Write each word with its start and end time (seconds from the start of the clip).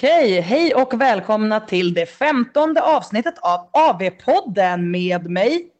Okej, 0.00 0.40
hej 0.40 0.74
och 0.74 1.00
välkomna 1.00 1.60
till 1.60 1.94
det 1.94 2.06
femtonde 2.06 2.82
avsnittet 2.82 3.34
av 3.38 3.68
AV-podden 3.72 4.90
med 4.90 5.30
mig. 5.30 5.70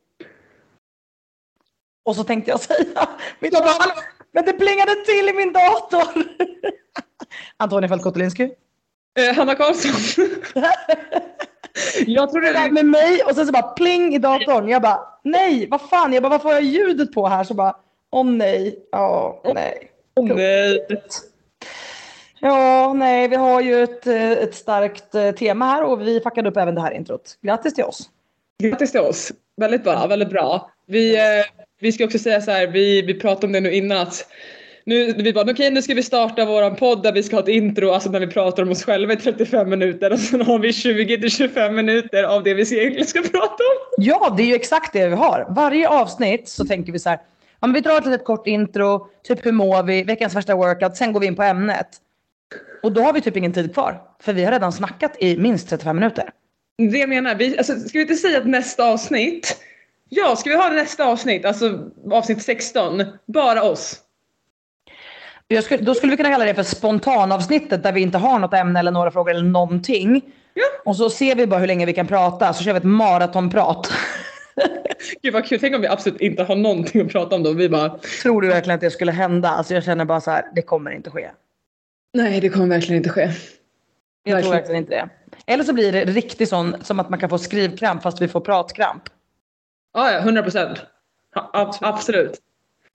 Och 2.05 2.17
så 2.17 2.25
tänkte 2.25 2.51
jag 2.51 2.61
säga 2.61 3.09
mitt 3.41 3.53
namn, 3.53 3.93
men 4.33 4.45
det 4.45 4.53
plingade 4.53 4.95
till 5.05 5.29
i 5.29 5.33
min 5.33 5.53
dator. 5.53 6.05
Antonija 7.57 7.89
Falk-Kotulinski. 7.89 8.51
Eh, 9.19 9.37
Hanna 9.37 9.55
Karlsson. 9.55 10.25
jag 12.07 12.31
tror 12.31 12.41
Det 12.41 12.53
där 12.53 12.71
med 12.71 12.87
mig 12.87 13.23
och 13.23 13.35
sen 13.35 13.47
så 13.47 13.53
bara 13.53 13.73
pling 13.73 14.15
i 14.15 14.19
datorn. 14.19 14.69
Jag 14.69 14.83
bara 14.83 15.01
nej, 15.25 15.69
vad 15.71 15.81
fan, 15.81 16.13
jag 16.13 16.23
bara 16.23 16.31
varför 16.31 16.49
har 16.49 16.55
jag 16.55 16.65
ljudet 16.65 17.13
på 17.13 17.29
här? 17.29 17.45
Så 17.45 17.55
bara 17.55 17.77
åh 18.11 18.25
nej, 18.27 18.89
ja 18.93 19.43
nej. 19.55 19.91
Nej. 20.17 20.87
Ja, 22.41 22.93
nej, 22.93 23.29
vi 23.29 23.37
har 23.37 23.61
ju 23.61 23.83
ett, 23.83 24.07
eh, 24.07 24.31
ett 24.31 24.55
starkt 24.55 25.15
eh, 25.15 25.31
tema 25.31 25.65
här 25.65 25.85
och 25.85 26.01
vi 26.01 26.21
fuckade 26.21 26.49
upp 26.49 26.57
även 26.57 26.75
det 26.75 26.81
här 26.81 26.93
introt. 26.93 27.39
Grattis 27.43 27.75
till 27.75 27.85
oss. 27.85 28.11
Grattis 28.63 28.93
till 28.93 29.01
oss. 29.01 29.33
Väldigt 29.57 29.85
bra, 29.85 30.07
väldigt 30.07 30.31
bra. 30.31 30.71
Vi, 30.87 31.17
eh, 31.17 31.45
vi 31.81 31.93
ska 31.93 32.05
också 32.05 32.19
säga 32.19 32.41
så 32.41 32.51
här, 32.51 32.67
vi, 32.67 33.03
vi 33.03 33.15
pratade 33.15 33.47
om 33.47 33.53
det 33.53 33.61
nu 33.61 33.73
innan 33.73 33.99
att 33.99 34.27
nu, 34.85 35.13
vi 35.13 35.33
bara 35.33 35.51
okej 35.51 35.71
nu 35.71 35.83
ska 35.83 35.95
vi 35.95 36.03
starta 36.03 36.45
våran 36.45 36.77
podd 36.77 37.03
där 37.03 37.13
vi 37.13 37.23
ska 37.23 37.37
ha 37.37 37.43
ett 37.43 37.49
intro, 37.49 37.91
alltså 37.91 38.11
när 38.11 38.21
vi 38.21 38.27
pratar 38.27 38.63
om 38.63 38.71
oss 38.71 38.85
själva 38.85 39.13
i 39.13 39.17
35 39.17 39.71
minuter 39.71 40.13
och 40.13 40.19
sen 40.19 40.41
har 40.41 40.59
vi 40.59 40.73
20 40.73 41.21
till 41.21 41.31
25 41.31 41.75
minuter 41.75 42.25
av 42.25 42.43
det 42.43 42.55
vi 42.55 42.63
egentligen 42.63 43.07
ska 43.07 43.21
prata 43.21 43.45
om. 43.47 43.95
Ja, 43.97 44.35
det 44.37 44.43
är 44.43 44.47
ju 44.47 44.55
exakt 44.55 44.93
det 44.93 45.09
vi 45.09 45.15
har. 45.15 45.47
Varje 45.51 45.89
avsnitt 45.89 46.49
så 46.49 46.65
tänker 46.65 46.93
vi 46.93 46.99
så 46.99 47.09
här. 47.09 47.19
Ja, 47.61 47.67
men 47.67 47.73
vi 47.73 47.81
drar 47.81 47.99
ett 47.99 48.07
litet 48.07 48.25
kort 48.25 48.47
intro, 48.47 49.07
typ 49.23 49.47
hur 49.47 49.53
mår 49.53 49.83
vi, 49.83 50.03
veckans 50.03 50.35
värsta 50.35 50.55
workout, 50.55 50.97
sen 50.97 51.13
går 51.13 51.21
vi 51.21 51.27
in 51.27 51.37
på 51.37 51.43
ämnet. 51.43 51.89
Och 52.83 52.93
då 52.93 53.03
har 53.03 53.13
vi 53.13 53.21
typ 53.21 53.37
ingen 53.37 53.53
tid 53.53 53.75
kvar, 53.75 54.03
för 54.21 54.33
vi 54.33 54.45
har 54.45 54.53
redan 54.53 54.73
snackat 54.73 55.17
i 55.19 55.37
minst 55.37 55.69
35 55.69 55.97
minuter. 55.97 56.31
Det 56.79 56.99
jag 56.99 57.09
menar, 57.09 57.35
vi, 57.35 57.59
alltså, 57.59 57.79
ska 57.79 57.99
vi 57.99 58.03
inte 58.03 58.15
säga 58.15 58.39
att 58.39 58.47
nästa 58.47 58.85
avsnitt, 58.85 59.61
ja 60.09 60.37
ska 60.37 60.51
vi 60.51 60.57
ha 60.57 60.69
nästa 60.69 61.05
avsnitt, 61.05 61.45
alltså 61.45 61.91
avsnitt 62.11 62.43
16, 62.43 63.03
bara 63.27 63.63
oss? 63.63 64.01
Skulle, 65.63 65.83
då 65.83 65.95
skulle 65.95 66.11
vi 66.11 66.17
kunna 66.17 66.31
kalla 66.31 66.45
det 66.45 66.55
för 66.55 66.63
spontanavsnittet 66.63 67.83
där 67.83 67.93
vi 67.93 68.01
inte 68.01 68.19
har 68.19 68.39
något 68.39 68.55
ämne 68.55 68.79
eller 68.79 68.91
några 68.91 69.11
frågor 69.11 69.31
eller 69.31 69.43
någonting. 69.43 70.23
Ja. 70.55 70.65
Och 70.85 70.97
så 70.97 71.11
ser 71.11 71.35
vi 71.35 71.47
bara 71.47 71.61
hur 71.61 71.67
länge 71.67 71.87
vi 71.87 71.93
kan 71.93 72.07
prata, 72.07 72.53
så 72.53 72.65
kör 72.65 72.73
vi 72.73 72.77
ett 72.77 72.85
maratonprat. 72.85 73.93
Gud 75.23 75.33
vad 75.33 75.45
kul, 75.47 75.61
tänk 75.61 75.75
om 75.75 75.81
vi 75.81 75.87
absolut 75.87 76.21
inte 76.21 76.43
har 76.43 76.57
någonting 76.57 77.01
att 77.01 77.13
prata 77.13 77.37
om 77.37 77.43
då. 77.43 77.53
Vi 77.53 77.69
bara, 77.69 77.99
Tror 78.23 78.43
du 78.43 78.49
verkligen 78.49 78.75
att 78.75 78.81
det 78.81 78.91
skulle 78.91 79.13
hända? 79.13 79.49
Alltså 79.49 79.75
jag 79.75 79.85
känner 79.85 80.05
bara 80.05 80.21
så 80.21 80.31
här, 80.31 80.45
det 80.55 80.63
kommer 80.63 80.91
inte 80.91 81.11
ske. 81.11 81.31
Nej 82.15 82.41
det 82.41 82.49
kommer 82.49 82.67
verkligen 82.67 82.97
inte 82.97 83.11
ske. 83.11 83.21
Jag 83.21 83.31
tror 84.25 84.53
Verkligen. 84.53 84.53
verkligen 84.53 84.83
inte 84.83 84.95
det. 84.95 85.09
Eller 85.53 85.65
så 85.65 85.73
blir 85.73 85.93
det 85.93 86.05
riktigt 86.05 86.49
sån 86.49 86.77
som 86.83 87.01
att 87.01 87.11
man 87.11 87.19
kan 87.19 87.29
få 87.31 87.39
skrivkramp 87.39 88.03
fast 88.03 88.21
vi 88.23 88.29
får 88.29 88.41
pratkramp. 88.41 89.03
Ja, 89.95 90.13
ja, 90.13 90.19
100 90.19 90.43
procent. 90.43 90.83
Absolut. 91.81 92.39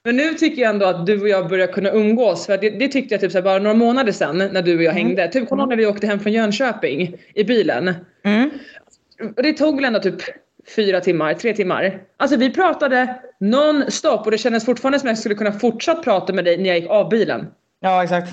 Men 0.03 0.15
nu 0.17 0.33
tycker 0.33 0.61
jag 0.61 0.69
ändå 0.69 0.85
att 0.85 1.05
du 1.05 1.21
och 1.21 1.29
jag 1.29 1.49
börjar 1.49 1.67
kunna 1.67 1.91
umgås. 1.91 2.45
För 2.45 2.57
det, 2.57 2.69
det 2.69 2.87
tyckte 2.87 3.13
jag 3.13 3.21
typ 3.21 3.31
så 3.31 3.37
här, 3.37 3.43
bara 3.43 3.59
några 3.59 3.73
månader 3.75 4.11
sedan 4.11 4.37
när 4.37 4.61
du 4.61 4.77
och 4.77 4.83
jag 4.83 4.91
Mm. 4.95 5.07
hängde. 5.07 5.27
Typ 5.27 5.49
kommer 5.49 5.65
när 5.65 5.75
vi 5.75 5.85
åkte 5.85 6.07
hem 6.07 6.19
från 6.19 6.33
Jönköping 6.33 7.15
i 7.33 7.43
bilen. 7.43 7.93
Mm. 8.23 8.49
Det 9.35 9.53
tog 9.53 9.75
väl 9.75 9.85
ändå 9.85 9.99
typ 9.99 10.21
fyra 10.75 11.01
timmar, 11.01 11.33
tre 11.33 11.53
timmar. 11.53 12.01
Alltså 12.17 12.37
vi 12.37 12.49
pratade 12.53 13.19
non-stop 13.39 14.17
och 14.25 14.31
det 14.31 14.37
kändes 14.37 14.65
fortfarande 14.65 14.99
som 14.99 15.07
att 15.07 15.11
jag 15.11 15.17
skulle 15.17 15.35
kunna 15.35 15.51
fortsatt 15.51 16.03
prata 16.03 16.33
med 16.33 16.45
dig 16.45 16.57
när 16.57 16.69
jag 16.69 16.79
gick 16.79 16.89
av 16.89 17.09
bilen. 17.09 17.47
Ja, 17.79 18.03
exakt. 18.03 18.29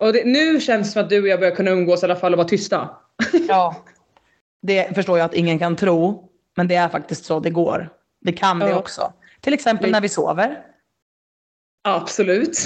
Och 0.00 0.12
det, 0.12 0.24
nu 0.24 0.60
känns 0.60 0.86
det 0.88 0.92
som 0.92 1.02
att 1.02 1.10
du 1.10 1.22
och 1.22 1.28
jag 1.28 1.40
börjar 1.40 1.54
kunna 1.54 1.70
umgås 1.70 2.02
i 2.02 2.06
alla 2.06 2.16
fall 2.16 2.32
och 2.32 2.38
vara 2.38 2.48
tysta. 2.48 2.88
Ja. 3.48 3.76
Det 4.62 4.94
förstår 4.94 5.18
jag 5.18 5.24
att 5.24 5.34
ingen 5.34 5.58
kan 5.58 5.76
tro. 5.76 6.28
Men 6.56 6.68
det 6.68 6.74
är 6.74 6.88
faktiskt 6.88 7.24
så 7.24 7.40
det 7.40 7.50
går. 7.50 7.88
Det 8.20 8.32
kan 8.32 8.58
det 8.58 8.68
Ja. 8.70 8.78
också. 8.78 9.12
Till 9.40 9.54
exempel 9.54 9.90
när 9.90 10.00
vi 10.00 10.08
sover. 10.08 10.62
Absolut. 11.88 12.58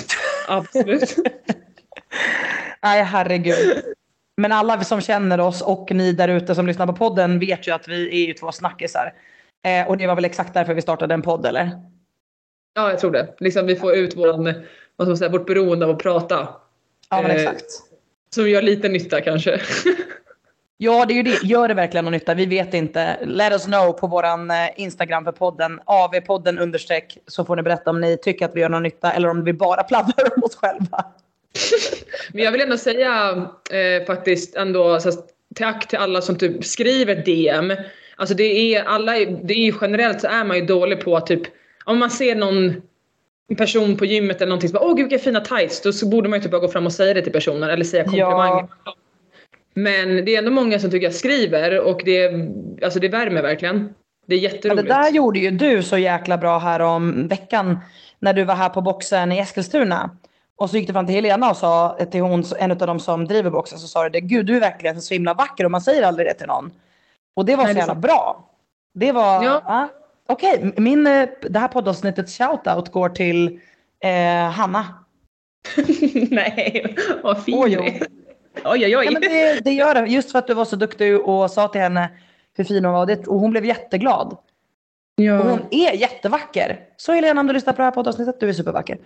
Absolut. 0.49 1.17
Nej, 2.83 3.03
herregud. 3.03 3.83
Men 4.37 4.53
alla 4.53 4.85
som 4.85 5.01
känner 5.01 5.41
oss 5.41 5.63
och 5.63 5.91
ni 5.93 6.13
där 6.13 6.29
ute 6.29 6.55
som 6.55 6.67
lyssnar 6.67 6.87
på 6.87 6.93
podden 6.93 7.39
vet 7.39 7.69
ju 7.69 7.73
att 7.75 7.89
vi 7.89 8.23
är 8.23 8.27
ju 8.27 8.33
två 8.35 8.53
snackisar. 8.53 9.13
Eh, 9.67 9.89
och 9.89 9.97
det 9.97 10.07
var 10.07 10.15
väl 10.15 10.25
exakt 10.25 10.55
därför 10.55 10.75
vi 10.75 10.83
startade 10.83 11.15
en 11.15 11.23
podd, 11.23 11.47
eller? 11.47 11.71
Ja, 12.75 12.91
jag 12.91 12.99
tror 12.99 13.11
det. 13.11 13.35
Liksom 13.41 13.67
vi 13.67 13.77
får 13.77 13.95
ut 13.95 14.17
våran, 14.17 14.45
vad 14.45 15.07
ska 15.07 15.07
man 15.07 15.17
säga, 15.17 15.31
vårt 15.31 15.47
beroende 15.47 15.87
av 15.87 15.91
att 15.91 16.03
prata. 16.03 16.49
Ja, 17.11 17.23
men 17.23 17.31
Eh, 17.31 17.37
exakt. 17.37 17.65
Som 18.31 18.51
gör 18.51 18.63
lite 18.63 18.89
nytta 18.89 19.21
kanske. 19.21 19.61
Ja, 20.77 21.05
det 21.05 21.15
är 21.15 21.17
ju 21.17 21.23
det. 21.23 21.43
Gör 21.43 21.69
det 21.69 21.75
verkligen 21.75 22.05
någon 22.05 22.13
nytta? 22.13 22.35
Vi 22.35 22.47
vet 22.47 22.75
inte. 22.75 23.19
Let 23.25 23.53
us 23.53 23.65
know 23.65 23.93
på 23.93 24.07
våran 24.07 24.51
eh, 24.51 24.57
Instagram 24.77 25.25
för 25.25 25.33
podden. 25.33 25.81
AV-podden 25.87 26.59
understreck. 26.59 27.19
Så 27.27 27.45
får 27.45 27.57
ni 27.57 27.63
berätta 27.63 27.91
om 27.91 28.01
ni 28.01 28.17
tycker 28.17 28.45
att 28.45 28.57
vi 28.57 28.61
gör 28.61 28.69
någon 28.69 28.83
nytta 28.83 29.13
eller 29.13 29.29
om 29.29 29.45
vi 29.45 29.53
bara 29.53 29.83
pladdrar 29.89 30.37
om 30.37 30.43
oss 30.43 30.57
själva. 30.57 31.05
Men 32.33 32.45
jag 32.45 32.53
vill 32.53 32.61
ändå 32.61 32.79
säga 32.79 33.31
eh, 33.71 34.07
faktiskt 34.07 34.57
ändå 34.57 35.01
så 35.01 35.11
här, 35.11 35.19
tack 35.55 35.89
till 35.89 35.99
alla 35.99 36.23
som 36.23 36.39
typ 36.39 36.65
skriver 36.65 37.17
DM. 37.17 37.73
Alltså 38.17 38.35
det 38.35 38.75
är 38.75 38.85
alla, 38.85 39.13
det 39.13 39.55
är 39.55 39.65
ju 39.65 39.75
generellt 39.81 40.21
så 40.21 40.27
är 40.27 40.45
man 40.45 40.57
ju 40.57 40.67
dålig 40.67 41.01
på 41.01 41.17
att 41.17 41.27
typ 41.27 41.43
om 41.85 41.99
man 41.99 42.11
ser 42.11 42.35
någon 42.35 42.83
person 43.57 43.97
på 43.97 44.05
gymmet 44.05 44.37
eller 44.37 44.47
någonting 44.47 44.69
som 44.69 44.75
bara 44.79 44.85
åh 44.85 44.97
gud 44.97 45.11
vilka 45.11 45.25
fina 45.25 45.41
tights 45.41 45.83
då 45.83 45.93
så 45.93 46.09
borde 46.09 46.29
man 46.29 46.39
ju 46.39 46.43
typ 46.43 46.53
bara 46.53 46.61
gå 46.61 46.69
fram 46.69 46.87
och 46.87 46.93
säga 46.93 47.15
det 47.15 47.23
till 47.23 47.33
personen 47.33 47.71
eller 47.71 47.85
säga 47.85 48.05
komplimanger. 48.05 48.67
Men 49.75 50.25
det 50.25 50.35
är 50.35 50.39
ändå 50.39 50.51
många 50.51 50.79
som 50.79 50.91
tycker 50.91 51.07
jag 51.07 51.15
skriver 51.15 51.81
och 51.81 52.03
det, 52.05 52.31
alltså 52.85 53.01
det 53.01 53.09
värmer 53.09 53.43
verkligen. 53.43 53.95
Det 54.27 54.35
är 54.35 54.41
Men 54.41 54.51
det 54.51 54.55
jätteroligt. 54.57 54.89
där 54.89 55.11
gjorde 55.11 55.39
ju 55.39 55.51
du 55.51 55.83
så 55.83 55.99
jäkla 55.99 56.39
bra 56.39 56.59
här 56.59 56.81
om 56.81 57.29
veckan 57.29 57.79
när 58.19 58.33
du 58.35 58.45
var 58.45 58.55
här 58.55 58.69
på 58.69 58.81
boxen 58.81 59.33
i 59.33 59.39
Eskilstuna. 59.39 60.11
Och 60.57 60.71
så 60.71 60.77
gick 60.77 60.87
du 60.87 60.93
fram 60.93 61.07
till 61.07 61.15
Helena 61.15 61.51
och 61.51 61.57
sa 61.57 61.99
till 62.11 62.21
hon, 62.21 62.45
en 62.59 62.71
av 62.71 62.77
dem 62.77 63.01
som 63.01 63.25
driver 63.25 63.51
boxen, 63.51 63.79
så 63.79 63.89
sa 63.89 64.03
du 64.03 64.09
det. 64.09 64.21
Gud, 64.21 64.47
du 64.47 64.57
är 64.57 64.61
verkligen 64.61 65.03
så 65.03 65.15
himla 65.15 65.35
vacker 65.35 65.65
och 65.65 65.71
man 65.71 65.81
säger 65.81 66.03
aldrig 66.03 66.27
det 66.29 66.35
till 66.35 66.47
någon. 66.47 66.71
Och 67.37 67.45
det 67.45 67.57
var 67.57 67.65
Nej, 67.65 67.73
så 67.73 67.75
det 67.75 67.81
jävla 67.81 67.95
bra. 67.95 68.51
Det 68.95 69.13
var... 69.13 69.45
Ja. 69.45 69.63
Ja. 69.67 69.89
Okej, 70.29 70.73
min, 70.77 71.07
eh, 71.07 71.29
det 71.41 71.59
här 71.59 71.69
poddavsnittets 71.69 72.39
shoutout 72.39 72.93
går 72.93 73.09
till 73.09 73.61
eh, 74.05 74.51
Hanna. 74.51 74.87
Nej, 76.31 76.97
vad 77.23 77.45
fin 77.45 77.55
Oj, 77.59 77.71
du 77.71 77.79
oj. 77.79 77.87
är. 77.87 78.07
Oj 78.65 78.85
oj 78.85 78.97
oj. 78.97 79.05
Ja, 79.05 79.11
men 79.11 79.23
det, 79.23 79.61
det 79.65 79.73
gör 79.73 79.95
det. 79.95 80.07
Just 80.07 80.33
för 80.33 80.39
att 80.39 80.47
du 80.47 80.55
var 80.55 80.65
så 80.65 80.77
duktig 80.77 81.21
och 81.21 81.51
sa 81.51 81.69
till 81.69 81.81
henne 81.81 82.09
hur 82.57 82.65
fin 82.65 82.85
hon 82.85 82.95
var. 82.95 83.07
Det- 83.07 83.27
Och 83.27 83.41
hon 83.41 83.51
blev 83.51 83.65
jätteglad. 83.65 84.37
Ja. 85.17 85.39
Och 85.41 85.47
hon 85.51 85.61
är 85.71 85.93
jättevacker. 85.93 86.81
Så 86.97 87.13
Helena, 87.13 87.41
om 87.41 87.47
du 87.47 87.53
lyssnar 87.53 87.73
på 87.73 87.77
det 87.77 87.85
här 87.85 87.91
poddavsnittet, 87.91 88.41
du 88.41 88.49
är 88.49 88.53
supervacker. 88.53 88.95
Eh, 88.95 89.01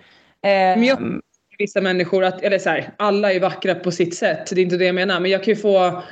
Men 0.51 0.85
jag- 0.85 1.21
vissa 1.59 1.81
människor 1.81 2.25
att, 2.25 2.43
eller 2.43 2.59
så 2.59 2.71
här, 2.71 2.91
alla 2.97 3.33
är 3.33 3.41
vackra 3.41 3.75
på 3.75 3.91
sitt 3.91 4.15
sätt. 4.17 4.47
Det 4.55 4.61
är 4.61 4.65
inte 4.65 4.77
det 4.77 4.85
jag 4.85 4.95
menar. 4.95 5.21
Men 5.21 5.31
jag 5.31 5.45
kan 5.45 5.55
ju 5.55 5.61
få, 5.61 6.03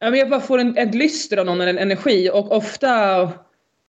jag 0.00 0.30
bara 0.30 0.40
får 0.40 0.58
en, 0.58 0.78
ett 0.78 0.94
lyster 0.94 1.36
av 1.36 1.46
någon 1.46 1.60
eller 1.60 1.70
en 1.72 1.78
energi 1.78 2.30
och 2.32 2.52
ofta 2.52 2.88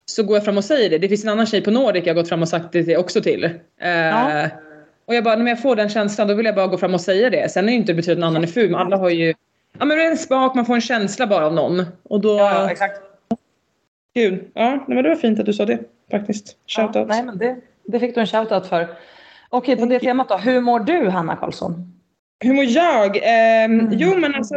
så 0.05 0.23
går 0.23 0.35
jag 0.35 0.45
fram 0.45 0.57
och 0.57 0.63
säger 0.63 0.89
det. 0.89 0.97
Det 0.97 1.09
finns 1.09 1.23
en 1.23 1.29
annan 1.29 1.45
tjej 1.45 1.61
på 1.61 1.71
Nordic 1.71 2.03
jag 2.05 2.13
har 2.13 2.21
gått 2.21 2.29
fram 2.29 2.41
och 2.41 2.50
sagt 2.50 2.71
det 2.71 2.97
också 2.97 3.21
till. 3.21 3.44
Eh, 3.44 3.51
Ja. 3.91 4.50
Och 5.05 5.15
jag 5.15 5.23
bara, 5.23 5.35
när 5.35 5.51
jag 5.51 5.61
får 5.61 5.75
den 5.75 5.89
känslan 5.89 6.27
då 6.27 6.33
vill 6.33 6.45
jag 6.45 6.55
bara 6.55 6.67
gå 6.67 6.77
fram 6.77 6.94
och 6.94 7.01
säga 7.01 7.29
det. 7.29 7.51
Sen 7.51 7.63
är 7.63 7.67
det 7.67 7.71
ju 7.71 7.77
inte 7.77 7.94
betyder 7.94 8.13
att 8.13 8.19
någon 8.19 8.27
annan 8.29 8.44
är 8.44 8.47
ful, 8.47 8.71
men 8.71 8.79
alla 8.79 8.97
har 8.97 9.09
ju 9.09 9.33
Ja 9.79 9.85
men 9.85 9.97
det 9.97 10.03
är 10.03 10.11
en 10.11 10.17
smak, 10.17 10.55
man 10.55 10.65
får 10.65 10.75
en 10.75 10.81
känsla 10.81 11.27
bara 11.27 11.45
av 11.45 11.53
någon. 11.53 11.85
Och 12.03 12.21
då... 12.21 12.38
ja, 12.38 12.71
exakt. 12.71 13.01
Gud. 14.15 14.44
Ja, 14.53 14.85
men 14.88 15.03
det 15.03 15.09
var 15.09 15.15
fint 15.15 15.39
att 15.39 15.45
du 15.45 15.53
sa 15.53 15.65
det 15.65 15.79
faktiskt. 16.11 16.57
Shoutout. 16.67 16.95
Ja, 16.95 17.05
nej, 17.05 17.23
men 17.23 17.38
det, 17.38 17.55
det 17.83 18.00
fick 18.00 18.15
du 18.15 18.21
en 18.21 18.27
shoutout 18.27 18.67
för. 18.67 18.88
Okej, 19.50 19.75
på 19.77 19.85
det 19.85 20.00
temat 20.00 20.29
då. 20.29 20.38
Hur 20.38 20.61
mår 20.61 20.79
du, 20.79 21.09
Hanna 21.09 21.35
Karlsson? 21.35 21.94
Hur 22.44 22.53
mår 22.53 22.63
jag? 22.63 23.17
Ehm, 23.23 23.79
Mm. 23.79 23.94
Jo 23.97 24.15
men 24.17 24.35
alltså 24.35 24.55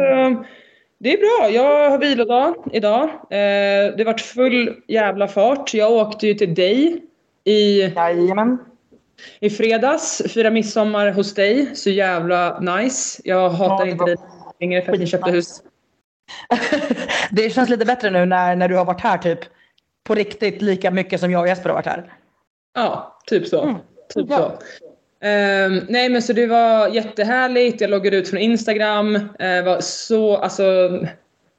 det 0.99 1.13
är 1.13 1.17
bra. 1.17 1.49
Jag 1.51 1.89
har 1.89 1.97
vilodag 1.97 2.55
idag. 2.73 3.03
Eh, 3.03 3.09
det 3.29 3.95
har 3.97 4.05
varit 4.05 4.21
full 4.21 4.81
jävla 4.87 5.27
fart. 5.27 5.73
Jag 5.73 5.91
åkte 5.91 6.27
ju 6.27 6.33
till 6.33 6.55
dig 6.55 7.03
i, 7.43 7.81
Jajamän. 7.81 8.57
i 9.39 9.49
fredags. 9.49 10.21
Fira 10.33 10.49
midsommar 10.49 11.11
hos 11.11 11.33
dig. 11.33 11.75
Så 11.75 11.89
jävla 11.89 12.59
nice. 12.59 13.21
Jag 13.23 13.49
hatar 13.49 13.85
Ja, 13.85 13.91
inte 13.91 14.05
dig 14.05 14.15
längre 14.59 14.81
för 14.81 14.93
att 14.93 14.99
jag 14.99 15.07
köpte 15.09 15.31
hus. 15.31 15.63
det 17.31 17.49
känns 17.49 17.69
lite 17.69 17.85
bättre 17.85 18.09
nu 18.09 18.25
när, 18.25 18.55
när 18.55 18.67
du 18.69 18.75
har 18.75 18.85
varit 18.85 19.01
här 19.01 19.17
typ 19.17 19.39
på 20.03 20.15
riktigt 20.15 20.61
lika 20.61 20.91
mycket 20.91 21.19
som 21.19 21.31
jag 21.31 21.41
och 21.41 21.47
Jesper 21.47 21.69
har 21.69 21.75
varit 21.75 21.85
här. 21.85 22.13
Ja, 22.75 23.19
typ 23.25 23.47
så. 23.47 23.61
Mm. 23.63 23.75
Typ 24.13 24.25
Ja. 24.29 24.37
så. 24.37 24.51
Ehm, 25.21 25.81
nej 25.89 26.09
men 26.09 26.21
så 26.21 26.33
det 26.33 26.47
var 26.47 26.87
jättehärligt. 26.87 27.81
Jag 27.81 27.89
loggade 27.89 28.17
ut 28.17 28.29
från 28.29 28.39
Instagram. 28.39 29.15
Uh, 29.15 29.63
var 29.65 29.81
så, 29.81 30.37
alltså, 30.37 30.63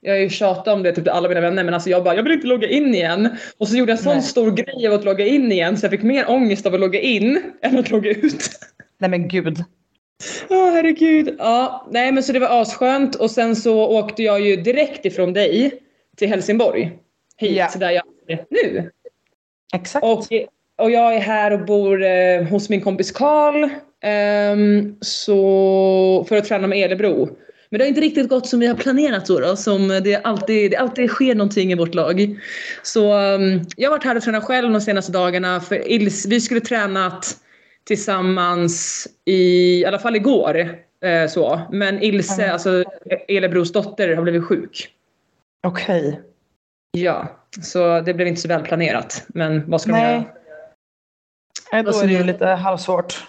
jag 0.00 0.12
har 0.12 0.18
ju 0.18 0.28
tjatat 0.28 0.68
om 0.68 0.82
det 0.82 0.92
typ 0.92 1.04
till 1.04 1.12
alla 1.12 1.28
mina 1.28 1.40
vänner 1.40 1.64
men 1.64 1.74
alltså 1.74 1.90
jag 1.90 2.04
bara, 2.04 2.14
jag 2.14 2.22
vill 2.22 2.32
inte 2.32 2.46
logga 2.46 2.68
in 2.68 2.94
igen. 2.94 3.28
Och 3.58 3.68
så 3.68 3.76
gjorde 3.76 3.92
jag 3.92 3.98
en 3.98 4.04
sån 4.04 4.12
Nej. 4.12 4.22
stor 4.22 4.50
grej 4.50 4.88
av 4.88 4.94
att 4.94 5.04
logga 5.04 5.26
in 5.26 5.52
igen 5.52 5.76
så 5.76 5.84
jag 5.84 5.90
fick 5.90 6.02
mer 6.02 6.30
ångest 6.30 6.66
av 6.66 6.74
att 6.74 6.80
logga 6.80 7.00
in 7.00 7.42
än 7.62 7.78
att 7.78 7.90
logga 7.90 8.10
ut. 8.10 8.50
Nej 8.98 9.10
men 9.10 9.28
gud. 9.28 9.64
Åh 10.48 10.70
herregud. 10.70 11.34
Ja, 11.38 11.88
nej 11.90 12.12
men 12.12 12.22
så 12.22 12.32
det 12.32 12.38
var 12.38 12.62
asskönt 12.62 13.14
och 13.14 13.30
sen 13.30 13.56
så 13.56 13.86
åkte 13.86 14.22
jag 14.22 14.40
ju 14.40 14.56
direkt 14.56 15.04
ifrån 15.04 15.32
dig 15.32 15.72
till 16.16 16.28
Helsingborg. 16.28 16.98
Hit 17.36 17.56
Ja. 17.56 17.70
där 17.76 17.90
jag 17.90 18.04
är 18.26 18.44
nu. 18.50 18.90
Exakt. 19.74 20.04
Och, 20.04 20.24
och 20.78 20.90
jag 20.90 21.14
är 21.14 21.20
här 21.20 21.50
och 21.52 21.64
bor 21.66 22.02
eh, 22.04 22.42
hos 22.42 22.68
min 22.68 22.80
kompis 22.80 23.10
Karl. 23.12 23.68
så, 25.00 26.24
för 26.28 26.36
att 26.36 26.44
träna 26.44 26.66
med 26.66 26.78
Elebro. 26.78 27.28
Men 27.70 27.78
det 27.78 27.84
har 27.84 27.88
inte 27.88 28.00
riktigt 28.00 28.28
gått 28.28 28.46
som 28.46 28.60
vi 28.60 28.66
har 28.66 28.74
planerat 28.74 29.26
då. 29.26 29.40
då 29.40 29.56
som 29.56 29.88
det, 29.88 30.16
alltid, 30.24 30.70
det 30.70 30.76
alltid 30.76 31.10
sker 31.10 31.34
någonting 31.34 31.72
i 31.72 31.74
vårt 31.74 31.94
lag. 31.94 32.36
Så 32.82 33.12
ehm, 33.12 33.60
jag 33.76 33.90
har 33.90 33.96
varit 33.96 34.04
här 34.04 34.16
och 34.16 34.22
tränat 34.22 34.44
själv 34.44 34.72
de 34.72 34.80
senaste 34.80 35.12
dagarna. 35.12 35.60
För 35.60 35.88
Ils, 35.90 36.26
vi 36.26 36.40
skulle 36.40 36.60
tränat 36.60 37.36
tillsammans 37.84 39.06
i, 39.24 39.34
i 39.80 39.84
alla 39.84 39.98
fall 39.98 40.16
igår. 40.16 40.58
Eh, 41.04 41.28
så. 41.28 41.60
Men 41.72 42.02
Ilse, 42.02 42.42
Mm. 42.42 42.52
alltså 42.52 42.84
Elebros 43.28 43.72
dotter, 43.72 44.16
har 44.16 44.22
blivit 44.22 44.44
sjuk. 44.44 44.88
Okej. 45.66 46.20
Ja, 46.92 47.40
så 47.62 48.00
det 48.00 48.14
blev 48.14 48.28
inte 48.28 48.40
så 48.40 48.48
väl 48.48 48.62
planerat. 48.62 49.24
Men 49.28 49.70
vad 49.70 49.80
ska 49.80 49.90
man 49.90 50.00
Nej. 50.00 50.12
göra? 50.12 50.24
Nej, 51.72 51.82
då 51.82 51.90
är 52.00 52.06
det 52.06 52.12
ju 52.12 52.22
lite 52.24 52.46
halvsvårt. 52.46 53.24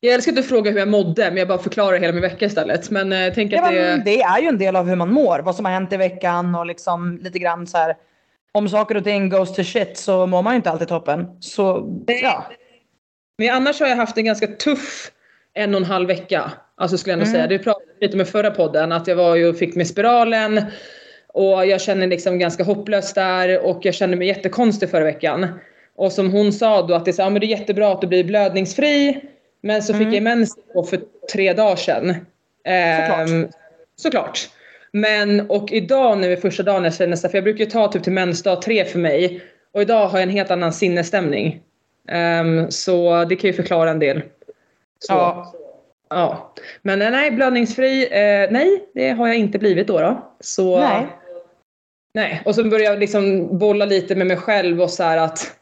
Jag 0.00 0.14
älskar 0.14 0.32
inte 0.32 0.40
att 0.40 0.48
fråga 0.48 0.70
hur 0.70 0.78
jag 0.78 0.88
mådde, 0.88 1.24
men 1.24 1.36
jag 1.36 1.48
bara 1.48 1.58
förklarar 1.58 1.98
hela 1.98 2.12
min 2.12 2.22
vecka 2.22 2.44
istället. 2.46 2.90
Men 2.90 3.12
eh, 3.12 3.32
tänker 3.34 3.56
Ja, 3.56 3.62
att 3.62 3.70
det... 3.70 3.80
men 3.80 4.04
det 4.04 4.22
är 4.22 4.40
ju 4.40 4.48
en 4.48 4.58
del 4.58 4.76
av 4.76 4.88
hur 4.88 4.96
man 4.96 5.12
mår. 5.12 5.38
Vad 5.38 5.56
som 5.56 5.64
har 5.64 5.72
hänt 5.72 5.92
i 5.92 5.96
veckan 5.96 6.54
och 6.54 6.66
liksom 6.66 7.18
lite 7.22 7.38
grann 7.38 7.66
så 7.66 7.78
här. 7.78 7.96
Om 8.52 8.68
saker 8.68 8.96
och 8.96 9.04
ting 9.04 9.28
goes 9.28 9.54
to 9.54 9.64
shit 9.64 9.98
så 9.98 10.26
mår 10.26 10.42
man 10.42 10.52
ju 10.52 10.56
inte 10.56 10.70
alltid 10.70 10.88
toppen. 10.88 11.26
Så 11.40 11.90
ja. 12.06 12.44
Men 13.38 13.50
annars 13.54 13.80
har 13.80 13.86
jag 13.88 13.96
haft 13.96 14.18
en 14.18 14.24
ganska 14.24 14.46
tuff 14.46 15.10
en 15.54 15.74
och 15.74 15.80
en 15.80 15.86
halv 15.86 16.08
vecka. 16.08 16.50
Alltså 16.76 16.98
skulle 16.98 17.12
jag 17.12 17.18
nog 17.18 17.28
Mm. 17.28 17.34
säga. 17.34 17.46
Det 17.46 17.58
pratade 17.58 17.84
lite 18.00 18.16
med 18.16 18.28
förra 18.28 18.50
podden. 18.50 18.92
Att 18.92 19.06
jag 19.06 19.16
var 19.16 19.36
ju 19.36 19.54
fick 19.54 19.76
med 19.76 19.86
spiralen. 19.86 20.60
Och 21.28 21.66
jag 21.66 21.80
känner 21.80 22.06
liksom 22.06 22.38
ganska 22.38 22.64
hopplös 22.64 23.12
där. 23.14 23.60
Och 23.66 23.78
jag 23.82 23.94
kände 23.94 24.16
mig 24.16 24.28
jättekonstig 24.28 24.90
förra 24.90 25.04
veckan. 25.04 25.46
Och 25.96 26.12
som 26.12 26.30
hon 26.32 26.52
sa 26.52 26.82
då 26.82 26.94
att 26.94 27.04
det 27.04 27.10
är, 27.10 27.12
så, 27.12 27.22
ja, 27.22 27.30
men 27.30 27.40
det 27.40 27.46
är 27.46 27.58
jättebra 27.58 27.92
att 27.92 28.00
du 28.00 28.06
blir 28.06 28.24
blödningsfri. 28.24 29.20
Men 29.60 29.82
så 29.82 29.92
Mm. 29.92 30.04
fick 30.04 30.14
jag 30.16 30.22
mens 30.22 30.56
för 30.90 31.00
tre 31.32 31.52
dagar 31.52 31.76
sedan. 31.76 32.08
Såklart. 32.08 33.28
Ehm, 33.28 33.48
såklart. 33.96 34.38
Men 34.92 35.50
och 35.50 35.72
idag 35.72 36.18
nu 36.18 36.32
är 36.32 36.36
första 36.36 36.62
dagen 36.62 36.84
jag 36.84 36.94
känner 36.94 37.16
så 37.16 37.28
för 37.28 37.36
jag 37.38 37.44
brukar 37.44 37.64
ju 37.64 37.70
ta 37.70 37.88
typ 37.92 38.02
till 38.02 38.12
mensdag 38.12 38.62
tre 38.62 38.84
för 38.84 38.98
mig. 38.98 39.40
Och 39.72 39.82
idag 39.82 40.06
har 40.06 40.18
jag 40.18 40.22
en 40.22 40.30
helt 40.34 40.50
annan 40.50 40.72
sinnesstämning. 40.72 41.60
Ehm, 42.08 42.70
så 42.70 43.24
det 43.24 43.36
kan 43.36 43.48
ju 43.50 43.54
förklara 43.54 43.90
en 43.90 43.98
del. 43.98 44.22
Så, 44.98 45.12
Ja. 45.12 45.54
ja. 46.10 46.54
Men 46.82 47.02
eh, 47.02 47.10
nej, 47.10 47.30
blödningsfri, 47.30 48.02
eh, 48.10 48.50
nej 48.52 48.84
det 48.94 49.10
har 49.10 49.26
jag 49.26 49.36
inte 49.36 49.58
blivit 49.58 49.86
då. 49.86 50.00
då. 50.00 50.32
Så, 50.40 50.80
Nej. 50.80 51.06
nej. 52.14 52.42
Och 52.44 52.54
så 52.54 52.64
börjar 52.64 52.90
jag 52.90 52.98
liksom 52.98 53.58
bolla 53.58 53.84
lite 53.84 54.14
med 54.14 54.26
mig 54.26 54.36
själv 54.36 54.82
och 54.82 54.90
så 54.90 55.02
här 55.02 55.16
att 55.18 55.56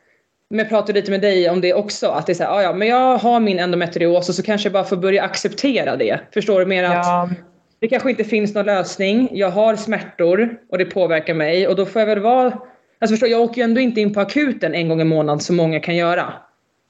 men 0.52 0.58
jag 0.58 0.68
pratade 0.68 0.92
lite 1.00 1.10
med 1.10 1.20
dig 1.20 1.50
om 1.50 1.60
det 1.60 1.74
också. 1.74 2.08
Att 2.08 2.26
det 2.26 2.32
är 2.32 2.34
så 2.34 2.42
här, 2.42 2.50
"Ah, 2.58 2.62
ja, 2.62 2.72
men 2.72 2.88
jag 2.88 3.18
har 3.18 3.40
min 3.40 3.58
endometrios 3.58 4.28
och 4.28 4.34
så 4.34 4.42
kanske 4.42 4.66
jag 4.66 4.72
bara 4.72 4.84
får 4.84 4.96
börja 4.96 5.22
acceptera 5.22 5.96
det. 5.96 6.20
Förstår 6.34 6.60
du? 6.60 6.66
Mer 6.66 6.84
att 6.84 6.92
Ja. 6.92 7.30
det 7.80 7.88
kanske 7.88 8.10
inte 8.10 8.24
finns 8.24 8.54
någon 8.54 8.66
lösning. 8.66 9.28
Jag 9.32 9.50
har 9.50 9.76
smärtor 9.76 10.56
och 10.70 10.78
det 10.78 10.84
påverkar 10.84 11.34
mig 11.34 11.68
och 11.68 11.76
då 11.76 11.86
får 11.86 12.00
jag 12.00 12.06
väl 12.06 12.18
vara... 12.20 12.46
Alltså 12.46 13.12
förstår, 13.12 13.28
jag 13.28 13.40
åker 13.40 13.56
ju 13.56 13.64
ändå 13.64 13.80
inte 13.80 14.00
in 14.00 14.14
på 14.14 14.20
akuten 14.20 14.74
en 14.74 14.88
gång 14.88 15.00
i 15.00 15.04
månaden 15.04 15.40
som 15.40 15.56
många 15.56 15.80
kan 15.80 15.96
göra. 15.96 16.32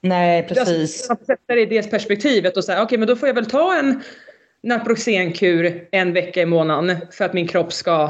Nej, 0.01 0.43
precis. 0.47 1.09
Alltså, 1.09 1.25
sätta 1.25 1.55
det 1.55 1.61
i 1.61 1.65
det 1.65 1.91
perspektivet 1.91 2.57
och 2.57 2.63
säga 2.63 2.83
okej 2.83 2.97
men 2.97 3.07
då 3.07 3.15
får 3.15 3.27
jag 3.29 3.33
väl 3.35 3.45
ta 3.45 3.77
en 3.79 4.01
Naproxenkur 4.63 5.87
en 5.91 6.13
vecka 6.13 6.41
i 6.41 6.45
månaden 6.45 6.97
för 7.11 7.25
att 7.25 7.33
min 7.33 7.47
kropp 7.47 7.73
ska 7.73 8.09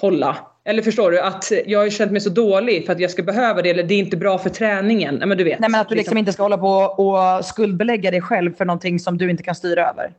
hålla. 0.00 0.36
Eller 0.68 0.82
förstår 0.82 1.10
du? 1.10 1.20
Att 1.20 1.52
jag 1.66 1.78
har 1.78 1.90
känt 1.90 2.12
mig 2.12 2.20
så 2.20 2.30
dålig 2.30 2.86
för 2.86 2.92
att 2.92 3.00
jag 3.00 3.10
ska 3.10 3.22
behöva 3.22 3.62
det 3.62 3.70
eller 3.70 3.82
det 3.82 3.94
är 3.94 3.98
inte 3.98 4.16
bra 4.16 4.38
för 4.38 4.50
träningen. 4.50 5.14
Nej 5.14 5.28
men 5.28 5.38
du 5.38 5.44
vet. 5.44 5.60
Nej, 5.60 5.70
men 5.70 5.80
att 5.80 5.88
du 5.88 5.94
liksom 5.94 6.18
inte 6.18 6.32
ska 6.32 6.42
hålla 6.42 6.58
på 6.58 6.68
och 6.68 7.44
skuldbelägga 7.44 8.10
dig 8.10 8.20
själv 8.20 8.54
för 8.54 8.64
någonting 8.64 8.98
som 8.98 9.18
du 9.18 9.30
inte 9.30 9.42
kan 9.42 9.54
styra 9.54 9.90
över. 9.90 10.12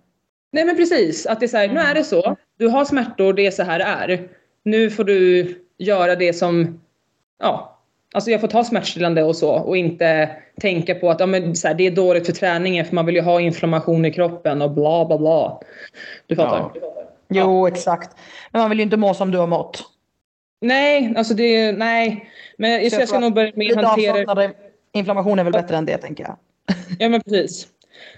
Nej 0.51 0.65
men 0.65 0.75
precis, 0.75 1.25
att 1.25 1.39
det 1.39 1.45
är 1.45 1.47
så 1.47 1.57
här, 1.57 1.67
nu 1.67 1.79
är 1.79 1.93
det 1.93 2.03
så. 2.03 2.35
Du 2.57 2.67
har 2.67 2.85
smärtor, 2.85 3.33
det 3.33 3.47
är 3.47 3.51
så 3.51 3.63
här 3.63 3.79
det 3.79 3.85
är. 3.85 4.27
Nu 4.63 4.89
får 4.89 5.03
du 5.03 5.55
göra 5.77 6.15
det 6.15 6.33
som, 6.33 6.81
ja, 7.39 7.79
alltså 8.13 8.31
jag 8.31 8.41
får 8.41 8.47
ta 8.47 8.63
smärtstillande 8.63 9.23
och 9.23 9.35
så 9.35 9.51
och 9.51 9.77
inte 9.77 10.29
tänka 10.61 10.95
på 10.95 11.09
att 11.09 11.19
ja, 11.19 11.25
men 11.25 11.55
så 11.55 11.67
här, 11.67 11.75
det 11.75 11.87
är 11.87 11.91
dåligt 11.91 12.25
för 12.25 12.33
träningen 12.33 12.85
för 12.85 12.95
man 12.95 13.05
vill 13.05 13.15
ju 13.15 13.21
ha 13.21 13.41
inflammation 13.41 14.05
i 14.05 14.11
kroppen 14.11 14.61
och 14.61 14.71
bla 14.71 15.05
bla 15.05 15.17
bla. 15.17 15.59
Du 16.27 16.35
fattar? 16.35 16.71
Jo, 17.29 17.67
exakt. 17.67 18.09
Men 18.51 18.61
man 18.61 18.69
vill 18.69 18.79
ju 18.79 18.83
inte 18.83 18.97
må 18.97 19.13
som 19.13 19.31
du 19.31 19.37
har 19.37 19.47
mått. 19.47 19.83
Nej, 20.61 21.13
alltså 21.17 21.33
det, 21.33 21.71
nej. 21.71 22.29
Men 22.57 22.71
jag, 22.71 22.83
jag 22.83 23.07
ska 23.07 23.19
nog 23.19 23.33
börja 23.33 23.51
mer 23.55 23.65
Lite 23.65 23.85
hantera 23.85 24.51
inflammation 24.93 25.39
är 25.39 25.43
väl 25.43 25.53
bättre 25.53 25.77
än 25.77 25.85
det, 25.85 25.97
tänker 25.97 26.23
jag. 26.23 26.37
Ja 26.99 27.09
men 27.09 27.21
precis. 27.21 27.67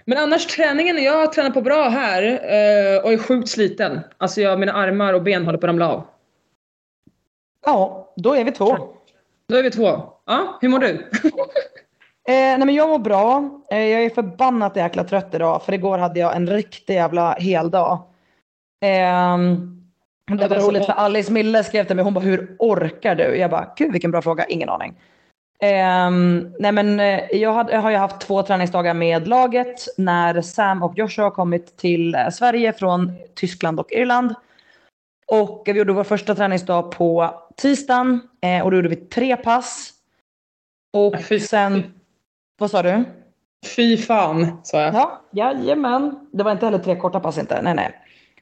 Men 0.05 0.17
annars 0.17 0.45
träningen, 0.45 1.03
jag 1.03 1.17
har 1.17 1.27
tränat 1.27 1.53
på 1.53 1.61
bra 1.61 1.89
här 1.89 2.23
eh, 2.23 3.03
och 3.03 3.13
är 3.13 3.17
sjukt 3.17 3.49
sliten. 3.49 3.99
Alltså 4.17 4.41
jag, 4.41 4.59
mina 4.59 4.73
armar 4.73 5.13
och 5.13 5.23
ben 5.23 5.45
håller 5.45 5.57
på 5.57 5.65
att 5.65 5.69
ramla 5.69 5.89
av. 5.91 6.03
Ja, 7.65 8.13
då 8.15 8.33
är 8.33 8.43
vi 8.43 8.51
två. 8.51 8.77
Då 9.47 9.55
är 9.55 9.63
vi 9.63 9.71
två. 9.71 10.03
Ja, 10.25 10.57
hur 10.61 10.69
mår 10.69 10.79
du? 10.79 11.09
Eh, 12.27 12.33
nej 12.33 12.65
men 12.65 12.75
jag 12.75 12.89
mår 12.89 12.99
bra. 12.99 13.49
Eh, 13.71 13.85
jag 13.85 14.03
är 14.03 14.09
förbannat 14.09 14.75
jäkla 14.75 15.03
trött 15.03 15.33
idag 15.33 15.63
för 15.63 15.73
igår 15.73 15.97
hade 15.97 16.19
jag 16.19 16.35
en 16.35 16.49
riktig 16.49 16.93
jävla 16.93 17.33
heldag. 17.33 17.99
Eh, 18.83 19.37
det 20.27 20.47
var 20.47 20.57
roligt 20.57 20.85
för. 20.85 20.93
Alice 20.93 21.31
Mille 21.31 21.63
skrev 21.63 21.83
till 21.83 21.95
mig, 21.95 22.05
hon 22.05 22.13
bara 22.13 22.19
hur 22.25 22.55
orkar 22.59 23.15
du? 23.15 23.23
Jag 23.23 23.51
bara 23.51 23.73
gud 23.77 23.91
vilken 23.91 24.11
bra 24.11 24.21
fråga, 24.21 24.45
ingen 24.45 24.69
aning. 24.69 24.95
Eh, 25.59 26.11
nej 26.59 26.71
men 26.71 26.99
eh, 26.99 27.19
jag, 27.31 27.53
hade, 27.53 27.73
jag 27.73 27.81
har 27.81 27.89
ju 27.91 27.97
haft 27.97 28.21
två 28.21 28.43
träningsdagar 28.43 28.93
med 28.93 29.27
laget 29.27 29.85
när 29.97 30.41
Sam 30.41 30.83
och 30.83 30.97
Joshua 30.97 31.25
har 31.25 31.31
kommit 31.31 31.77
till 31.77 32.15
eh, 32.15 32.29
Sverige 32.29 32.73
från 32.73 33.11
Tyskland 33.35 33.79
och 33.79 33.91
Irland. 33.91 34.35
Och 35.27 35.63
vi 35.65 35.71
gjorde 35.71 35.93
vår 35.93 36.03
första 36.03 36.35
träningsdag 36.35 36.91
på 36.91 37.41
tisdagen 37.55 38.21
eh, 38.41 38.63
och 38.63 38.71
då 38.71 38.77
gjorde 38.77 38.89
vi 38.89 38.95
tre 38.95 39.37
pass. 39.37 39.93
Och 40.97 41.15
Fy- 41.23 41.39
sen, 41.39 41.93
vad 42.59 42.71
sa 42.71 42.81
du? 42.81 43.03
Fy 43.75 43.97
fan, 43.97 44.61
sa 44.63 44.81
jag. 44.81 44.93
Ja, 44.93 45.21
jajamän. 45.31 46.27
Det 46.31 46.43
var 46.43 46.51
inte 46.51 46.65
heller 46.65 46.79
tre 46.79 46.95
korta 46.95 47.19
pass 47.19 47.37
inte. 47.37 47.61
Nej, 47.61 47.73
nej. 47.75 47.91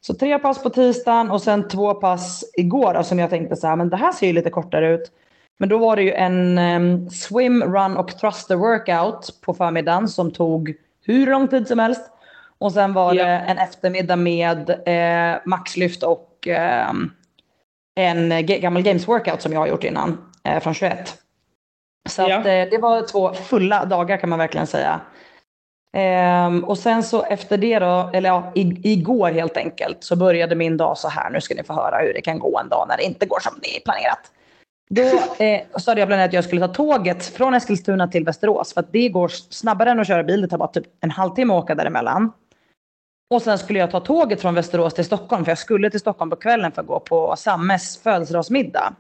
Så 0.02 0.14
tre 0.14 0.40
pass 0.40 0.64
på 0.64 0.70
tisdagen 0.70 1.32
och 1.32 1.42
sen 1.42 1.68
två 1.68 1.94
pass 1.94 2.44
igår 2.58 2.94
då, 2.94 3.04
som 3.04 3.20
jag 3.20 3.30
tänkte 3.30 3.56
så 3.56 3.68
här, 3.68 3.76
men 3.76 3.90
det 3.90 3.98
här 3.98 4.12
ser 4.12 4.28
ju 4.28 4.34
lite 4.34 4.50
kortare 4.50 4.94
ut. 4.94 5.12
Men 5.60 5.70
då 5.70 5.78
var 5.78 5.96
det 5.96 6.02
ju 6.04 6.12
en 6.14 6.58
em, 6.58 7.10
swim, 7.10 7.64
run 7.64 7.98
och 7.98 8.18
thruster 8.18 8.56
workout 8.56 9.42
på 9.42 9.54
förmiddagen 9.54 10.08
som 10.08 10.32
tog 10.32 10.74
hur 11.06 11.28
lång 11.28 11.48
tid 11.48 11.68
som 11.68 11.80
helst. 11.80 12.12
Och 12.58 12.72
sen 12.72 12.94
var 12.94 13.14
Ja. 13.14 13.24
det 13.26 13.30
en 13.32 13.58
eftermiddag 13.58 14.16
med 14.16 14.70
eh, 14.70 15.40
maxlyft 15.46 16.04
och 16.04 16.48
ehm, 16.48 17.12
en 17.96 18.46
gammal 18.46 18.82
games 18.84 19.08
workout 19.08 19.42
som 19.42 19.54
jag 19.54 19.60
har 19.60 19.68
gjort 19.68 19.84
innan 19.84 20.18
eh, 20.44 20.60
från 20.60 20.74
21. 20.74 21.18
Så 22.10 22.22
Ja. 22.22 22.40
att, 22.40 22.46
eh, 22.46 22.52
det 22.52 22.78
var 22.82 23.02
två 23.02 23.34
fulla 23.34 23.86
dagar 23.86 24.18
kan 24.18 24.30
man 24.30 24.40
verkligen 24.40 24.68
säga. 24.68 25.02
Ehm, 25.94 26.64
och 26.64 26.78
sen 26.78 27.04
så 27.04 27.24
efter 27.24 27.58
det 27.58 27.80
då, 27.80 28.10
eller 28.14 28.30
ja, 28.30 28.52
igår 28.56 29.32
helt 29.32 29.58
enkelt, 29.58 30.04
så 30.04 30.16
började 30.16 30.56
min 30.56 30.78
dag 30.78 30.98
så 30.98 31.08
här. 31.08 31.30
Nu 31.30 31.42
ska 31.42 31.56
ni 31.56 31.64
få 31.64 31.74
höra 31.74 31.98
hur 31.98 32.14
det 32.14 32.22
kan 32.22 32.40
gå 32.40 32.60
en 32.60 32.70
dag 32.70 32.86
när 32.90 32.98
det 32.98 33.04
inte 33.04 33.26
går 33.26 33.40
som 33.40 33.54
det 33.62 33.78
är 33.78 33.82
planerat. 33.82 34.32
Då 34.90 35.02
eh, 35.46 35.62
så 35.78 35.92
hade 35.92 36.02
jag 36.02 36.08
planerat 36.08 36.28
att 36.28 36.34
jag 36.34 36.44
skulle 36.44 36.68
ta 36.68 36.74
tåget 36.74 37.26
från 37.26 37.54
Eskilstuna 37.54 38.08
till 38.08 38.26
Västerås. 38.26 38.74
För 38.74 38.80
att 38.80 38.92
det 38.92 39.10
går 39.10 39.28
snabbare 39.28 39.92
än 39.92 40.00
att 40.00 40.08
köra 40.08 40.24
bil. 40.24 40.42
Det 40.42 40.48
tar 40.48 40.58
bara 40.58 40.68
typ 40.68 40.86
en 41.02 41.12
halvtimme 41.12 41.54
att 41.54 41.64
åka 41.64 41.76
däremellan. 41.76 42.32
Och 43.30 43.42
sen 43.42 43.58
skulle 43.58 43.80
jag 43.80 43.92
ta 43.92 44.00
tåget 44.00 44.42
från 44.42 44.56
Västerås 44.56 44.94
till 44.94 45.06
Stockholm. 45.06 45.46
För 45.46 45.52
jag 45.52 45.58
skulle 45.58 45.90
till 45.90 46.00
Stockholm 46.00 46.30
på 46.30 46.36
kvällen 46.36 46.72
för 46.72 46.82
att 46.82 46.88
gå 46.88 47.00
på 47.00 47.36
Sammes 47.38 47.98
födelsedagsmiddag. 47.98 48.96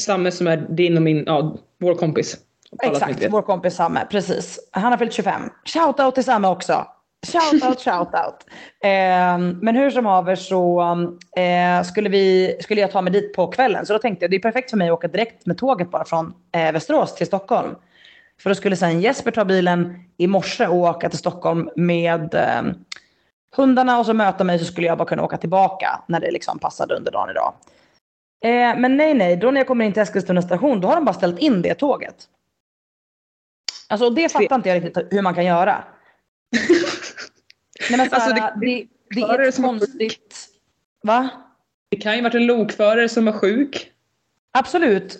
Samme 0.00 0.30
som 0.30 0.46
är 0.46 0.56
din 0.56 0.96
och 0.96 1.02
min, 1.02 1.24
ja, 1.26 1.56
vår 1.80 1.94
kompis. 1.94 2.36
Exakt, 2.82 3.26
vår 3.30 3.42
kompis 3.42 3.74
Samme. 3.74 4.06
Precis. 4.10 4.68
Han 4.72 4.92
har 4.92 4.98
fyllt 4.98 5.12
25. 5.12 5.42
Shoutout 5.64 6.14
till 6.14 6.24
Samme 6.24 6.48
också. 6.48 6.86
Shoutout, 7.26 7.80
shoutout. 7.80 8.46
Eh, 8.84 9.38
men 9.38 9.76
hur 9.76 9.90
som 9.90 10.06
haver 10.06 10.34
så 10.34 10.80
eh, 11.36 11.82
skulle, 11.82 12.08
vi, 12.08 12.56
skulle 12.60 12.80
jag 12.80 12.92
ta 12.92 13.02
mig 13.02 13.12
dit 13.12 13.34
på 13.34 13.46
kvällen. 13.46 13.86
Så 13.86 13.92
då 13.92 13.98
tänkte 13.98 14.24
jag 14.24 14.30
det 14.30 14.36
är 14.36 14.40
perfekt 14.40 14.70
för 14.70 14.76
mig 14.76 14.88
att 14.88 14.92
åka 14.92 15.08
direkt 15.08 15.46
med 15.46 15.58
tåget 15.58 15.90
bara 15.90 16.04
från 16.04 16.34
eh, 16.54 16.72
Västerås 16.72 17.14
till 17.14 17.26
Stockholm. 17.26 17.74
För 18.42 18.50
då 18.50 18.54
skulle 18.54 18.76
sen 18.76 19.00
Jesper 19.00 19.30
ta 19.30 19.44
bilen 19.44 20.04
i 20.16 20.26
morse 20.26 20.66
och 20.66 20.76
åka 20.76 21.08
till 21.08 21.18
Stockholm 21.18 21.70
med 21.76 22.34
eh, 22.34 22.62
hundarna 23.56 23.98
och 23.98 24.06
så 24.06 24.14
möta 24.14 24.44
mig 24.44 24.58
så 24.58 24.64
skulle 24.64 24.86
jag 24.86 24.98
bara 24.98 25.08
kunna 25.08 25.24
åka 25.24 25.36
tillbaka 25.36 26.00
när 26.08 26.20
det 26.20 26.30
liksom 26.30 26.58
passade 26.58 26.94
under 26.94 27.12
dagen 27.12 27.30
idag. 27.30 27.54
Eh, 28.44 28.80
men 28.80 28.96
nej, 28.96 29.14
nej, 29.14 29.36
då 29.36 29.50
när 29.50 29.60
jag 29.60 29.66
kommer 29.66 29.84
in 29.84 29.92
till 29.92 30.02
Eskilstuna 30.02 30.42
station 30.42 30.80
då 30.80 30.88
har 30.88 30.94
de 30.94 31.04
bara 31.04 31.14
ställt 31.14 31.38
in 31.38 31.62
det 31.62 31.74
tåget. 31.74 32.28
Alltså 33.88 34.10
det 34.10 34.32
fattar 34.32 34.56
inte 34.56 34.68
jag 34.68 34.84
riktigt 34.84 35.12
hur 35.12 35.22
man 35.22 35.34
kan 35.34 35.44
göra. 35.44 35.84
Nej, 37.90 37.98
men 37.98 38.08
så 38.10 38.14
Alltså, 38.14 38.30
det- 38.34 38.52
det, 38.60 38.86
det, 39.10 39.20
är 39.20 39.26
har 39.28 39.62
konstigt. 39.62 40.48
Va? 41.02 41.28
Det 41.90 41.96
kan 41.96 42.16
ju 42.16 42.22
varit 42.22 42.34
en 42.34 42.46
lokförare 42.46 43.08
som 43.08 43.24
var 43.24 43.32
sjuk. 43.32 43.92
Absolut. 44.52 45.18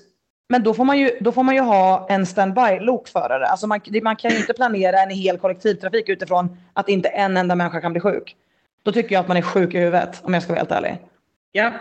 Men 0.49 0.63
då 0.63 0.75
får 0.75 0.85
man 0.85 0.99
ju, 0.99 1.11
då 1.21 1.33
får 1.33 1.43
man 1.43 1.55
ju 1.55 1.61
ha 1.61 2.07
en 2.11 2.27
standby 2.27 2.79
lokförare. 2.81 3.47
Alltså 3.47 3.67
man, 3.67 3.81
man 4.03 4.17
kan 4.17 4.31
ju 4.31 4.37
inte 4.37 4.53
planera 4.53 5.03
en 5.03 5.11
hel 5.11 5.39
kollektivtrafik 5.39 6.09
utifrån 6.09 6.57
att 6.73 6.89
inte 6.89 7.09
en 7.09 7.37
enda 7.37 7.55
människa 7.55 7.81
kan 7.81 7.93
bli 7.93 8.01
sjuk. 8.01 8.37
Då 8.83 8.93
tycker 8.93 9.15
jag 9.15 9.21
att 9.21 9.29
man 9.29 9.37
är 9.37 9.43
sjuk 9.43 9.75
i 9.75 9.79
huvudet 9.79 10.21
om 10.23 10.35
jag 10.35 10.43
ska 10.43 10.53
vara 10.53 10.59
helt 10.61 10.71
ärlig. 10.73 10.99
Ja. 11.53 11.73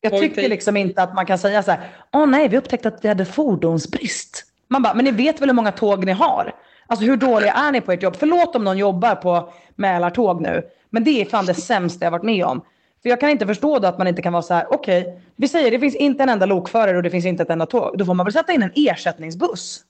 Jag 0.00 0.20
tycker 0.20 0.48
liksom 0.48 0.76
inte 0.76 1.02
att 1.02 1.14
man 1.14 1.26
kan 1.26 1.38
säga 1.38 1.62
så 1.62 1.70
här. 1.70 1.80
Åh 2.12 2.26
nej, 2.26 2.48
vi 2.48 2.58
upptäckte 2.58 2.88
att 2.88 3.04
vi 3.04 3.08
hade 3.08 3.24
fordonsbrist. 3.24 4.44
Man 4.74 4.82
bara, 4.82 4.94
men 4.94 5.04
ni 5.04 5.10
vet 5.10 5.40
väl 5.40 5.48
hur 5.48 5.54
många 5.54 5.72
tåg 5.72 6.04
ni 6.04 6.12
har? 6.12 6.52
Alltså 6.86 7.04
hur 7.06 7.16
dåliga 7.16 7.52
är 7.52 7.72
ni 7.72 7.80
på 7.80 7.92
ert 7.92 8.02
jobb? 8.02 8.16
Förlåt 8.18 8.56
om 8.56 8.64
någon 8.64 8.78
jobbar 8.78 9.14
på 9.14 9.52
Mälartåg 9.74 10.40
nu. 10.40 10.62
Men 10.90 11.04
det 11.04 11.20
är 11.20 11.24
fan 11.24 11.46
det 11.46 11.54
sämsta 11.54 12.04
jag 12.04 12.10
varit 12.10 12.22
med 12.22 12.44
om. 12.44 12.64
För 13.02 13.08
jag 13.08 13.20
kan 13.20 13.30
inte 13.30 13.46
förstå 13.46 13.78
då 13.78 13.88
att 13.88 13.98
man 13.98 14.06
inte 14.06 14.22
kan 14.22 14.32
vara 14.32 14.42
så 14.42 14.54
här. 14.54 14.66
Okej, 14.74 15.22
vi 15.36 15.48
säger 15.48 15.70
det 15.70 15.78
finns 15.78 15.94
inte 15.94 16.22
en 16.22 16.28
enda 16.28 16.46
lokförare 16.46 16.96
och 16.96 17.02
det 17.02 17.10
finns 17.10 17.26
inte 17.26 17.42
ett 17.42 17.50
enda 17.50 17.66
tåg. 17.66 17.98
Då 17.98 18.04
får 18.04 18.14
man 18.14 18.26
väl 18.26 18.32
sätta 18.32 18.52
in 18.52 18.62
en 18.62 18.72
ersättningsbuss. 18.74 19.80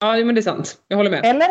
Ja, 0.00 0.16
men 0.16 0.34
det 0.34 0.40
är 0.40 0.42
sant. 0.42 0.76
Jag 0.88 0.96
håller 0.96 1.10
med. 1.10 1.24
Eller? 1.24 1.48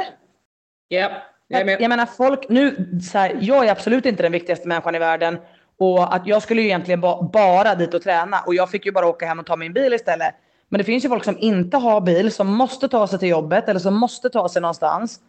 Ja, 0.87 1.11
jag 1.47 1.61
är 1.61 1.65
med. 1.65 1.81
Jag 1.81 1.89
menar 1.89 2.05
folk 2.05 2.49
nu, 2.49 2.89
så 3.11 3.17
här, 3.17 3.37
jag 3.41 3.65
är 3.65 3.71
absolut 3.71 4.05
inte 4.05 4.23
den 4.23 4.31
viktigaste 4.31 4.67
människan 4.67 4.95
i 4.95 4.99
världen. 4.99 5.37
Och 5.79 6.15
att 6.15 6.27
jag 6.27 6.41
skulle 6.41 6.61
ju 6.61 6.67
egentligen 6.67 7.01
ba, 7.01 7.29
bara 7.33 7.75
dit 7.75 7.93
och 7.93 8.01
träna. 8.01 8.39
Och 8.45 8.55
jag 8.55 8.69
fick 8.69 8.85
ju 8.85 8.91
bara 8.91 9.07
åka 9.07 9.25
hem 9.25 9.39
och 9.39 9.45
ta 9.45 9.55
min 9.55 9.73
bil 9.73 9.93
istället. 9.93 10.35
Men 10.69 10.77
det 10.77 10.83
finns 10.83 11.05
ju 11.05 11.09
folk 11.09 11.23
som 11.23 11.37
inte 11.39 11.77
har 11.77 12.01
bil, 12.01 12.31
som 12.31 12.47
måste 12.47 12.87
ta 12.87 13.07
sig 13.07 13.19
till 13.19 13.29
jobbet 13.29 13.69
eller 13.69 13.79
som 13.79 13.97
måste 13.97 14.29
ta 14.29 14.49
sig 14.49 14.61
någonstans. 14.61 15.19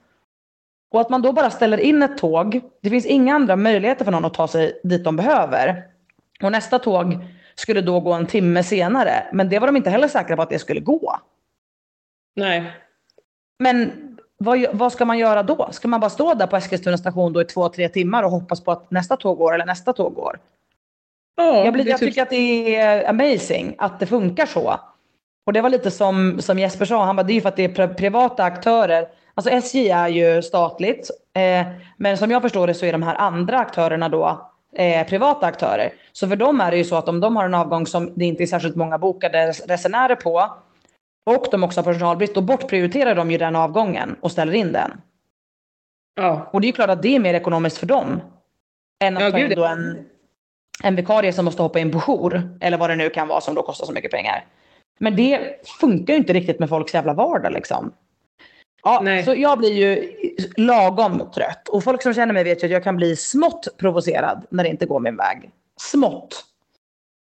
Och 0.90 1.00
att 1.00 1.10
man 1.10 1.22
då 1.22 1.32
bara 1.32 1.50
ställer 1.50 1.78
in 1.78 2.02
ett 2.02 2.18
tåg. 2.18 2.60
Det 2.82 2.90
finns 2.90 3.06
inga 3.06 3.34
andra 3.34 3.56
möjligheter 3.56 4.04
för 4.04 4.12
någon 4.12 4.24
att 4.24 4.34
ta 4.34 4.48
sig 4.48 4.80
dit 4.84 5.04
de 5.04 5.16
behöver. 5.16 5.82
Och 6.42 6.52
nästa 6.52 6.78
tåg 6.78 7.18
skulle 7.54 7.80
då 7.80 8.00
gå 8.00 8.12
en 8.12 8.26
timme 8.26 8.62
senare. 8.62 9.26
Men 9.32 9.48
det 9.48 9.58
var 9.58 9.66
de 9.66 9.76
inte 9.76 9.90
heller 9.90 10.08
säkra 10.08 10.36
på 10.36 10.42
att 10.42 10.50
det 10.50 10.58
skulle 10.58 10.80
gå. 10.80 11.20
Nej. 12.36 12.72
Men 13.58 13.92
vad, 14.38 14.66
vad 14.72 14.92
ska 14.92 15.04
man 15.04 15.18
göra 15.18 15.42
då? 15.42 15.68
Ska 15.72 15.88
man 15.88 16.00
bara 16.00 16.10
stå 16.10 16.34
där 16.34 16.46
på 16.46 16.56
Eskilstuna 16.56 16.98
station 16.98 17.32
då 17.32 17.42
i 17.42 17.44
två, 17.44 17.68
tre 17.68 17.88
timmar 17.88 18.22
och 18.22 18.30
hoppas 18.30 18.64
på 18.64 18.72
att 18.72 18.90
nästa 18.90 19.16
tåg 19.16 19.38
går 19.38 19.54
eller 19.54 19.66
nästa 19.66 19.92
tåg 19.92 20.14
går? 20.14 20.38
Ja, 21.36 21.64
Jag, 21.64 21.72
blir, 21.72 21.88
jag 21.88 21.98
tycker 21.98 22.22
att 22.22 22.30
det 22.30 22.76
är 22.76 23.08
amazing 23.08 23.74
att 23.78 24.00
det 24.00 24.06
funkar 24.06 24.46
så. 24.46 24.80
Och 25.46 25.52
det 25.52 25.60
var 25.60 25.70
lite 25.70 25.90
som, 25.90 26.40
som 26.40 26.58
Jesper 26.58 26.84
sa, 26.84 27.04
han 27.04 27.16
bara, 27.16 27.22
det 27.22 27.32
är 27.32 27.34
ju 27.34 27.40
för 27.40 27.48
att 27.48 27.56
det 27.56 27.64
är 27.64 27.68
pri- 27.68 27.94
privata 27.94 28.44
aktörer. 28.44 29.08
Alltså 29.34 29.50
SJ 29.50 29.90
är 29.90 30.08
ju 30.08 30.42
statligt, 30.42 31.10
eh, 31.34 31.66
men 31.96 32.18
som 32.18 32.30
jag 32.30 32.42
förstår 32.42 32.66
det 32.66 32.74
så 32.74 32.86
är 32.86 32.92
de 32.92 33.02
här 33.02 33.14
andra 33.14 33.58
aktörerna 33.58 34.08
då 34.08 34.50
eh, 34.76 35.06
privata 35.06 35.46
aktörer. 35.46 35.92
Så 36.12 36.28
för 36.28 36.36
dem 36.36 36.60
är 36.60 36.70
det 36.70 36.76
ju 36.76 36.84
så 36.84 36.96
att 36.96 37.08
om 37.08 37.20
de 37.20 37.36
har 37.36 37.44
en 37.44 37.54
avgång 37.54 37.86
som 37.86 38.12
det 38.16 38.24
inte 38.24 38.42
är 38.42 38.46
särskilt 38.46 38.76
många 38.76 38.98
bokade 38.98 39.46
resenärer 39.52 40.14
på 40.14 40.50
och 41.26 41.46
de 41.50 41.64
också 41.64 41.80
har 41.80 41.84
personalbrist, 41.92 42.34
då 42.34 42.40
bortprioriterar 42.40 43.14
de 43.14 43.30
ju 43.30 43.38
den 43.38 43.56
avgången 43.56 44.16
och 44.20 44.30
ställer 44.32 44.54
in 44.54 44.72
den. 44.72 45.00
Ja. 46.14 46.50
Och 46.52 46.60
det 46.60 46.64
är 46.64 46.68
ju 46.68 46.72
klart 46.72 46.90
att 46.90 47.02
det 47.02 47.16
är 47.16 47.20
mer 47.20 47.34
ekonomiskt 47.34 47.78
för 47.78 47.86
dem. 47.86 48.20
Än 49.04 49.16
att 49.16 49.22
Ja, 49.22 49.30
ta 49.30 49.38
in 49.38 49.58
en, 49.58 50.06
en 50.82 50.96
vikarie 50.96 51.32
som 51.32 51.44
måste 51.44 51.62
hoppa 51.62 51.78
in 51.78 51.92
på 51.92 52.00
jour. 52.00 52.56
Eller 52.60 52.78
vad 52.78 52.90
det 52.90 52.96
nu 52.96 53.10
kan 53.10 53.28
vara 53.28 53.40
som 53.40 53.54
då 53.54 53.62
kostar 53.62 53.86
så 53.86 53.92
mycket 53.92 54.10
pengar. 54.10 54.44
Men 54.98 55.16
det 55.16 55.40
funkar 55.80 56.14
ju 56.14 56.18
inte 56.20 56.32
riktigt 56.32 56.58
med 56.58 56.68
folks 56.68 56.94
jävla 56.94 57.14
vardag 57.14 57.52
liksom. 57.52 57.92
Ja, 58.82 59.00
Nej. 59.04 59.24
så 59.24 59.34
jag 59.34 59.58
blir 59.58 59.72
ju 59.72 60.12
lagom 60.56 61.30
trött. 61.34 61.68
Och 61.68 61.84
folk 61.84 62.02
som 62.02 62.14
känner 62.14 62.34
mig 62.34 62.44
vet 62.44 62.62
ju 62.62 62.66
att 62.66 62.72
jag 62.72 62.84
kan 62.84 62.96
bli 62.96 63.16
smått 63.16 63.68
provocerad 63.78 64.46
när 64.50 64.64
det 64.64 64.70
inte 64.70 64.86
går 64.86 65.00
min 65.00 65.16
väg. 65.16 65.50
Smått. 65.80 66.44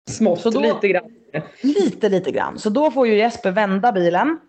Smått, 0.10 0.42
Så 0.42 0.50
då- 0.50 0.60
lite 0.60 0.88
grann. 0.88 1.04
Lite, 1.62 2.10
lite 2.10 2.32
grann. 2.32 2.60
Så 2.60 2.70
då 2.70 2.92
får 2.92 3.08
ju 3.08 3.16
Jesper 3.16 3.52
vända 3.52 3.92
bilen, 3.92 4.40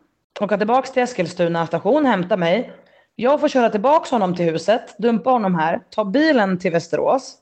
åka 0.40 0.59
tillbaks 0.59 0.92
till 0.92 1.02
Eskilstuna 1.02 1.66
station, 1.66 2.06
hämta 2.06 2.37
mig. 2.37 2.73
Jag 3.16 3.40
får 3.40 3.49
köra 3.49 3.71
tillbaks 3.71 4.11
honom 4.11 4.35
till 4.37 4.44
huset, 4.44 4.99
dumpa 4.99 5.30
honom 5.30 5.54
här, 5.54 5.80
ta 5.90 6.04
bilen 6.04 6.59
till 6.59 6.73
Västerås. 6.73 7.37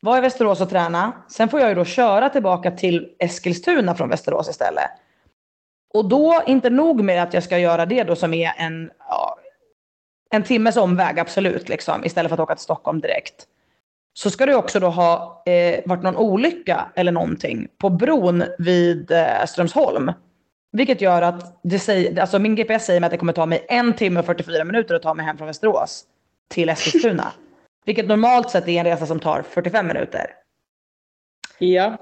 Var 0.00 0.18
i 0.18 0.20
Västerås 0.20 0.60
och 0.60 0.70
träna. 0.70 1.12
Sen 1.28 1.48
får 1.48 1.60
jag 1.60 1.68
ju 1.68 1.74
då 1.74 1.84
köra 1.84 2.28
tillbaka 2.28 2.70
till 2.70 3.08
Eskilstuna 3.18 3.94
från 3.94 4.08
Västerås 4.08 4.48
istället. 4.48 4.90
Och 5.94 6.08
då, 6.08 6.42
inte 6.46 6.70
nog 6.70 7.04
med 7.04 7.22
att 7.22 7.34
jag 7.34 7.42
ska 7.42 7.58
göra 7.58 7.86
det 7.86 8.04
då 8.04 8.16
som 8.16 8.34
är 8.34 8.52
en, 8.56 8.90
ja, 9.08 9.36
en 10.30 10.42
timmes 10.42 10.76
omväg, 10.76 11.18
absolut, 11.18 11.68
liksom, 11.68 12.04
istället 12.04 12.28
för 12.30 12.34
att 12.34 12.40
åka 12.40 12.54
till 12.54 12.64
Stockholm 12.64 13.00
direkt 13.00 13.46
så 14.12 14.30
ska 14.30 14.46
det 14.46 14.54
också 14.54 14.80
då 14.80 14.88
ha 14.88 15.42
eh, 15.46 15.80
varit 15.86 16.02
någon 16.02 16.16
olycka 16.16 16.90
eller 16.94 17.12
någonting 17.12 17.68
på 17.78 17.90
bron 17.90 18.44
vid 18.58 19.10
eh, 19.10 19.46
Strömsholm. 19.48 20.12
Vilket 20.72 21.00
gör 21.00 21.22
att 21.22 21.60
det 21.62 21.78
säger, 21.78 22.20
alltså 22.20 22.38
min 22.38 22.54
GPS 22.54 22.86
säger 22.86 23.00
mig 23.00 23.06
att 23.06 23.10
det 23.10 23.18
kommer 23.18 23.32
ta 23.32 23.46
mig 23.46 23.66
en 23.68 23.92
timme 23.92 24.20
och 24.20 24.26
44 24.26 24.64
minuter 24.64 24.94
att 24.94 25.02
ta 25.02 25.14
mig 25.14 25.26
hem 25.26 25.36
från 25.36 25.46
Västerås 25.46 26.04
till 26.48 26.68
Eskilstuna. 26.68 27.32
Vilket 27.84 28.08
normalt 28.08 28.50
sett 28.50 28.68
är 28.68 28.78
en 28.80 28.84
resa 28.84 29.06
som 29.06 29.20
tar 29.20 29.42
45 29.42 29.86
minuter. 29.86 30.26
Ja. 31.58 31.96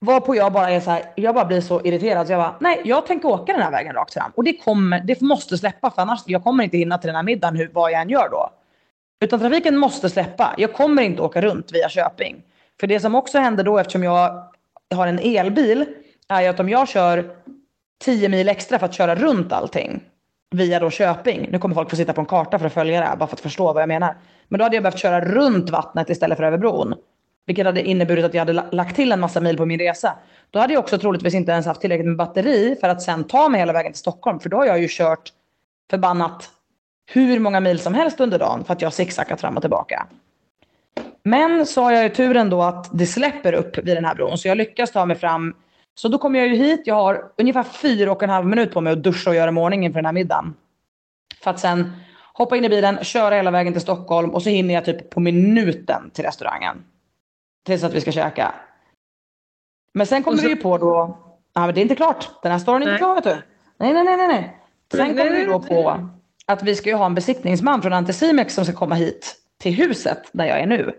Varpå 0.00 0.36
jag 0.36 0.52
bara 0.52 0.70
är 0.70 0.80
så 0.80 0.90
här, 0.90 1.02
jag 1.16 1.34
bara 1.34 1.44
blir 1.44 1.60
så 1.60 1.80
irriterad 1.84 2.26
så 2.26 2.32
jag 2.32 2.40
bara, 2.40 2.56
nej 2.60 2.80
jag 2.84 3.06
tänker 3.06 3.28
åka 3.28 3.52
den 3.52 3.62
här 3.62 3.70
vägen 3.70 3.94
rakt 3.94 4.14
fram. 4.14 4.32
Och 4.34 4.44
det 4.44 4.52
kommer, 4.52 5.00
det 5.00 5.20
måste 5.20 5.58
släppa 5.58 5.90
för 5.90 6.02
annars, 6.02 6.20
jag 6.26 6.44
kommer 6.44 6.64
inte 6.64 6.76
hinna 6.76 6.98
till 6.98 7.06
den 7.06 7.16
här 7.16 7.22
middagen 7.22 7.56
hur, 7.56 7.70
vad 7.72 7.92
jag 7.92 8.00
än 8.00 8.08
gör 8.08 8.28
då. 8.28 8.50
Utan 9.20 9.40
trafiken 9.40 9.76
måste 9.76 10.10
släppa. 10.10 10.54
Jag 10.58 10.72
kommer 10.72 11.02
inte 11.02 11.22
åka 11.22 11.40
runt 11.40 11.72
via 11.72 11.88
Köping. 11.88 12.42
För 12.80 12.86
det 12.86 13.00
som 13.00 13.14
också 13.14 13.38
händer 13.38 13.64
då 13.64 13.78
eftersom 13.78 14.02
jag 14.02 14.44
har 14.94 15.06
en 15.06 15.18
elbil 15.18 15.84
är 16.28 16.42
ju 16.42 16.48
att 16.48 16.60
om 16.60 16.68
jag 16.68 16.88
kör 16.88 17.36
10 18.04 18.28
mil 18.28 18.48
extra 18.48 18.78
för 18.78 18.86
att 18.86 18.94
köra 18.94 19.14
runt 19.14 19.52
allting 19.52 20.02
via 20.52 20.80
då 20.80 20.90
Köping. 20.90 21.48
Nu 21.50 21.58
kommer 21.58 21.74
folk 21.74 21.90
få 21.90 21.96
sitta 21.96 22.12
på 22.12 22.20
en 22.20 22.26
karta 22.26 22.58
för 22.58 22.66
att 22.66 22.72
följa 22.72 23.00
det 23.00 23.06
här 23.06 23.16
bara 23.16 23.26
för 23.26 23.36
att 23.36 23.40
förstå 23.40 23.72
vad 23.72 23.82
jag 23.82 23.88
menar. 23.88 24.16
Men 24.48 24.58
då 24.58 24.64
hade 24.64 24.76
jag 24.76 24.82
behövt 24.82 24.98
köra 24.98 25.20
runt 25.20 25.70
vattnet 25.70 26.10
istället 26.10 26.38
för 26.38 26.44
över 26.44 26.58
bron. 26.58 26.94
Vilket 27.46 27.66
hade 27.66 27.82
inneburit 27.82 28.24
att 28.24 28.34
jag 28.34 28.40
hade 28.40 28.64
lagt 28.72 28.96
till 28.96 29.12
en 29.12 29.20
massa 29.20 29.40
mil 29.40 29.56
på 29.56 29.66
min 29.66 29.78
resa. 29.78 30.18
Då 30.50 30.58
hade 30.58 30.72
jag 30.72 30.80
också 30.80 30.98
troligtvis 30.98 31.34
inte 31.34 31.52
ens 31.52 31.66
haft 31.66 31.80
tillräckligt 31.80 32.06
med 32.06 32.16
batteri 32.16 32.76
för 32.80 32.88
att 32.88 33.02
sen 33.02 33.24
ta 33.24 33.48
mig 33.48 33.60
hela 33.60 33.72
vägen 33.72 33.92
till 33.92 33.98
Stockholm. 33.98 34.40
För 34.40 34.48
då 34.48 34.56
har 34.56 34.66
jag 34.66 34.80
ju 34.80 34.88
kört 34.90 35.32
förbannat 35.90 36.50
hur 37.06 37.38
många 37.38 37.60
mil 37.60 37.78
som 37.78 37.94
helst 37.94 38.20
under 38.20 38.38
dagen 38.38 38.64
för 38.64 38.72
att 38.72 38.80
jag 38.80 38.86
har 38.86 38.92
zigzackat 38.92 39.40
fram 39.40 39.56
och 39.56 39.62
tillbaka. 39.62 40.06
Men 41.24 41.66
så 41.66 41.82
har 41.82 41.92
jag 41.92 42.02
ju 42.02 42.08
turen 42.08 42.50
då 42.50 42.62
att 42.62 42.98
det 42.98 43.06
släpper 43.06 43.52
upp 43.52 43.78
vid 43.78 43.96
den 43.96 44.04
här 44.04 44.14
bron 44.14 44.38
så 44.38 44.48
jag 44.48 44.56
lyckas 44.56 44.92
ta 44.92 45.06
mig 45.06 45.16
fram. 45.16 45.54
Så 45.94 46.08
då 46.08 46.18
kommer 46.18 46.38
jag 46.38 46.48
ju 46.48 46.54
hit, 46.54 46.82
jag 46.84 46.94
har 46.94 47.32
ungefär 47.38 47.62
fyra 47.62 48.12
och 48.12 48.22
en 48.22 48.30
halv 48.30 48.46
minut 48.46 48.72
på 48.72 48.80
mig 48.80 48.92
att 48.92 49.02
duscha 49.02 49.30
och 49.30 49.36
göra 49.36 49.50
ordning 49.60 49.84
inför 49.84 49.98
den 49.98 50.04
här 50.06 50.12
middagen. 50.12 50.54
För 51.42 51.50
att 51.50 51.60
sen 51.60 51.92
hoppa 52.32 52.56
in 52.56 52.64
i 52.64 52.68
bilen, 52.68 53.04
köra 53.04 53.34
hela 53.34 53.50
vägen 53.50 53.72
till 53.72 53.82
Stockholm 53.82 54.30
och 54.30 54.42
så 54.42 54.48
hinner 54.48 54.74
jag 54.74 54.84
typ 54.84 55.10
på 55.10 55.20
minuten 55.20 56.10
till 56.10 56.24
restaurangen. 56.24 56.84
Tills 57.66 57.84
att 57.84 57.94
vi 57.94 58.00
ska 58.00 58.12
käka. 58.12 58.54
Men 59.94 60.06
sen 60.06 60.22
kommer 60.22 60.36
så- 60.38 60.44
vi 60.44 60.48
ju 60.50 60.56
på 60.56 60.78
då, 60.78 61.18
ja 61.54 61.66
men 61.66 61.74
det 61.74 61.80
är 61.80 61.82
inte 61.82 61.96
klart, 61.96 62.30
den 62.42 62.52
här 62.52 62.58
storyn 62.58 62.82
är 62.82 62.86
inte 62.86 62.98
klar 62.98 63.14
vet 63.14 63.24
du. 63.24 63.36
Nej 63.78 63.92
nej 63.92 64.04
nej 64.04 64.16
nej. 64.16 64.28
nej. 64.28 64.58
Sen 64.94 65.08
kommer 65.08 65.30
vi 65.30 65.44
då 65.44 65.60
på 65.60 66.08
att 66.46 66.62
vi 66.62 66.74
ska 66.74 66.90
ju 66.90 66.96
ha 66.96 67.06
en 67.06 67.14
besiktningsman 67.14 67.82
från 67.82 67.92
Anticimex 67.92 68.54
som 68.54 68.64
ska 68.64 68.74
komma 68.74 68.94
hit 68.94 69.34
till 69.60 69.74
huset 69.74 70.30
där 70.32 70.44
jag 70.44 70.60
är 70.60 70.66
nu. 70.66 70.92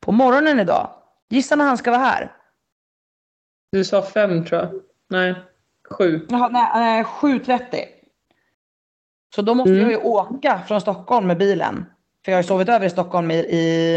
På 0.00 0.12
morgonen 0.12 0.60
idag. 0.60 0.90
Gissa 1.30 1.56
när 1.56 1.64
han 1.64 1.78
ska 1.78 1.90
vara 1.90 2.00
här? 2.00 2.32
Du 3.72 3.84
sa 3.84 4.02
fem 4.02 4.44
tror 4.44 4.60
jag. 4.60 4.70
Nej, 5.10 5.34
sju. 5.90 6.26
Jaha, 6.30 6.48
nej, 6.48 7.00
eh, 7.00 7.06
7.30. 7.06 7.84
Så 9.34 9.42
då 9.42 9.54
måste 9.54 9.70
Mm. 9.70 9.82
jag 9.82 9.90
ju 9.90 9.96
åka 9.96 10.62
från 10.68 10.80
Stockholm 10.80 11.26
med 11.26 11.38
bilen. 11.38 11.86
För 12.24 12.32
jag 12.32 12.36
har 12.36 12.42
ju 12.42 12.46
sovit 12.48 12.68
över 12.68 12.86
i 12.86 12.90
Stockholm 12.90 13.30
i... 13.30 13.34
i 13.34 13.96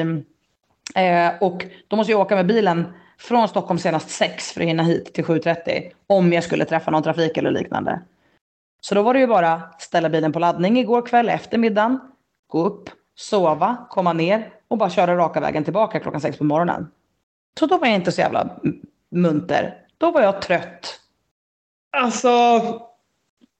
eh, 0.95 1.31
och 1.41 1.65
då 1.87 1.95
måste 1.95 2.11
jag 2.11 2.21
åka 2.21 2.35
med 2.35 2.47
bilen 2.47 2.85
från 3.17 3.47
Stockholm 3.47 3.79
senast 3.79 4.09
6 4.09 4.51
för 4.51 4.61
att 4.61 4.67
hinna 4.67 4.83
hit 4.83 5.13
till 5.13 5.23
7.30. 5.25 5.91
Om 6.07 6.33
jag 6.33 6.43
skulle 6.43 6.65
träffa 6.65 6.91
någon 6.91 7.03
trafik 7.03 7.37
eller 7.37 7.51
liknande. 7.51 8.01
Så 8.81 8.95
då 8.95 9.01
var 9.01 9.13
det 9.13 9.19
ju 9.19 9.27
bara 9.27 9.61
ställa 9.79 10.09
bilen 10.09 10.31
på 10.31 10.39
laddning 10.39 10.77
igår 10.79 11.01
kväll 11.05 11.29
efter 11.29 11.57
middagen. 11.57 11.99
Gå 12.47 12.63
upp, 12.63 12.89
sova, 13.15 13.77
komma 13.89 14.13
ner 14.13 14.49
och 14.67 14.77
bara 14.77 14.89
köra 14.89 15.15
raka 15.17 15.39
vägen 15.39 15.63
tillbaka 15.63 15.99
klockan 15.99 16.21
6 16.21 16.37
på 16.37 16.43
morgonen. 16.43 16.91
Så 17.59 17.65
då 17.65 17.77
var 17.77 17.87
jag 17.87 17.95
inte 17.95 18.11
så 18.11 18.21
jävla 18.21 18.49
munter. 19.15 19.77
Då 19.97 20.11
var 20.11 20.21
jag 20.21 20.41
trött. 20.41 20.99
Alltså, 21.97 22.29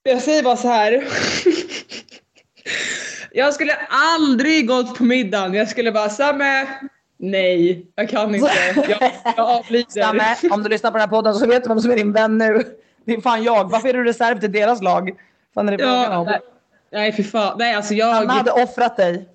jag 0.04 0.22
säger 0.22 0.44
bara 0.44 0.58
så 0.58 0.68
här. 0.68 1.04
jag 3.32 3.54
skulle 3.54 3.74
aldrig 3.90 4.68
gått 4.68 4.98
på 4.98 5.04
middagen. 5.04 5.54
Jag 5.54 5.70
skulle 5.70 5.92
bara, 5.92 6.10
Samme, 6.10 6.68
nej, 7.18 7.86
jag 7.96 8.10
kan 8.10 8.36
inte. 8.36 8.52
Jag, 8.90 9.12
jag 9.38 9.50
avlider. 9.50 9.90
Stamme, 9.90 10.36
om 10.52 10.64
du 10.64 10.70
lyssnar 10.70 10.92
på 10.92 10.98
den 10.98 11.10
här 11.10 11.16
podden 11.16 11.36
så 11.36 11.48
vet 11.48 11.64
du 11.64 11.70
vem 11.70 11.80
som 11.80 11.92
är 11.92 11.96
din 11.96 12.12
vän 12.12 12.38
nu. 12.38 12.64
Det 13.06 13.14
är 13.14 13.22
fan 13.22 13.44
jag. 13.44 13.72
Varför 13.72 13.90
är 13.90 13.94
du 13.94 14.04
reserv 14.04 14.40
till 14.40 14.52
deras 14.52 14.82
lag? 14.82 15.12
fan 15.54 15.70
är 15.70 15.78
det 15.78 15.84
Ja, 15.84 16.24
nej, 16.24 16.40
nej, 16.92 17.14
fy 17.14 17.24
fan. 17.24 17.56
Nej, 17.60 17.76
alltså 17.76 17.94
jag... 17.94 18.16
Anna 18.16 18.34
hade 18.34 18.52
offrat 18.52 18.98
dig. 18.98 19.30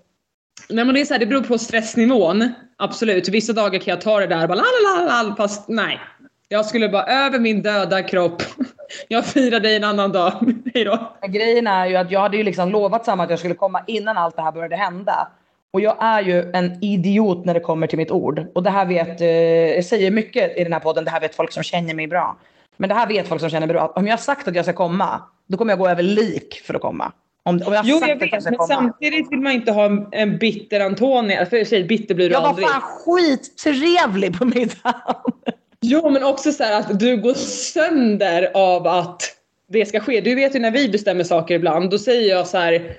Nej 0.69 0.85
men 0.85 0.95
det 0.95 1.01
är 1.01 1.05
så 1.05 1.15
här, 1.15 1.19
det 1.19 1.27
beror 1.27 1.43
på 1.43 1.59
stressnivån. 1.59 2.53
Absolut. 2.83 3.29
Vissa 3.29 3.53
dagar 3.53 3.79
kan 3.79 3.93
jag 3.93 4.01
ta 4.01 4.21
det 4.21 4.27
där 4.27 4.47
bara 4.47 4.59
lalalala, 4.59 5.37
fast 5.37 5.69
nej. 5.69 6.01
Jag 6.49 6.67
skulle 6.67 6.89
bara 6.89 7.05
över 7.05 7.39
min 7.39 7.63
döda 7.63 8.03
kropp. 8.03 8.43
Jag 9.09 9.27
firar 9.27 9.61
dig 9.61 9.77
en 9.77 9.85
annan 9.85 10.13
dag. 10.13 10.33
Hejdå. 10.75 11.13
Grejen 11.29 11.67
är 11.67 11.87
ju 11.87 11.97
att 11.97 12.11
jag 12.11 12.21
hade 12.21 12.37
ju 12.37 12.43
liksom 12.43 12.71
lovat 12.71 13.05
samma 13.05 13.23
att 13.23 13.31
jag 13.31 13.39
skulle 13.39 13.55
komma 13.55 13.83
innan 13.87 14.17
allt 14.17 14.37
det 14.37 14.43
här 14.43 14.53
började 14.53 14.77
hända. 14.77 15.29
Och 15.71 15.81
jag 15.81 15.97
är 16.01 16.23
ju 16.23 16.51
en 16.53 16.85
idiot 16.85 17.45
när 17.45 17.55
det 17.55 17.61
kommer 17.61 17.87
till 17.87 17.99
mitt 17.99 18.11
ord. 18.11 18.47
Och 18.55 18.63
det 18.63 18.71
här 18.71 18.87
vet, 18.87 19.21
eh, 19.21 19.29
jag 19.29 19.85
säger 19.85 20.11
mycket 20.11 20.57
i 20.57 20.65
den 20.65 20.73
här 20.73 20.81
podden, 20.81 21.05
det 21.05 21.11
här 21.11 21.21
vet 21.21 21.35
folk 21.35 21.53
som 21.53 21.63
känner 21.63 21.95
mig 21.95 22.07
bra. 22.07 22.37
Men 22.77 22.89
det 22.89 22.95
här 22.95 23.07
vet 23.07 23.29
folk 23.29 23.41
som 23.41 23.51
känner 23.51 23.67
mig 23.67 23.75
bra. 23.75 23.93
Om 23.97 24.07
jag 24.07 24.13
har 24.13 24.19
sagt 24.19 24.49
att 24.49 24.55
jag 24.55 24.65
ska 24.65 24.73
komma, 24.73 25.23
då 25.47 25.57
kommer 25.57 25.73
jag 25.73 25.79
gå 25.79 25.89
över 25.89 26.03
lik 26.03 26.63
för 26.65 26.75
att 26.75 26.81
komma. 26.81 27.13
Om, 27.43 27.63
om 27.67 27.73
jag 27.73 27.85
Jo 27.87 27.99
jag 28.01 28.09
jag 28.11 28.17
vet 28.19 28.45
men 28.45 28.67
samtidigt 28.69 29.33
vill 29.33 29.41
man 29.41 29.53
inte 29.53 29.73
ha 29.73 30.09
en, 30.13 30.39
bitter 30.39 30.81
Antonia. 30.81 31.47
För 31.47 31.57
jag 31.57 31.67
säger 31.67 31.85
bitter 31.89 32.15
blir 32.15 32.29
du 32.29 32.33
Jag 32.35 32.41
var 32.41 32.49
aldrig. 32.49 32.69
fan 32.69 32.81
skittrevlig 32.81 34.39
på 34.39 34.45
middagen. 34.45 35.33
Jo 35.81 36.11
men 36.11 36.25
också 36.25 36.53
så 36.53 36.65
här 36.65 36.81
att 36.81 37.01
du 37.01 37.17
går 37.17 37.35
sönder 37.35 38.51
av 38.55 38.87
att 38.87 39.23
det 39.69 39.87
ska 39.87 40.01
ske. 40.01 40.21
Du 40.21 40.35
vet 40.35 40.55
ju 40.55 40.59
när 40.59 40.71
vi 40.71 40.89
bestämmer 40.89 41.25
saker 41.25 41.55
ibland, 41.55 41.91
då 41.91 41.99
säger 41.99 42.31
jag 42.37 42.47
så 42.47 42.59
här. 42.59 42.97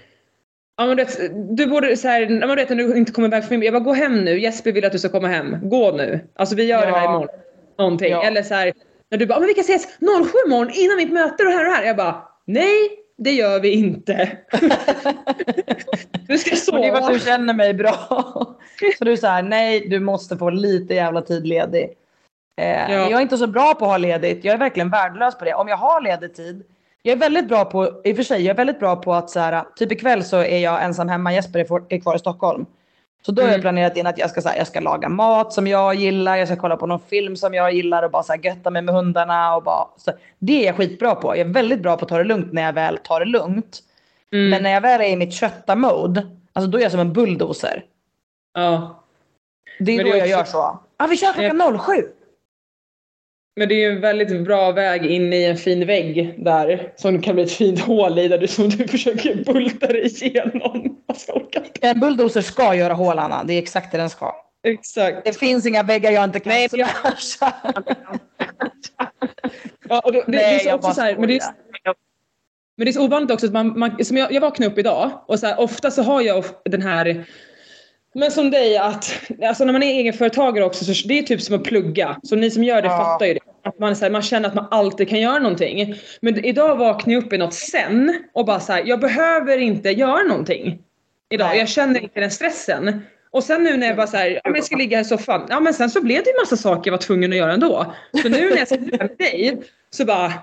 Ja 0.78 0.86
men 0.86 0.98
du 0.98 1.04
vet, 1.04 1.20
du 1.58 1.66
borde 1.66 1.98
så 1.98 2.08
här, 2.08 2.22
ja, 2.22 2.28
men 2.30 2.50
du 2.50 2.56
vet 2.56 2.70
när 2.70 2.76
du 2.76 2.98
inte 2.98 3.12
kommer 3.12 3.28
iväg 3.28 3.46
för 3.46 3.58
mig. 3.58 3.66
Jag 3.66 3.74
bara 3.74 3.84
gå 3.84 3.94
hem 3.94 4.24
nu, 4.26 4.40
Jesper 4.40 4.72
vill 4.72 4.86
att 4.86 4.92
du 4.92 5.00
ska 5.00 5.10
komma 5.10 5.28
hem. 5.28 5.70
Gå 5.70 5.92
nu. 5.92 6.20
Alltså 6.36 6.56
vi 6.56 6.64
gör 6.64 6.86
det 6.86 6.92
här 6.92 7.04
Ja. 7.04 7.10
imorgon. 7.10 7.28
Någonting. 7.78 8.12
Ja. 8.12 8.24
Eller 8.24 8.44
så 8.44 8.54
här, 8.54 8.74
när 9.12 9.18
du 9.18 9.26
bara, 9.26 9.34
"Ja, 9.36 9.40
men 9.40 9.48
vi 9.48 9.54
kan 9.54 9.62
ses 9.64 9.88
07 10.00 10.30
imorgon 10.48 10.72
innan 10.74 10.98
mitt 10.98 11.12
möte 11.12 11.44
och 11.44 11.52
här 11.52 11.66
och 11.68 11.74
här. 11.74 11.84
Jag 11.86 11.96
bara, 11.98 12.22
nej 12.46 12.90
det 13.24 13.32
gör 13.32 13.60
vi 13.60 13.72
inte. 13.72 14.38
du 16.28 16.38
ska 16.38 16.56
sova. 16.56 16.78
Men 16.80 16.82
det 16.82 16.98
är 16.98 17.01
för 17.01 17.08
att 17.08 17.13
du 17.13 17.25
känner 17.25 17.54
mig 17.54 17.74
bra. 17.74 17.94
Så 18.98 19.06
du 19.06 19.18
säger 19.18 19.42
nej, 19.44 19.88
du 19.90 20.00
måste 20.00 20.38
få 20.38 20.50
lite 20.50 20.94
jävla 20.94 21.22
tid 21.22 21.48
ledig. 21.48 21.84
Eh, 22.62 22.68
Ja. 22.70 22.90
Jag 22.90 23.12
är 23.12 23.22
inte 23.22 23.38
så 23.38 23.48
bra 23.48 23.74
på 23.74 23.86
att 23.86 23.92
ha 23.92 23.98
ledigt. 23.98 24.46
Jag 24.46 24.54
är 24.54 24.58
verkligen 24.58 24.90
värdelös 24.90 25.38
på 25.38 25.46
det. 25.46 25.54
Om 25.54 25.68
jag 25.68 25.78
har 25.78 26.01
ledig 26.01 26.36
tid. 26.36 26.63
Jag 27.04 27.12
är 27.12 27.18
väldigt 27.18 27.48
bra 27.48 27.66
på, 27.66 28.01
i 28.04 28.12
och 28.12 28.16
för 28.16 28.24
sig, 28.24 28.42
jag 28.42 28.54
är 28.54 28.58
väldigt 28.58 28.80
bra 28.80 28.96
på 28.96 29.13
att 29.13 29.30
så 29.30 29.40
här, 29.40 29.63
typ 29.75 29.92
ikväll 29.92 30.24
så 30.24 30.38
är 30.38 30.58
jag 30.60 30.84
ensam 30.84 31.10
hemma, 31.10 31.34
Jesper 31.34 31.60
är 31.60 31.66
for- 31.66 31.86
är 31.90 32.00
kvar 32.00 32.16
i 32.16 32.20
Stockholm. 32.20 32.66
Så 33.25 33.32
då 33.32 33.42
har 33.42 33.48
jag 33.48 33.54
Mm. 33.54 33.62
planerat 33.62 33.98
in 33.98 34.08
att 34.08 34.18
jag 34.18 34.30
ska, 34.30 34.42
så 34.42 34.50
här, 34.50 34.58
jag 34.58 34.68
ska 34.68 34.80
laga 34.80 35.10
mat 35.10 35.54
som 35.54 35.68
jag 35.68 35.96
gillar, 35.96 36.38
jag 36.38 36.48
ska 36.48 36.58
kolla 36.58 36.78
på 36.78 36.86
någon 36.88 37.00
film 37.00 37.36
som 37.36 37.54
jag 37.54 37.74
gillar 37.74 38.04
och 38.04 38.12
bara 38.12 38.24
så 38.24 38.34
här, 38.34 38.40
götta 38.46 38.70
mig 38.72 38.82
med 38.82 38.96
hundarna. 38.96 39.56
Och 39.56 39.63
bara, 39.63 39.88
så, 39.98 40.12
det 40.40 40.62
är 40.62 40.66
jag 40.66 40.75
skitbra 40.75 41.16
på. 41.16 41.28
Jag 41.38 41.40
är 41.50 41.54
väldigt 41.54 41.80
bra 41.82 41.98
på 41.98 42.06
att 42.06 42.10
ta 42.10 42.18
det 42.18 42.24
lugnt 42.24 42.54
när 42.54 42.62
jag 42.62 42.74
väl 42.74 42.98
tar 42.98 43.20
det 43.20 43.25
lugnt. 43.25 43.80
Mm. 44.34 44.50
Men 44.50 44.63
när 44.63 44.70
jag 44.72 44.82
väl 44.82 45.01
är 45.01 45.06
i 45.06 45.16
mitt 45.16 45.34
kötta-mode, 45.34 46.28
alltså 46.54 46.72
då 46.72 46.78
är 46.78 46.82
jag 46.82 46.92
som 46.92 47.00
en 47.00 47.13
bulldozer. 47.13 47.86
ja. 48.54 48.98
Det 49.80 49.92
är 49.92 49.98
Men 49.98 50.06
då 50.06 50.12
det 50.12 50.20
är 50.20 50.25
jag 50.25 50.40
också- 50.40 50.58
gör 50.58 50.62
så. 50.63 50.80
Ja, 50.98 51.08
vi 51.10 51.18
kör 51.18 51.34
klockan 51.34 51.80
07. 51.80 51.94
Men 53.56 53.70
det 53.70 53.75
är 53.75 53.90
ju 53.90 53.96
en 53.96 54.01
väldigt 54.01 54.44
bra 54.46 54.72
väg 54.72 55.06
in 55.06 55.34
i 55.34 55.44
en 55.44 55.58
fin 55.58 55.86
vägg 55.88 56.36
där 56.46 56.92
som 56.96 57.22
kan 57.22 57.36
bli 57.36 57.44
ett 57.44 57.51
fint 57.51 57.79
hål 57.79 58.20
i 58.20 58.27
där 58.27 58.38
du, 58.38 58.48
som 58.48 58.70
du 58.70 58.88
försöker 58.88 59.36
bulta 59.53 59.88
dig 59.88 60.24
igenom. 60.25 61.00
Alltså, 61.12 61.42
jag. 61.52 61.64
En 61.82 62.00
bulldozer 62.00 62.42
ska 62.42 62.76
göra 62.76 62.94
hål, 62.94 63.20
Anna. 63.20 63.44
Det 63.44 63.54
är 63.54 63.60
exakt 63.62 63.92
det 63.92 63.98
den 63.98 64.10
ska. 64.10 64.36
Exakt. 64.64 65.26
Det 65.26 65.34
finns 65.34 65.66
inga 65.66 65.84
väggar 65.84 66.12
jag 66.12 66.24
inte 66.24 66.40
kan 66.40 66.54
Nej, 66.54 66.70
smasha. 66.70 67.54
Ja, 69.90 70.00
och 70.00 70.12
det, 70.12 70.20
det, 70.20 70.32
det 70.32 70.38
Nej, 70.38 70.56
är 70.56 70.60
så 70.60 70.68
jag 70.68 70.76
också 70.76 70.94
så 70.94 71.02
här, 71.02 71.18
men 71.18 71.28
det 71.28 71.36
är, 71.36 71.44
men 72.78 72.86
det 72.86 72.90
är 72.90 72.94
så 72.94 73.06
ovanligt 73.06 73.32
också 73.32 73.46
att 73.46 73.54
man, 73.54 73.80
man 73.80 74.06
som 74.06 74.18
jag, 74.18 74.32
jag 74.32 74.42
vaknade 74.42 74.72
upp 74.72 74.78
idag 74.78 75.12
och 75.28 75.40
så 75.40 75.48
här, 75.48 75.60
ofta 75.60 75.92
så 75.92 76.04
har 76.04 76.22
jag 76.22 76.46
den 76.66 76.82
här 76.82 77.26
men 78.14 78.32
som 78.32 78.52
dig 78.52 78.78
att 78.78 79.22
alltså 79.44 79.66
när 79.66 79.74
man 79.74 79.84
är 79.84 79.88
egenföretagare 79.88 80.66
också 80.66 80.86
så 80.86 81.08
det 81.08 81.20
är 81.20 81.24
typ 81.24 81.42
som 81.42 81.56
att 81.56 81.64
plugga. 81.64 82.18
Så 82.24 82.36
ni 82.36 82.52
som 82.52 82.64
gör 82.64 82.82
det 82.82 82.88
Ja. 82.88 82.98
fattar 82.98 83.26
ju 83.26 83.34
det. 83.34 83.40
Att 83.64 83.80
man, 83.80 83.96
så 83.96 84.06
här, 84.06 84.12
man 84.12 84.22
känner 84.22 84.50
att 84.50 84.56
man 84.56 84.68
alltid 84.72 85.10
kan 85.10 85.20
göra 85.20 85.40
någonting. 85.40 85.96
Men 86.22 86.46
idag 86.46 86.76
vaknade 86.76 87.14
jag 87.14 87.24
upp 87.24 87.34
i 87.34 87.38
något 87.38 87.54
sen 87.54 88.24
och 88.34 88.46
bara 88.46 88.60
så 88.60 88.74
här, 88.74 88.84
jag 88.86 89.00
behöver 89.00 89.58
inte 89.58 89.90
göra 89.90 90.24
någonting. 90.24 90.80
Idag. 91.31 91.57
Jag 91.57 91.70
känner 91.70 92.00
inte 92.00 92.20
den 92.20 92.31
stressen. 92.31 93.01
Och 93.31 93.44
sen 93.44 93.63
nu 93.63 93.77
när 93.77 93.87
jag 93.87 93.96
bara 93.96 94.07
så 94.07 94.17
här, 94.17 94.29
ja, 94.29 94.41
men 94.44 94.55
jag 94.55 94.63
ska 94.63 94.75
ligga 94.75 94.98
här 94.98 95.03
i 95.03 95.07
soffan. 95.07 95.48
Ja 95.50 95.59
men 95.59 95.74
sen 95.74 95.89
så 95.89 96.01
blev 96.01 96.24
det 96.24 96.29
ju 96.29 96.39
massa 96.39 96.57
saker 96.57 96.91
jag 96.91 96.98
var 96.98 97.01
tvungen 97.01 97.31
att 97.31 97.37
göra 97.37 97.53
ändå. 97.53 97.94
Så 98.22 98.29
nu 98.29 98.50
när 98.50 98.57
jag 98.57 98.67
sitter 98.67 98.98
här 98.98 99.07
med 99.07 99.17
dig 99.17 99.61
så 99.89 100.05
bara 100.05 100.33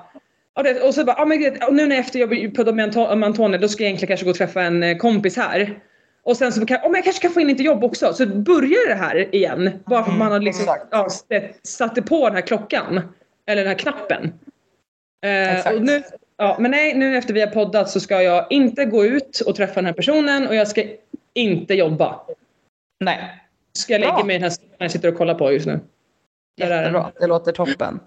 och, 0.54 0.64
det, 0.64 0.80
och 0.80 0.94
så 0.94 1.04
bara, 1.04 1.16
ja 1.18 1.24
men 1.24 1.62
och 1.62 1.74
nu 1.74 1.86
när 1.86 1.96
jag 1.96 2.04
efter 2.04 2.18
jag 2.18 2.54
på 2.54 2.72
med 2.72 2.88
Anto- 2.88 3.14
med 3.14 3.26
Antonija 3.26 3.60
då 3.60 3.68
ska 3.68 3.82
jag 3.82 3.88
egentligen 3.88 4.08
kanske 4.08 4.24
gå 4.24 4.30
och 4.30 4.36
träffa 4.36 4.62
en 4.62 4.82
eh, 4.82 4.96
kompis 4.96 5.36
här. 5.36 5.78
Och 6.22 6.36
sen 6.36 6.52
så 6.52 6.66
kan, 6.66 6.78
om 6.82 6.94
jag 6.94 7.04
kanske 7.04 7.22
kan 7.22 7.30
få 7.30 7.40
in 7.40 7.46
lite 7.46 7.62
jobb 7.62 7.84
också. 7.84 8.14
Så 8.14 8.26
börjar 8.26 8.88
det 8.88 8.94
här 8.94 9.34
igen. 9.34 9.70
Bara 9.86 10.04
för 10.04 10.12
att 10.12 10.18
man 10.18 10.32
har 10.32 10.40
liksom 10.40 10.76
ja, 10.90 11.08
satte 11.62 12.02
på 12.02 12.26
den 12.26 12.34
här 12.34 12.46
klockan. 12.46 13.00
Eller 13.46 13.62
den 13.62 13.68
här 13.68 13.78
knappen. 13.78 14.32
Eh, 15.24 15.74
och 15.74 15.82
nu, 15.82 16.02
ja, 16.38 16.56
men 16.60 16.70
nej, 16.70 16.94
nu 16.94 17.16
efter 17.16 17.34
vi 17.34 17.40
har 17.40 17.46
poddat 17.48 17.90
så 17.90 18.00
ska 18.00 18.22
jag 18.22 18.46
inte 18.50 18.84
gå 18.84 19.04
ut 19.04 19.40
och 19.46 19.54
träffa 19.56 19.74
den 19.74 19.86
här 19.86 19.92
personen 19.92 20.48
och 20.48 20.54
jag 20.54 20.68
ska 20.68 20.84
inte 21.34 21.74
jobba. 21.74 22.20
Nej, 23.04 23.42
Ska 23.72 23.92
jag 23.92 24.00
lägga 24.00 24.12
Bra. 24.12 24.24
mig 24.24 24.36
i 24.36 24.38
den 24.38 24.42
här 24.42 24.50
stolen 24.50 24.74
jag 24.78 24.90
sitter 24.90 25.08
och 25.08 25.18
kollar 25.18 25.34
på 25.34 25.52
just 25.52 25.66
nu. 25.66 25.80
Där 26.60 26.78
jättebra. 26.80 27.10
Det 27.20 27.26
låter 27.26 27.52
toppen. 27.52 28.00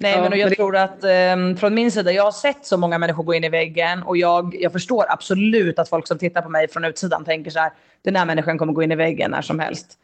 Nej, 0.00 0.12
Ja, 0.12 0.20
men 0.20 0.30
men 0.30 0.38
jag 0.38 0.50
det- 0.50 0.54
tror 0.56 0.76
att 0.76 1.04
ehm, 1.04 1.56
från 1.56 1.74
min 1.74 1.90
sida, 1.92 2.12
jag 2.12 2.24
har 2.24 2.32
sett 2.32 2.64
så 2.66 2.76
många 2.76 2.98
människor 2.98 3.22
gå 3.24 3.34
in 3.34 3.44
i 3.44 3.48
väggen 3.48 4.02
och 4.02 4.16
jag, 4.16 4.56
jag 4.60 4.72
förstår 4.72 5.04
absolut 5.08 5.78
att 5.78 5.88
folk 5.88 6.06
som 6.06 6.18
tittar 6.18 6.42
på 6.42 6.48
mig 6.48 6.68
från 6.68 6.84
utsidan 6.84 7.24
tänker 7.24 7.50
så 7.50 7.58
här, 7.58 7.72
den 8.02 8.16
här 8.16 8.26
människan 8.26 8.58
kommer 8.58 8.72
gå 8.72 8.82
in 8.82 8.92
i 8.92 8.96
väggen 8.96 9.30
när 9.30 9.42
som 9.42 9.58
helst. 9.58 9.98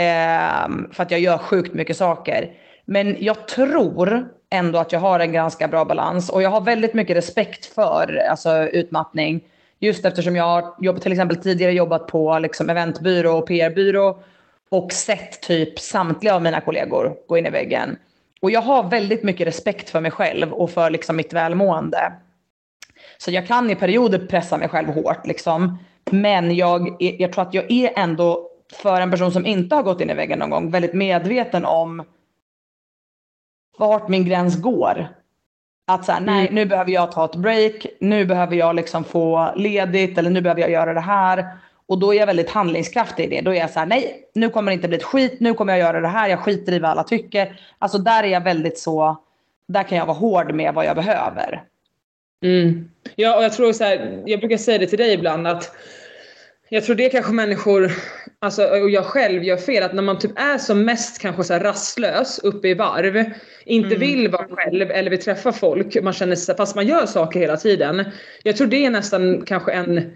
Ehm, 0.00 0.90
för 0.92 1.02
att 1.02 1.10
jag 1.10 1.20
gör 1.20 1.38
sjukt 1.38 1.74
mycket 1.74 1.96
saker. 1.96 2.52
Men 2.84 3.16
jag 3.20 3.48
tror 3.48 4.28
ändå 4.50 4.78
att 4.78 4.92
jag 4.92 5.00
har 5.00 5.20
en 5.20 5.32
ganska 5.32 5.68
bra 5.68 5.84
balans 5.84 6.30
och 6.30 6.42
jag 6.42 6.50
har 6.50 6.60
väldigt 6.60 6.94
mycket 6.94 7.16
respekt 7.16 7.66
för 7.66 8.22
alltså, 8.30 8.68
utmattning. 8.68 9.40
Just 9.78 10.04
eftersom 10.04 10.36
jag 10.36 10.44
har 10.44 10.74
jobbat, 10.80 11.02
till 11.02 11.12
exempel 11.12 11.36
tidigare 11.36 11.72
jobbat 11.72 12.06
på 12.06 12.38
liksom, 12.38 12.70
eventbyrå 12.70 13.38
och 13.38 13.46
PR-byrå 13.46 14.22
och 14.70 14.92
sett 14.92 15.42
typ 15.42 15.78
samtliga 15.78 16.34
av 16.34 16.42
mina 16.42 16.60
kollegor 16.60 17.14
gå 17.28 17.38
in 17.38 17.46
i 17.46 17.50
väggen. 17.50 17.96
Och 18.42 18.50
jag 18.50 18.62
har 18.62 18.90
väldigt 18.90 19.22
mycket 19.22 19.46
respekt 19.46 19.90
för 19.90 20.00
mig 20.00 20.10
själv 20.10 20.52
och 20.52 20.70
för 20.70 20.90
liksom, 20.90 21.16
mitt 21.16 21.32
välmående. 21.32 22.12
Så 23.18 23.30
jag 23.30 23.46
kan 23.46 23.70
i 23.70 23.74
perioder 23.74 24.18
pressa 24.18 24.56
mig 24.56 24.68
själv 24.68 24.88
hårt 24.88 25.26
liksom. 25.26 25.78
Men 26.10 26.56
jag, 26.56 26.96
jag 26.98 27.32
tror 27.32 27.42
att 27.42 27.54
jag 27.54 27.70
är 27.70 27.92
ändå 27.96 28.50
för 28.72 29.00
en 29.00 29.10
person 29.10 29.32
som 29.32 29.46
inte 29.46 29.74
har 29.74 29.82
gått 29.82 30.00
in 30.00 30.10
i 30.10 30.14
väggen 30.14 30.38
någon 30.38 30.50
gång 30.50 30.70
väldigt 30.70 30.94
medveten 30.94 31.64
om 31.64 32.04
vart 33.88 34.08
min 34.08 34.24
gräns 34.24 34.56
går. 34.62 35.08
Att 35.86 36.04
så 36.04 36.12
här, 36.12 36.20
nej 36.20 36.40
Mm. 36.42 36.54
nu 36.54 36.66
behöver 36.66 36.90
jag 36.90 37.12
ta 37.12 37.24
ett 37.24 37.36
break, 37.36 37.86
nu 38.00 38.24
behöver 38.24 38.56
jag 38.56 38.76
liksom 38.76 39.04
få 39.04 39.52
ledigt 39.56 40.18
eller 40.18 40.30
nu 40.30 40.40
behöver 40.40 40.60
jag 40.60 40.70
göra 40.70 40.94
det 40.94 41.00
här. 41.00 41.46
Och 41.86 41.98
då 41.98 42.14
är 42.14 42.18
jag 42.18 42.26
väldigt 42.26 42.50
handlingskraftig 42.50 43.24
i 43.24 43.26
det. 43.26 43.40
Då 43.40 43.50
är 43.54 43.58
jag 43.58 43.70
så 43.70 43.78
här, 43.78 43.86
nej 43.86 44.24
nu 44.34 44.48
kommer 44.48 44.70
det 44.72 44.74
inte 44.74 44.88
bli 44.88 44.96
ett 44.96 45.02
skit, 45.02 45.36
nu 45.40 45.54
kommer 45.54 45.72
jag 45.72 45.80
göra 45.80 46.00
det 46.00 46.08
här, 46.08 46.28
jag 46.28 46.40
skiter 46.40 46.72
i 46.72 46.78
vad 46.78 46.90
alla 46.90 47.02
tycker. 47.04 47.60
Alltså 47.78 47.98
där 47.98 48.22
är 48.22 48.28
jag 48.28 48.40
väldigt 48.44 48.78
så, 48.78 49.16
där 49.68 49.82
kan 49.82 49.98
jag 49.98 50.06
vara 50.06 50.16
hård 50.16 50.52
med 50.54 50.74
vad 50.74 50.84
jag 50.84 50.96
behöver. 50.96 51.62
Mm. 52.44 52.90
Ja, 53.16 53.36
och 53.36 53.44
jag 53.44 53.52
tror 53.52 53.72
så 53.72 53.84
här, 53.84 54.22
jag 54.26 54.40
brukar 54.40 54.56
säga 54.56 54.78
det 54.78 54.86
till 54.86 54.98
dig 54.98 55.12
ibland 55.12 55.46
att 55.46 55.70
jag 56.72 56.84
tror 56.84 56.96
det 56.96 57.08
kanske 57.08 57.32
människor, 57.32 57.92
alltså, 58.38 58.64
och 58.64 58.90
jag 58.90 59.04
själv 59.04 59.44
gör 59.44 59.56
fel, 59.56 59.82
att 59.82 59.94
när 59.94 60.02
man 60.02 60.18
typ 60.18 60.38
är 60.38 60.58
som 60.58 60.84
mest 60.84 61.18
kanske 61.20 61.44
så 61.44 61.54
rastlös 61.54 62.38
uppe 62.38 62.68
i 62.68 62.74
varv, 62.74 63.24
inte 63.64 63.86
Mm. 63.96 64.00
vill 64.00 64.28
vara 64.28 64.48
själv 64.48 64.90
eller 64.90 65.10
vill 65.10 65.20
träffa 65.22 65.52
folk, 65.52 66.02
man 66.02 66.12
känner 66.12 66.36
sig, 66.36 66.56
fast 66.56 66.74
man 66.76 66.86
gör 66.86 67.06
saker 67.06 67.40
hela 67.40 67.56
tiden. 67.56 68.04
Jag 68.42 68.56
tror 68.56 68.66
det 68.66 68.86
är 68.86 68.90
nästan 68.90 69.42
kanske 69.46 69.72
en 69.72 70.12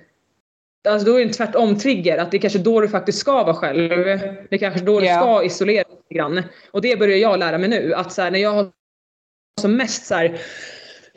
Alltså 0.89 1.07
då 1.07 1.15
är 1.15 1.19
det 1.19 1.25
en 1.25 1.33
tvärtom-trigger, 1.33 2.19
att 2.19 2.31
det 2.31 2.37
är 2.37 2.41
kanske 2.41 2.59
då 2.59 2.81
du 2.81 2.89
faktiskt 2.89 3.19
ska 3.19 3.33
vara 3.45 3.55
själv. 3.55 3.89
Det 3.89 4.49
är 4.51 4.59
kanske 4.59 4.81
då 4.81 5.01
du 5.01 5.07
Ja. 5.07 5.21
ska 5.21 5.45
isolera 5.45 5.85
dig 5.85 5.97
lite 5.97 6.15
grann. 6.15 6.43
Och 6.71 6.83
det 6.83 6.99
börjar 6.99 7.17
jag 7.19 7.39
lära 7.39 7.59
mig 7.59 7.69
nu, 7.69 7.95
att 7.95 8.13
så 8.13 8.23
här, 8.23 8.31
när 8.31 8.39
jag 8.39 8.51
har 8.51 8.71
som 9.61 9.77
mest 9.77 10.07
så 10.07 10.15
här, 10.15 10.39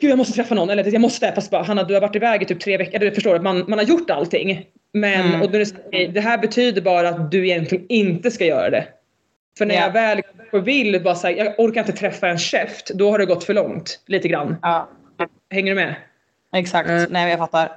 Gud 0.00 0.10
jag 0.10 0.18
måste 0.18 0.32
träffa 0.34 0.54
någon, 0.54 0.70
eller 0.70 0.92
jag 0.92 1.00
måste, 1.00 1.32
fast 1.32 1.50
bara 1.50 1.62
Hanna 1.62 1.82
du 1.84 1.94
har 1.94 2.00
varit 2.00 2.16
iväg 2.16 2.42
i 2.42 2.44
typ 2.44 2.60
tre 2.60 2.76
veckor, 2.76 2.98
du 2.98 3.10
förstår 3.10 3.34
att 3.34 3.42
man, 3.42 3.64
man 3.68 3.78
har 3.78 3.86
gjort 3.86 4.10
allting. 4.10 4.66
Men 4.92 5.26
Mm. 5.26 5.42
och 5.42 5.50
då 5.50 5.58
är 5.58 6.08
det, 6.12 6.20
här, 6.20 6.38
betyder 6.38 6.82
bara 6.82 7.08
att 7.08 7.30
du 7.30 7.48
egentligen 7.48 7.86
inte 7.88 8.30
ska 8.30 8.44
göra 8.44 8.70
det. 8.70 8.88
För 9.58 9.66
när 9.66 9.74
Ja. 9.74 9.80
jag 9.80 9.92
väl 9.92 10.22
vill, 10.64 11.02
bara 11.02 11.14
säga 11.14 11.44
jag 11.44 11.54
orkar 11.60 11.80
inte 11.80 11.92
träffa 11.92 12.28
en 12.28 12.38
käft, 12.38 12.90
då 12.94 13.10
har 13.10 13.18
det 13.18 13.26
gått 13.26 13.44
för 13.44 13.54
långt. 13.54 14.00
Lite 14.06 14.28
grann. 14.28 14.56
Ja. 14.62 14.88
Hänger 15.50 15.70
du 15.70 15.74
med? 15.74 15.94
Exakt, 16.56 16.88
Mm. 16.88 17.06
nej 17.10 17.30
jag 17.30 17.38
fattar. 17.38 17.72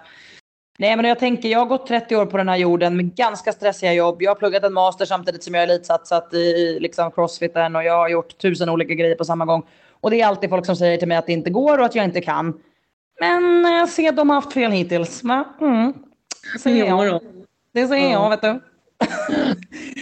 Nej 0.80 0.96
men 0.96 1.06
jag 1.06 1.20
tänker, 1.20 1.50
jag 1.50 1.60
har 1.60 1.66
gått 1.66 1.88
30 1.88 2.16
år 2.16 2.26
på 2.26 2.38
den 2.38 2.50
här 2.50 2.58
jorden 2.58 2.96
med 2.98 3.16
ganska 3.16 3.52
stressiga 3.52 3.94
jobb. 3.94 4.22
Jag 4.22 4.32
har 4.32 4.36
pluggat 4.36 4.64
en 4.64 4.74
master 4.74 5.06
samtidigt 5.06 5.44
som 5.44 5.54
jag 5.54 5.64
är 5.64 5.68
elitsatsat 5.68 6.34
i 6.34 6.78
liksom 6.80 7.12
crossfiten 7.12 7.76
och 7.76 7.84
jag 7.84 7.94
har 7.98 8.10
gjort 8.10 8.38
tusen 8.38 8.70
olika 8.70 8.94
grejer 8.94 9.16
på 9.16 9.26
samma 9.26 9.46
gång. 9.46 9.64
Och 10.02 10.12
det 10.12 10.22
är 10.22 10.28
alltid 10.28 10.50
folk 10.50 10.66
som 10.66 10.76
säger 10.76 10.98
till 10.98 11.08
mig 11.08 11.18
att 11.18 11.26
det 11.26 11.34
inte 11.34 11.50
går 11.50 11.78
och 11.78 11.86
att 11.86 11.96
jag 11.96 12.06
inte 12.06 12.22
kan. 12.22 12.60
Men 13.20 13.62
jag 13.74 13.90
ser 13.90 14.10
att 14.10 14.18
de 14.18 14.30
har 14.30 14.36
haft 14.36 14.54
fel 14.54 14.72
hittills. 14.72 15.24
Va? 15.24 15.44
Mm. 15.62 15.94
Säger 16.60 16.90
Jo 16.90 17.04
jag. 17.04 17.14
då. 17.14 17.22
Det 17.74 17.88
säger 17.88 18.12
jag, 18.12 18.30
vet 18.30 18.42
du. 18.42 18.62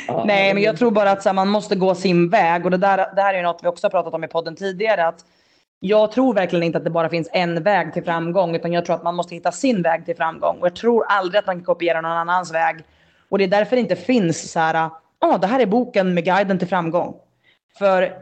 Nej, 0.25 0.53
men 0.53 0.63
jag 0.63 0.77
tror 0.77 0.91
bara 0.91 1.12
att 1.12 1.23
så 1.23 1.29
här, 1.29 1.33
man 1.33 1.47
måste 1.47 1.75
gå 1.75 1.95
sin 1.95 2.29
väg. 2.29 2.65
Och 2.65 2.71
det, 2.71 2.77
där, 2.77 2.97
det 3.15 3.21
här 3.21 3.33
är 3.33 3.38
ju 3.38 3.43
något 3.43 3.59
vi 3.63 3.67
också 3.67 3.85
har 3.85 3.91
pratat 3.91 4.13
om 4.13 4.23
i 4.23 4.27
podden 4.27 4.55
tidigare. 4.55 5.07
Att 5.07 5.25
jag 5.79 6.12
tror 6.12 6.33
verkligen 6.33 6.63
inte 6.63 6.77
att 6.77 6.83
det 6.83 6.89
bara 6.89 7.09
finns 7.09 7.29
en 7.33 7.63
väg 7.63 7.93
till 7.93 8.03
framgång. 8.03 8.55
Utan 8.55 8.73
jag 8.73 8.85
tror 8.85 8.95
att 8.95 9.03
man 9.03 9.15
måste 9.15 9.35
hitta 9.35 9.51
sin 9.51 9.81
väg 9.81 10.05
till 10.05 10.15
framgång. 10.15 10.57
Och 10.59 10.65
jag 10.65 10.75
tror 10.75 11.05
aldrig 11.09 11.39
att 11.39 11.47
man 11.47 11.55
kan 11.55 11.65
kopiera 11.65 12.01
någon 12.01 12.12
annans 12.12 12.53
väg. 12.53 12.83
Och 13.29 13.38
det 13.38 13.43
är 13.43 13.47
därför 13.47 13.75
det 13.75 13.79
inte 13.79 13.95
finns 13.95 14.51
så 14.51 14.59
här, 14.59 14.73
ja 14.73 14.91
oh, 15.21 15.39
det 15.39 15.47
här 15.47 15.59
är 15.59 15.65
boken 15.65 16.13
med 16.13 16.25
guiden 16.25 16.59
till 16.59 16.67
framgång. 16.67 17.15
För 17.77 18.13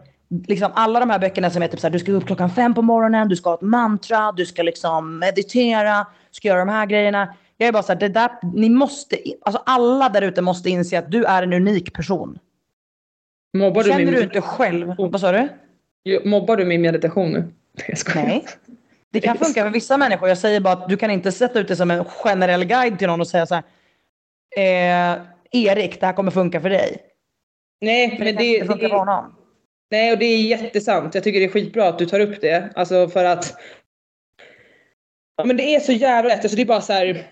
liksom 0.48 0.72
alla 0.76 1.00
de 1.00 1.10
här 1.10 1.20
böckerna 1.20 1.50
som 1.50 1.62
är 1.62 1.68
typ 1.68 1.80
så 1.80 1.88
här, 1.88 1.92
du 1.92 2.00
ska 2.00 2.12
gå 2.12 2.18
upp 2.18 2.28
klockan 2.28 2.50
fem 2.50 2.74
på 2.74 2.82
morgonen, 2.82 3.28
du 3.28 3.36
ska 3.36 3.50
ha 3.50 3.56
ett 3.56 3.62
mantra, 3.62 4.32
du 4.32 4.46
ska 4.46 4.64
liksom 4.64 5.20
meditera, 5.20 5.98
du 6.32 6.36
ska 6.36 6.48
göra 6.48 6.60
de 6.60 6.70
här 6.70 6.86
grejerna. 6.86 7.34
Jag 7.58 7.68
är 7.68 7.72
bara 7.72 7.84
så 7.84 7.94
här, 7.94 8.00
det 8.00 8.10
där, 8.10 8.30
ni 8.54 8.70
måste, 8.70 9.18
alltså 9.42 9.64
alla 9.66 10.10
där 10.10 10.22
ute 10.22 10.42
måste 10.42 10.70
inse 10.70 11.00
att 11.00 11.12
du 11.12 11.26
är 11.26 11.44
en 11.44 11.54
unik 11.54 11.94
person. 11.94 12.40
Mobbar 13.58 13.84
du 13.84 13.90
Känner 13.90 14.06
min 14.06 14.14
du 14.14 14.22
inte 14.22 14.42
själv, 14.42 14.96
vad 14.98 15.22
sa 15.22 15.32
du? 15.32 15.50
Mobbar 16.26 16.58
du 16.58 16.66
min 16.66 16.82
meditation 16.82 17.32
nu? 17.32 17.44
Jag 17.88 17.98
skojar. 17.98 18.28
Nej. 18.28 18.46
Det 19.12 19.20
kan 19.20 19.38
funka 19.38 19.64
för 19.64 19.70
vissa 19.70 19.98
människor. 19.98 20.30
Jag 20.30 20.38
säger 20.38 20.60
bara 20.60 20.74
att 20.74 20.90
du 20.90 20.98
kan 20.98 21.12
inte 21.12 21.32
sätta 21.32 21.60
ut 21.60 21.68
det 21.68 21.76
som 21.76 21.92
en 21.92 22.06
generell 22.06 22.66
guide 22.66 23.00
till 23.00 23.08
någon 23.08 23.22
och 23.22 23.28
säga 23.28 23.46
så 23.46 23.56
här. 23.56 23.64
Eh, 24.58 25.22
Erik, 25.52 26.00
det 26.00 26.06
här 26.06 26.14
kommer 26.14 26.32
funka 26.32 26.62
för 26.62 26.70
dig. 26.70 26.98
Nej, 27.82 28.10
För 28.10 28.18
men 28.18 28.36
det, 28.36 28.42
det, 28.42 28.64
det 28.64 28.88
det, 28.88 29.26
nej, 29.92 30.12
och 30.12 30.18
det 30.18 30.26
är 30.26 30.42
jättesant. 30.42 31.16
Jag 31.16 31.24
tycker 31.24 31.40
det 31.40 31.46
är 31.46 31.50
skitbra 31.50 31.88
att 31.88 32.00
du 32.00 32.06
tar 32.06 32.20
upp 32.20 32.42
det. 32.42 32.70
Alltså 32.76 33.08
för 33.08 33.26
att 33.26 33.56
men 35.44 35.58
det 35.58 35.76
är 35.76 35.80
så 35.80 35.92
jävla 35.92 36.30
lätt. 36.30 36.42
Alltså, 36.44 36.56
det 36.56 36.62
är 36.62 36.66
bara 36.66 36.82
så 36.82 36.94
här. 36.94 37.32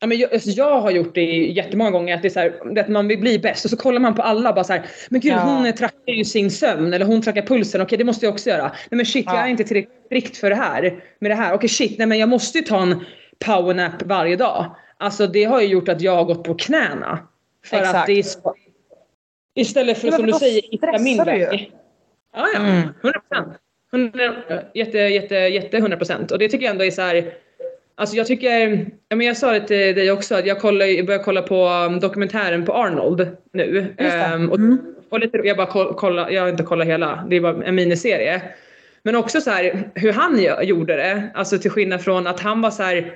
Ja, 0.00 0.06
men 0.06 0.18
jag, 0.18 0.32
alltså, 0.32 0.50
jag 0.50 0.80
har 0.80 0.90
gjort 0.90 1.14
det 1.14 1.24
jättemånga 1.46 1.90
gånger 1.90 2.14
att, 2.14 2.22
det 2.22 2.28
är 2.28 2.30
så 2.30 2.40
här, 2.40 2.78
att 2.80 2.88
man 2.88 3.08
vill 3.08 3.18
bli 3.20 3.38
bäst 3.38 3.64
och 3.64 3.70
så 3.70 3.76
kollar 3.76 4.00
man 4.00 4.14
på 4.14 4.22
alla 4.22 4.52
bara 4.52 4.64
så 4.64 4.72
här, 4.72 4.86
men 5.10 5.20
gud 5.20 5.32
Ja. 5.32 5.38
hon 5.38 5.72
trackar 5.72 6.12
ju 6.12 6.24
sin 6.24 6.50
sömn 6.50 6.94
eller 6.94 7.06
hon 7.06 7.22
trackar 7.22 7.42
pulsen, 7.42 7.80
okej 7.80 7.98
det 7.98 8.04
måste 8.04 8.26
jag 8.26 8.32
också 8.32 8.50
göra. 8.50 8.62
Nej 8.62 8.96
men 8.96 9.06
shit 9.06 9.26
jag 9.26 9.34
Ja. 9.34 9.44
är 9.46 9.48
inte 9.48 9.64
tillräckligt 9.64 10.06
strikt 10.06 10.36
för 10.36 10.50
det 10.50 10.56
här. 10.56 11.04
Med 11.18 11.30
det 11.30 11.34
här, 11.34 11.54
okej 11.54 11.68
shit 11.68 11.98
nej 11.98 12.06
men 12.06 12.18
jag 12.18 12.28
måste 12.28 12.58
ju 12.58 12.64
ta 12.64 12.82
en 12.82 13.04
powernap 13.44 14.02
varje 14.02 14.36
dag. 14.36 14.76
Alltså 14.98 15.26
det 15.26 15.44
har 15.44 15.60
ju 15.60 15.66
gjort 15.66 15.88
att 15.88 16.00
jag 16.00 16.16
har 16.16 16.24
gått 16.24 16.44
på 16.44 16.54
knäna. 16.54 17.18
För 17.64 17.76
Exakt. 17.76 17.96
att 17.96 18.06
det 18.06 18.12
är 18.12 18.22
så. 18.22 18.54
Istället 19.54 19.98
för 19.98 20.08
Ja, 20.08 20.12
som 20.12 20.26
du 20.26 20.32
säger, 20.32 20.62
hitta 20.70 20.98
min 20.98 21.24
väg. 21.24 21.72
Ja, 22.36 22.46
ja. 22.54 22.60
Mm. 22.60 22.88
100 23.02 23.20
procent. 23.28 23.56
Jätte, 24.74 24.98
jätte, 24.98 25.34
jätte 25.34 25.76
100 25.76 25.96
procent. 25.96 26.30
Och 26.30 26.38
det 26.38 26.48
tycker 26.48 26.64
jag 26.64 26.70
ändå 26.70 26.84
är 26.84 26.90
så 26.90 27.02
här. 27.02 27.32
Alltså 27.98 28.16
jag 28.16 28.26
tycker, 28.26 28.86
ja 29.08 29.16
men 29.16 29.26
jag 29.26 29.36
sa 29.36 29.52
det 29.52 29.60
till 29.60 29.76
dig 29.94 30.10
också, 30.10 30.34
att 30.34 30.46
jag, 30.46 30.60
kollar, 30.60 30.86
jag 30.86 31.06
börjar 31.06 31.22
kolla 31.22 31.42
på 31.42 31.68
um, 31.68 32.00
dokumentären 32.00 32.64
på 32.64 32.72
Arnold 32.74 33.28
nu. 33.52 33.94
Ehm, 33.98 34.50
och, 34.50 34.58
Mm. 34.58 34.78
och 35.10 35.20
lite, 35.20 35.38
jag 35.38 35.56
bara 35.56 35.66
koll- 35.66 35.94
kolla, 35.96 36.30
jag 36.30 36.42
har 36.42 36.48
inte 36.48 36.62
kollat 36.62 36.86
hela, 36.86 37.24
det 37.30 37.36
är 37.36 37.40
bara 37.40 37.64
en 37.64 37.74
miniserie. 37.74 38.42
Men 39.02 39.16
också 39.16 39.40
så 39.40 39.50
här 39.50 39.90
hur 39.94 40.12
han 40.12 40.40
gjorde 40.66 40.96
det, 40.96 41.22
alltså 41.34 41.58
till 41.58 41.70
skillnad 41.70 42.00
från 42.02 42.26
att 42.26 42.40
han 42.40 42.60
var 42.62 42.70
så 42.70 42.82
här 42.82 43.12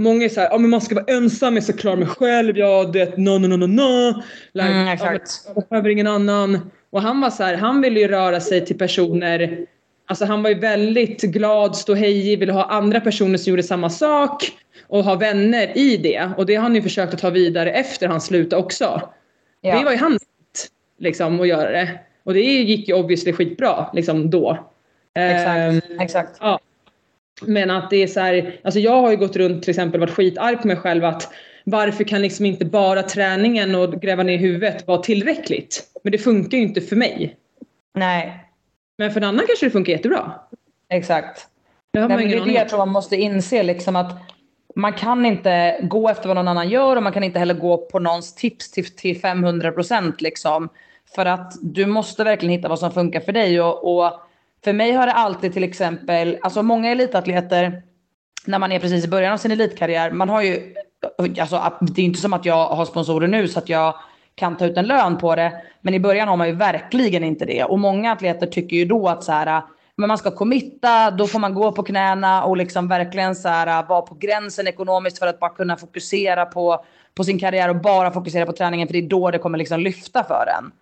Många 0.00 0.24
är 0.24 0.28
såhär, 0.28 0.48
ja 0.50 0.58
men 0.58 0.70
man 0.70 0.80
ska 0.80 0.94
vara 0.94 1.04
ensam, 1.08 1.54
jag 1.54 1.64
ska 1.64 1.72
klara 1.72 1.96
mig 1.96 2.08
själv, 2.08 2.58
ja 2.58 2.84
det 2.92 3.16
no 3.18 3.30
no 3.38 3.46
no 3.46 3.56
no 3.56 3.66
no. 3.66 4.22
Like, 4.52 4.68
Mm, 4.68 4.88
exakt. 4.88 5.30
men 5.46 5.54
jag 5.54 5.64
behöver 5.68 5.88
ingen 5.88 6.06
annan. 6.06 6.70
Och 6.90 7.02
han 7.02 7.20
var 7.20 7.30
så 7.30 7.42
här, 7.42 7.54
han 7.56 7.80
ville 7.82 8.00
ju 8.00 8.08
röra 8.08 8.40
sig 8.40 8.66
till 8.66 8.78
personer 8.78 9.66
Alltså 10.08 10.24
han 10.24 10.42
var 10.42 10.50
ju 10.50 10.58
väldigt 10.58 11.22
glad, 11.22 11.76
ståhejig, 11.76 12.38
ville 12.38 12.52
ha 12.52 12.64
andra 12.64 13.00
personer 13.00 13.38
som 13.38 13.50
gjorde 13.50 13.62
samma 13.62 13.90
sak 13.90 14.52
och 14.86 15.04
ha 15.04 15.14
vänner 15.14 15.78
i 15.78 15.96
det. 15.96 16.30
Och 16.36 16.46
det 16.46 16.54
har 16.54 16.62
han 16.62 16.74
ju 16.74 16.82
försökt 16.82 17.14
att 17.14 17.20
ta 17.20 17.30
vidare 17.30 17.72
efter 17.72 18.08
han 18.08 18.20
slutade 18.20 18.62
också. 18.62 19.02
Ja. 19.60 19.78
Det 19.78 19.84
var 19.84 19.92
ju 19.92 19.98
hans 19.98 20.22
sätt, 20.22 20.70
liksom 20.98 21.40
att 21.40 21.48
göra 21.48 21.70
det. 21.70 21.98
Och 22.24 22.34
det 22.34 22.40
gick 22.40 22.88
ju 22.88 22.94
obviously 22.94 23.32
skitbra 23.32 23.90
liksom 23.94 24.30
då. 24.30 24.68
Exakt. 25.14 26.00
Exakt. 26.00 26.36
Ja. 26.40 26.60
Men 27.42 27.70
att 27.70 27.90
det 27.90 27.96
är 27.96 28.06
så 28.06 28.20
här, 28.20 28.60
alltså 28.64 28.80
jag 28.80 29.00
har 29.00 29.10
ju 29.10 29.16
gått 29.16 29.36
runt 29.36 29.62
till 29.62 29.70
exempel 29.70 30.00
varit 30.00 30.14
skitarg 30.14 30.56
på 30.56 30.66
mig 30.66 30.76
själv 30.76 31.04
att 31.04 31.32
varför 31.64 32.04
kan 32.04 32.22
liksom 32.22 32.46
inte 32.46 32.64
bara 32.64 33.02
träningen 33.02 33.74
och 33.74 34.00
gräva 34.00 34.22
ner 34.22 34.38
huvudet 34.38 34.86
vara 34.86 34.98
tillräckligt? 34.98 35.84
Men 36.02 36.12
det 36.12 36.18
funkar 36.18 36.58
ju 36.58 36.64
inte 36.64 36.80
för 36.80 36.96
mig. 36.96 37.36
Nej, 37.94 38.44
Men 38.98 39.12
för 39.12 39.20
en 39.20 39.28
annan 39.28 39.46
kanske 39.46 39.66
det 39.66 39.70
funkar 39.70 39.92
jättebra. 39.92 40.32
exakt. 40.88 41.46
Det 41.92 41.98
har 41.98 42.08
man 42.08 42.18
men 42.18 42.28
det 42.28 42.36
är 42.36 42.44
det 42.44 42.52
jag 42.52 42.68
tror 42.68 42.78
man 42.78 42.88
måste 42.88 43.16
inse 43.16 43.62
liksom 43.62 43.96
att 43.96 44.12
man 44.74 44.92
kan 44.92 45.26
inte 45.26 45.80
gå 45.82 46.08
efter 46.08 46.28
vad 46.28 46.36
någon 46.36 46.48
annan 46.48 46.68
gör 46.68 46.96
och 46.96 47.02
man 47.02 47.12
kan 47.12 47.22
inte 47.22 47.38
heller 47.38 47.54
gå 47.54 47.76
på 47.76 47.98
någons 47.98 48.34
tips 48.34 48.70
till, 48.70 48.96
till 48.96 49.20
500 49.20 49.72
procent 49.72 50.20
liksom. 50.20 50.68
För 51.14 51.26
att 51.26 51.52
du 51.62 51.86
måste 51.86 52.24
verkligen 52.24 52.56
hitta 52.56 52.68
vad 52.68 52.78
som 52.78 52.92
funkar 52.92 53.20
för 53.20 53.32
dig 53.32 53.60
och, 53.60 53.98
och 53.98 54.20
för 54.64 54.72
mig 54.72 54.92
har 54.92 55.06
det 55.06 55.12
alltid 55.12 55.52
till 55.52 55.64
exempel, 55.64 56.38
alltså 56.42 56.62
många 56.62 56.90
elitatleter 56.90 57.82
när 58.44 58.58
man 58.58 58.72
är 58.72 58.78
precis 58.78 59.04
i 59.04 59.08
början 59.08 59.32
av 59.32 59.36
sin 59.36 59.50
elitkarriär, 59.50 60.10
man 60.10 60.28
har 60.28 60.42
ju, 60.42 60.74
alltså 61.40 61.72
det 61.80 62.02
är 62.02 62.04
inte 62.04 62.20
som 62.20 62.32
att 62.32 62.44
jag 62.44 62.66
har 62.68 62.84
sponsorer 62.84 63.28
nu 63.28 63.48
så 63.48 63.58
att 63.58 63.68
jag 63.68 63.94
kan 64.38 64.56
ta 64.56 64.66
ut 64.66 64.76
en 64.76 64.86
lön 64.86 65.18
på 65.18 65.34
det. 65.34 65.62
Men 65.80 65.94
i 65.94 66.00
början 66.00 66.28
har 66.28 66.36
man 66.36 66.48
ju 66.48 66.54
verkligen 66.54 67.24
inte 67.24 67.44
det. 67.44 67.64
Och 67.64 67.78
många 67.78 68.12
atleter 68.12 68.46
tycker 68.46 68.76
ju 68.76 68.84
då 68.84 69.08
att 69.08 69.24
så 69.24 69.32
här, 69.32 69.62
men 69.96 70.08
man 70.08 70.18
ska 70.18 70.30
committa, 70.30 71.10
då 71.10 71.26
får 71.26 71.38
man 71.38 71.54
gå 71.54 71.72
på 71.72 71.82
knäna 71.82 72.44
och 72.44 72.56
liksom 72.56 72.88
verkligen 72.88 73.34
så 73.34 73.48
här, 73.48 73.86
vara 73.88 74.02
på 74.02 74.14
gränsen 74.14 74.66
ekonomiskt 74.66 75.18
för 75.18 75.26
att 75.26 75.40
bara 75.40 75.50
kunna 75.50 75.76
fokusera 75.76 76.46
på, 76.46 76.84
på 77.14 77.24
sin 77.24 77.38
karriär 77.38 77.68
och 77.68 77.76
bara 77.76 78.10
fokusera 78.10 78.46
på 78.46 78.52
träningen 78.52 78.88
för 78.88 78.92
det 78.92 78.98
är 78.98 79.08
då 79.08 79.30
det 79.30 79.38
kommer 79.38 79.58
liksom 79.58 79.80
lyfta 79.80 80.24
för 80.24 80.46
en. 80.58 80.72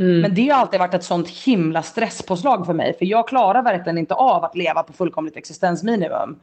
Mm. 0.00 0.20
Men 0.20 0.34
det 0.34 0.48
har 0.48 0.60
alltid 0.60 0.80
varit 0.80 0.94
ett 0.94 1.04
sånt 1.04 1.28
himla 1.28 1.82
stresspåslag 1.82 2.66
för 2.66 2.72
mig. 2.72 2.94
För 2.98 3.06
jag 3.06 3.28
klarar 3.28 3.62
verkligen 3.62 3.98
inte 3.98 4.14
av 4.14 4.44
att 4.44 4.56
leva 4.56 4.82
på 4.82 4.92
fullkomligt 4.92 5.36
existensminimum. 5.36 6.38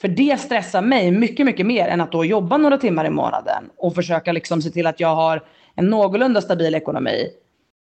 För 0.00 0.08
det 0.08 0.40
stressar 0.40 0.82
mig 0.82 1.10
mycket, 1.10 1.46
mycket 1.46 1.66
mer 1.66 1.88
än 1.88 2.00
att 2.00 2.12
då 2.12 2.24
jobba 2.24 2.56
några 2.56 2.78
timmar 2.78 3.04
i 3.04 3.10
månaden 3.10 3.70
och 3.76 3.94
försöka 3.94 4.32
liksom 4.32 4.62
se 4.62 4.70
till 4.70 4.86
att 4.86 5.00
jag 5.00 5.14
har 5.14 5.42
en 5.78 5.90
någorlunda 5.90 6.40
stabil 6.40 6.74
ekonomi. 6.74 7.28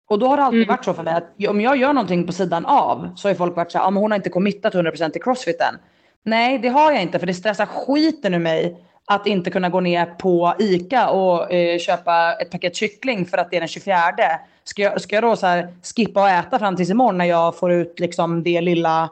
Och 0.08 0.18
då 0.18 0.26
har 0.26 0.36
det 0.36 0.42
alltid 0.42 0.58
Mm. 0.62 0.68
varit 0.68 0.84
så 0.84 0.94
för 0.94 1.02
mig 1.02 1.14
att 1.14 1.48
om 1.48 1.60
jag 1.60 1.76
gör 1.76 1.92
någonting 1.92 2.26
på 2.26 2.32
sidan 2.32 2.66
av 2.66 3.10
så 3.16 3.28
har 3.28 3.34
folk 3.34 3.56
varit 3.56 3.72
så 3.72 3.78
här, 3.78 3.86
ah, 3.86 3.90
men 3.90 4.02
hon 4.02 4.10
har 4.10 4.16
inte 4.16 4.30
committat 4.30 4.74
100% 4.74 5.10
till 5.12 5.22
crossfiten. 5.22 5.74
Nej, 6.22 6.58
det 6.58 6.68
har 6.68 6.92
jag 6.92 7.02
inte 7.02 7.18
för 7.18 7.26
det 7.26 7.34
stressar 7.34 7.66
skiten 7.66 8.34
ur 8.34 8.38
mig 8.38 8.76
att 9.06 9.26
inte 9.26 9.50
kunna 9.50 9.68
gå 9.68 9.80
ner 9.80 10.06
på 10.06 10.54
ICA 10.58 11.10
och 11.10 11.52
eh, 11.52 11.78
köpa 11.78 12.32
ett 12.32 12.50
paket 12.50 12.76
kyckling 12.76 13.26
för 13.26 13.38
att 13.38 13.50
det 13.50 13.56
är 13.56 13.60
den 13.60 13.68
24. 13.68 13.96
Ska 14.64 14.82
jag, 14.82 15.00
ska 15.00 15.14
jag 15.14 15.24
då 15.24 15.36
så 15.36 15.46
här 15.46 15.74
skippa 15.96 16.22
och 16.22 16.28
äta 16.28 16.58
fram 16.58 16.76
tills 16.76 16.90
imorgon 16.90 17.18
när 17.18 17.24
jag 17.24 17.56
får 17.56 17.72
ut 17.72 18.00
liksom 18.00 18.42
det 18.42 18.60
lilla 18.60 19.10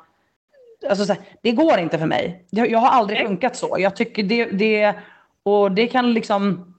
Alltså 0.90 1.04
så 1.04 1.12
här, 1.12 1.22
det 1.42 1.52
går 1.52 1.78
inte 1.78 1.98
för 1.98 2.06
mig. 2.06 2.44
Jag, 2.50 2.70
jag 2.70 2.78
har 2.78 2.88
aldrig 2.88 3.18
Nej. 3.18 3.26
funkat 3.26 3.56
så. 3.56 3.76
Jag 3.78 3.96
tycker 3.96 4.22
det, 4.22 4.44
det, 4.44 4.94
och 5.42 5.72
det 5.72 5.86
kan 5.86 6.12
liksom, 6.12 6.71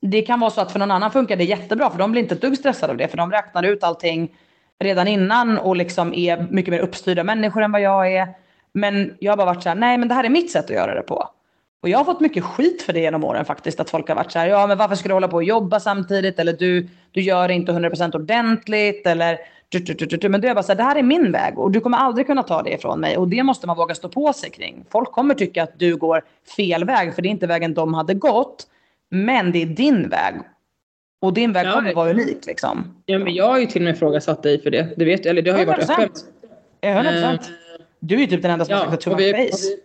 det 0.00 0.22
kan 0.22 0.40
vara 0.40 0.50
så 0.50 0.60
att 0.60 0.72
för 0.72 0.78
någon 0.78 0.90
annan 0.90 1.10
funkar 1.10 1.36
det 1.36 1.44
jättebra 1.44 1.90
för 1.90 1.98
de 1.98 2.12
blir 2.12 2.22
inte 2.22 2.34
ett 2.34 2.40
dugg 2.40 2.56
stressade 2.56 2.92
av 2.92 2.96
det 2.96 3.08
för 3.08 3.16
de 3.16 3.30
räknar 3.30 3.62
ut 3.62 3.84
allting 3.84 4.30
redan 4.80 5.08
innan 5.08 5.58
och 5.58 5.76
liksom 5.76 6.14
är 6.14 6.46
mycket 6.50 6.70
mer 6.70 6.80
uppstyrda 6.80 7.24
människor 7.24 7.62
än 7.62 7.72
vad 7.72 7.80
jag 7.80 8.12
är. 8.12 8.28
Men 8.72 9.16
jag 9.18 9.32
har 9.32 9.36
bara 9.36 9.46
varit 9.46 9.62
så 9.62 9.68
här, 9.68 9.76
nej 9.76 9.98
men 9.98 10.08
det 10.08 10.14
här 10.14 10.24
är 10.24 10.28
mitt 10.28 10.50
sätt 10.50 10.64
att 10.64 10.70
göra 10.70 10.94
det 10.94 11.02
på. 11.02 11.28
Och 11.82 11.88
jag 11.88 11.98
har 11.98 12.04
fått 12.04 12.20
mycket 12.20 12.44
skit 12.44 12.82
för 12.82 12.92
det 12.92 13.00
genom 13.00 13.24
åren 13.24 13.44
faktiskt. 13.44 13.80
Att 13.80 13.90
folk 13.90 14.08
har 14.08 14.14
varit 14.14 14.32
så 14.32 14.38
här, 14.38 14.48
ja 14.48 14.66
men 14.66 14.78
varför 14.78 14.94
ska 14.94 15.08
du 15.08 15.14
hålla 15.14 15.28
på 15.28 15.36
och 15.36 15.44
jobba 15.44 15.80
samtidigt? 15.80 16.38
Eller 16.38 16.52
du, 16.52 16.88
du 17.10 17.20
gör 17.20 17.48
det 17.48 17.54
inte 17.54 17.72
100% 17.72 18.16
ordentligt. 18.16 19.06
Eller 19.06 19.38
du 19.68 19.80
tu. 19.80 20.28
Men 20.28 20.40
då 20.40 20.48
är 20.48 20.54
bara 20.54 20.62
så 20.62 20.72
här, 20.72 20.76
det 20.76 20.82
här 20.82 20.96
är 20.96 21.02
min 21.02 21.32
väg. 21.32 21.58
Och 21.58 21.70
du 21.70 21.80
kommer 21.80 21.98
aldrig 21.98 22.26
kunna 22.26 22.42
ta 22.42 22.62
det 22.62 22.70
ifrån 22.70 23.00
mig. 23.00 23.16
Och 23.16 23.28
det 23.28 23.42
måste 23.42 23.66
man 23.66 23.76
våga 23.76 23.94
stå 23.94 24.08
på 24.08 24.32
sig 24.32 24.50
kring. 24.50 24.84
Folk 24.90 25.12
kommer 25.12 25.34
tycka 25.34 25.62
att 25.62 25.78
du 25.78 25.96
går 25.96 26.22
fel 26.56 26.84
väg. 26.84 27.14
För 27.14 27.22
det 27.22 27.28
är 27.28 27.30
inte 27.30 27.46
vägen 27.46 27.74
de 27.74 27.94
hade 27.94 28.14
gått. 28.14 28.66
Men 29.10 29.52
det 29.52 29.62
är 29.62 29.66
din 29.66 30.08
väg. 30.08 30.34
Och 31.20 31.32
din 31.34 31.52
väg 31.52 31.66
Ja, 31.66 31.72
kommer 31.72 31.94
vara 31.94 32.10
unik 32.10 32.46
liksom. 32.46 33.02
Ja, 33.06 33.18
men 33.18 33.34
jag 33.34 33.46
har 33.46 33.58
ju 33.58 33.66
till 33.66 33.82
och 33.82 33.84
med 33.84 33.94
ifrågasatt 33.94 34.42
dig 34.42 34.62
för 34.62 34.70
det. 34.70 34.88
Det 34.96 35.04
vet 35.04 35.26
eller 35.26 35.42
det 35.42 35.50
har 35.50 35.58
ju 35.58 35.64
varit 35.64 35.88
100%. 35.88 35.90
öppen. 36.02 36.10
Ja, 36.80 36.88
100%. 37.02 37.24
Eh, 37.32 37.38
Du 38.00 38.14
är 38.14 38.18
ju 38.20 38.26
typ 38.26 38.42
den 38.42 38.50
enda 38.50 38.64
som 38.64 38.74
har 38.74 38.80
sagt 38.90 39.06
vi- 39.06 39.10
much 39.10 39.14
och 39.14 39.20
face. 39.52 39.68
vi- 39.68 39.80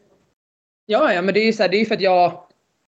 Ja, 0.85 1.13
ja, 1.13 1.21
men 1.21 1.33
det 1.33 1.39
är 1.39 1.45
ju 1.45 1.53
så 1.53 1.63
här, 1.63 1.69
det 1.69 1.77
är 1.77 1.79
ju 1.79 1.85
för 1.85 1.95
att 1.95 2.01
jag, 2.01 2.43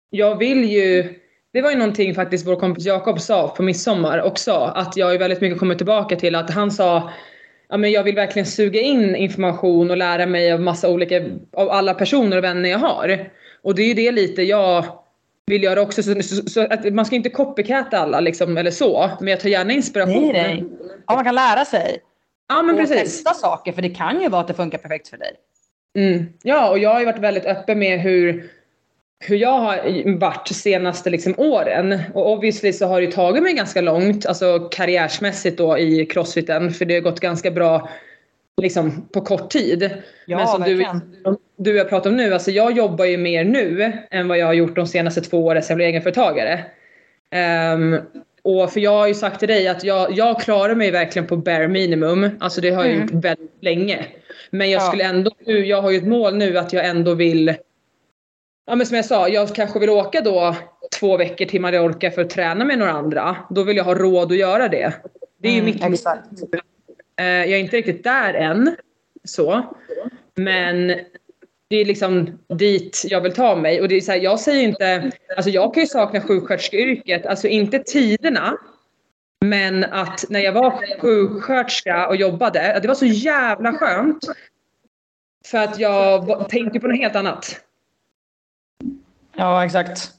jag 0.09 0.37
vill 0.37 0.63
ju, 0.71 1.13
det 1.53 1.61
var 1.61 1.69
ju 1.71 1.77
någonting 1.77 2.15
faktiskt 2.15 2.47
vår 2.47 2.55
kompis 2.55 2.85
Jakob 2.85 3.21
sa 3.21 3.47
på 3.47 3.63
midsommar 3.63 4.21
också, 4.21 4.51
att 4.51 4.97
jag 4.97 5.13
är 5.13 5.19
väldigt 5.19 5.41
mycket 5.41 5.59
kommit 5.59 5.77
tillbaka 5.77 6.15
till 6.15 6.35
att 6.35 6.49
han 6.49 6.71
sa 6.71 7.09
Ja, 7.69 7.77
men 7.77 7.91
jag 7.91 8.03
vill 8.03 8.15
verkligen 8.15 8.45
suga 8.45 8.79
in 8.81 9.15
information 9.15 9.91
och 9.91 9.97
lära 9.97 10.25
mig 10.25 10.51
av 10.51 10.61
massa 10.61 10.89
olika, 10.89 11.21
av 11.53 11.69
alla 11.69 11.93
personer 11.93 12.37
och 12.37 12.43
vänner 12.43 12.69
jag 12.69 12.77
har. 12.79 13.29
Och 13.61 13.75
det 13.75 13.81
är 13.81 13.87
ju 13.87 13.93
det 13.93 14.11
lite 14.11 14.41
jag 14.43 14.85
vill 15.47 15.63
göra 15.63 15.81
också. 15.81 16.03
Så, 16.03 16.23
så, 16.23 16.49
så 16.49 16.61
att 16.61 16.93
man 16.93 17.05
ska 17.05 17.15
inte 17.15 17.29
copycata 17.29 17.97
alla 17.97 18.19
liksom, 18.19 18.57
eller 18.57 18.71
så. 18.71 19.11
Men 19.19 19.27
jag 19.27 19.39
tar 19.39 19.49
gärna 19.49 19.73
inspiration. 19.73 20.31
Nej, 20.33 20.33
nej. 20.33 20.63
Ja, 21.07 21.15
man 21.15 21.23
kan 21.23 21.35
lära 21.35 21.65
sig. 21.65 21.97
Ja 22.49 22.61
men 22.61 22.75
och 22.75 22.81
precis. 22.81 22.99
testa 22.99 23.33
saker 23.33 23.71
för 23.71 23.81
det 23.81 23.89
kan 23.89 24.21
ju 24.21 24.29
vara 24.29 24.41
att 24.41 24.47
det 24.47 24.53
funkar 24.53 24.77
perfekt 24.77 25.07
för 25.07 25.17
dig. 25.17 25.31
Mm. 25.97 26.25
Ja, 26.43 26.69
och 26.69 26.79
jag 26.79 26.89
har 26.89 26.99
ju 26.99 27.05
varit 27.05 27.19
väldigt 27.19 27.45
öppen 27.45 27.79
med 27.79 27.99
hur, 27.99 28.49
hur 29.19 29.35
jag 29.35 29.59
har 29.59 30.17
varit 30.19 30.47
senaste 30.47 31.09
liksom 31.09 31.33
åren. 31.37 31.99
Och 32.13 32.31
obviously 32.31 32.73
så 32.73 32.87
har 32.87 33.01
det 33.01 33.11
tagit 33.11 33.43
mig 33.43 33.53
ganska 33.53 33.81
långt, 33.81 34.25
alltså 34.25 34.59
karriärsmässigt 34.71 35.57
då 35.57 35.77
i 35.77 36.05
crossfiten. 36.05 36.71
För 36.71 36.85
det 36.85 36.93
har 36.93 37.01
gått 37.01 37.19
ganska 37.19 37.51
bra 37.51 37.89
liksom 38.65 39.07
på 39.13 39.21
kort 39.21 39.49
tid. 39.51 39.91
Ja, 40.25 40.37
Men 40.37 40.47
som 40.47 40.61
du, 40.63 40.75
verkligen. 40.75 41.01
du 41.57 41.71
och 41.71 41.77
jag 41.77 41.89
pratar 41.89 42.09
om 42.09 42.15
nu, 42.17 42.33
alltså 42.33 42.51
jag 42.51 42.71
jobbar 42.77 43.05
ju 43.05 43.17
mer 43.17 43.43
nu 43.43 43.91
än 44.11 44.27
vad 44.27 44.37
jag 44.37 44.45
har 44.45 44.53
gjort 44.53 44.75
de 44.75 44.87
senaste 44.87 45.21
två 45.21 45.45
åren 45.45 45.61
sedan 45.63 45.73
jag 45.73 45.77
blev 45.77 45.87
egenföretagare. 45.89 46.65
Ehm, 47.31 47.97
och 48.43 48.71
för 48.73 48.79
jag 48.79 48.91
har 48.91 49.07
ju 49.07 49.13
sagt 49.13 49.39
till 49.39 49.47
dig 49.47 49.67
att 49.67 49.83
jag, 49.83 50.11
jag 50.17 50.41
klarar 50.41 50.75
mig 50.75 50.91
verkligen 50.91 51.27
på 51.27 51.37
bare 51.37 51.67
minimum. 51.67 52.29
Alltså 52.39 52.61
det 52.61 52.69
har 52.69 52.83
jag 52.85 52.93
Mm. 52.93 53.01
gjort 53.07 53.23
väldigt 53.25 53.57
länge. 53.63 54.05
Men 54.49 54.71
jag 54.71 54.81
Ja. 54.81 54.87
skulle 54.87 55.03
ändå 55.03 55.31
nu, 55.45 55.65
jag 55.65 55.81
har 55.81 55.91
ju 55.91 55.97
ett 55.97 56.07
mål 56.07 56.35
nu 56.35 56.57
att 56.57 56.73
jag 56.73 56.85
ändå 56.85 57.13
vill 57.13 57.55
Ja 58.67 58.75
men 58.75 58.85
som 58.87 58.95
jag 58.95 59.05
sa, 59.05 59.29
jag 59.29 59.55
kanske 59.55 59.79
vill 59.79 59.89
åka 59.89 60.21
då 60.21 60.55
två 60.99 61.17
veckor 61.17 61.45
till 61.45 61.61
Mallorca 61.61 62.11
för 62.11 62.21
att 62.21 62.29
träna 62.29 62.65
med 62.65 62.79
några 62.79 62.91
andra. 62.91 63.35
Då 63.49 63.63
vill 63.63 63.77
jag 63.77 63.83
ha 63.83 63.93
råd 63.95 64.31
att 64.31 64.37
göra 64.37 64.67
det. 64.67 64.93
Det 65.41 65.47
är 65.47 65.51
ju 65.51 65.59
Mm, 65.59 65.65
mitt 65.73 65.81
mål. 65.83 65.93
exakt. 65.93 66.27
Eh, 66.53 66.59
Jag 67.15 67.49
är 67.49 67.57
inte 67.57 67.77
riktigt 67.77 68.03
där 68.03 68.33
än. 68.33 68.75
Så. 69.23 69.75
Men 70.35 70.87
det 71.67 71.75
är 71.75 71.85
liksom 71.85 72.39
dit 72.49 73.01
jag 73.05 73.21
vill 73.21 73.33
ta 73.33 73.55
mig. 73.55 73.81
Och 73.81 73.87
det 73.87 73.95
är 73.95 74.01
så 74.01 74.11
här, 74.11 74.19
jag 74.19 74.39
säger 74.39 74.63
inte, 74.63 75.11
alltså 75.35 75.49
jag 75.49 75.73
kan 75.73 75.83
ju 75.83 75.87
sakna 75.87 76.21
sjuksköterskeyrket, 76.21 77.25
alltså 77.25 77.47
inte 77.47 77.79
tiderna. 77.79 78.57
Men 79.45 79.83
att 79.83 80.25
när 80.29 80.39
jag 80.39 80.53
var 80.53 80.99
sjuksköterska 80.99 82.07
och 82.07 82.15
jobbade, 82.15 82.79
det 82.81 82.87
var 82.87 82.95
så 82.95 83.05
jävla 83.05 83.73
skönt. 83.73 84.25
För 85.45 85.57
att 85.57 85.79
jag 85.79 86.49
tänkte 86.49 86.79
på 86.79 86.87
något 86.87 86.97
helt 86.97 87.15
annat. 87.15 87.61
Ja, 89.35 89.65
exakt. 89.65 90.11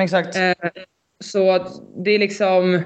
Exakt. 0.00 0.36
Eh, 0.36 0.52
Så 1.20 1.66
det 1.96 2.10
är 2.10 2.18
liksom... 2.18 2.82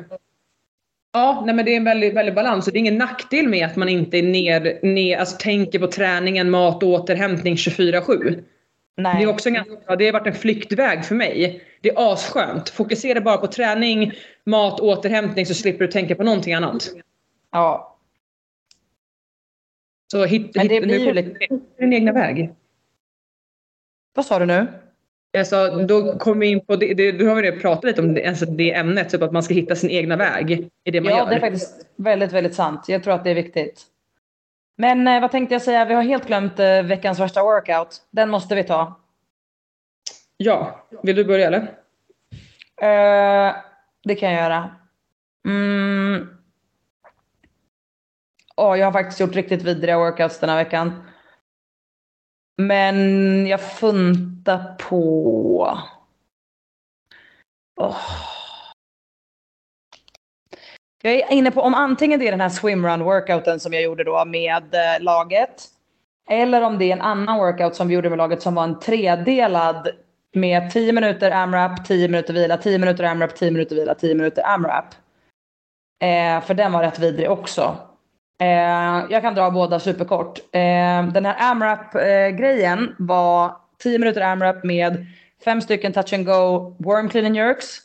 Ja, 1.16 1.42
nej 1.46 1.54
men 1.54 1.64
det 1.64 1.72
är 1.72 1.76
en 1.76 1.84
väldig, 1.84 2.14
väldig 2.14 2.34
balans. 2.34 2.66
Och 2.66 2.72
det 2.72 2.76
är 2.78 2.80
ingen 2.80 2.98
nackdel 2.98 3.48
med 3.48 3.66
att 3.66 3.76
man 3.76 3.88
inte 3.88 4.18
är 4.18 4.22
ner, 4.22 4.78
ner, 4.82 5.18
alltså 5.18 5.36
tänker 5.40 5.78
på 5.78 5.86
träningen, 5.86 6.50
mat 6.50 6.82
och 6.82 6.88
återhämtning 6.88 7.54
24-7. 7.54 8.44
Nej. 8.96 9.16
Det, 9.16 9.22
är 9.22 9.28
också 9.28 9.48
en 9.48 9.54
ganska, 9.54 9.96
det 9.96 10.04
har 10.06 10.12
varit 10.12 10.26
en 10.26 10.34
flyktväg 10.34 11.04
för 11.04 11.14
mig. 11.14 11.62
Det 11.80 11.88
är 11.88 12.12
asskönt. 12.12 12.68
Fokusera 12.68 13.20
bara 13.20 13.36
på 13.36 13.46
träning, 13.46 14.12
mat, 14.44 14.80
återhämtning 14.80 15.46
så 15.46 15.54
slipper 15.54 15.84
du 15.86 15.92
tänka 15.92 16.14
på 16.14 16.22
någonting 16.22 16.54
annat. 16.54 16.90
Ja. 17.52 17.98
Så 20.12 20.24
hit, 20.24 20.50
Men 20.54 20.68
det 20.68 20.74
hit, 20.74 20.82
blir 20.82 20.98
ju 21.06 21.12
lite- 21.12 21.48
din 21.78 21.92
egna 21.92 22.12
väg. 22.12 22.54
Vad 24.14 24.26
sa 24.26 24.38
du 24.38 24.46
nu? 24.46 24.66
Alltså, 25.36 25.70
då 25.70 26.18
kommer 26.18 26.40
vi 26.40 26.46
in 26.46 26.66
på 26.66 26.76
det, 26.76 26.94
det, 26.94 27.12
då 27.12 27.28
har 27.28 27.34
vi 27.34 27.42
redan 27.42 27.60
pratat 27.60 27.84
lite 27.84 28.00
om 28.02 28.14
det, 28.14 28.26
alltså 28.26 28.46
det 28.46 28.74
ämnet, 28.74 29.10
typ 29.10 29.22
att 29.22 29.32
man 29.32 29.42
ska 29.42 29.54
hitta 29.54 29.74
sin 29.76 29.90
egna 29.90 30.16
väg 30.16 30.68
i 30.84 30.90
det 30.90 31.00
man 31.00 31.10
Ja, 31.12 31.18
gör. 31.18 31.26
det 31.26 31.34
är 31.34 31.40
faktiskt 31.40 31.86
väldigt, 31.96 32.32
väldigt 32.32 32.54
sant. 32.54 32.84
Jag 32.88 33.04
tror 33.04 33.14
att 33.14 33.24
det 33.24 33.30
är 33.30 33.34
viktigt. 33.34 33.82
Men 34.76 35.08
eh, 35.08 35.20
vad 35.20 35.30
tänkte 35.30 35.54
jag 35.54 35.62
säga? 35.62 35.84
Vi 35.84 35.94
har 35.94 36.02
helt 36.02 36.26
glömt 36.26 36.58
eh, 36.58 36.82
veckans 36.82 37.20
värsta 37.20 37.42
workout. 37.42 38.02
Den 38.10 38.30
måste 38.30 38.54
vi 38.54 38.64
ta. 38.64 39.00
Ja, 40.36 40.86
vill 41.02 41.16
du 41.16 41.24
börja 41.24 41.46
eller? 41.46 41.60
Eh, 42.82 43.54
det 44.04 44.14
kan 44.14 44.32
jag 44.32 44.42
göra. 44.42 44.70
Mm. 45.48 46.28
Åh, 48.56 48.78
jag 48.78 48.86
har 48.86 48.92
faktiskt 48.92 49.20
gjort 49.20 49.34
riktigt 49.34 49.62
vidriga 49.62 49.98
workouts 49.98 50.40
den 50.40 50.50
här 50.50 50.56
veckan. 50.56 51.02
Men 52.56 53.46
jag 53.46 53.60
funtar 53.60 54.74
på... 54.78 55.78
Oh. 57.76 57.96
Jag 61.02 61.12
är 61.14 61.32
inne 61.32 61.50
på 61.50 61.60
om 61.60 61.74
antingen 61.74 62.20
det 62.20 62.26
är 62.26 62.30
den 62.30 62.40
här 62.40 62.48
swimrun 62.48 63.04
workouten 63.04 63.60
som 63.60 63.72
jag 63.72 63.82
gjorde 63.82 64.04
då 64.04 64.24
med 64.24 64.74
eh, 64.74 65.02
laget. 65.02 65.64
Eller 66.28 66.62
om 66.62 66.78
det 66.78 66.84
är 66.84 66.92
en 66.92 67.00
annan 67.00 67.38
workout 67.38 67.74
som 67.74 67.88
vi 67.88 67.94
gjorde 67.94 68.08
med 68.08 68.18
laget 68.18 68.42
som 68.42 68.54
var 68.54 68.64
en 68.64 68.78
tredelad 68.78 69.88
med 70.34 70.70
10 70.70 70.92
minuter 70.92 71.30
AMRAP, 71.30 71.86
10 71.86 72.08
minuter 72.08 72.34
vila, 72.34 72.56
10 72.56 72.78
minuter 72.78 73.04
AMRAP, 73.04 73.36
10 73.36 73.50
minuter 73.50 73.76
vila, 73.76 73.94
10 73.94 74.14
minuter 74.14 74.42
AMRAP. 74.46 74.94
Eh, 76.02 76.40
för 76.40 76.54
den 76.54 76.72
var 76.72 76.82
rätt 76.82 76.98
vidrig 76.98 77.30
också. 77.30 77.76
Eh, 78.38 79.06
jag 79.10 79.22
kan 79.22 79.34
dra 79.34 79.50
båda 79.50 79.80
superkort. 79.80 80.38
Eh, 80.38 81.06
den 81.12 81.24
här 81.24 81.50
AMRAP-grejen 81.50 82.94
var 82.98 83.56
10 83.78 83.98
minuter 83.98 84.20
AMRAP 84.20 84.64
med 84.64 85.06
fem 85.44 85.60
stycken 85.60 85.92
touch 85.92 86.12
and 86.12 86.26
go 86.26 86.74
worm 86.78 87.08
clean 87.08 87.26
and 87.26 87.36
jerks. 87.36 87.78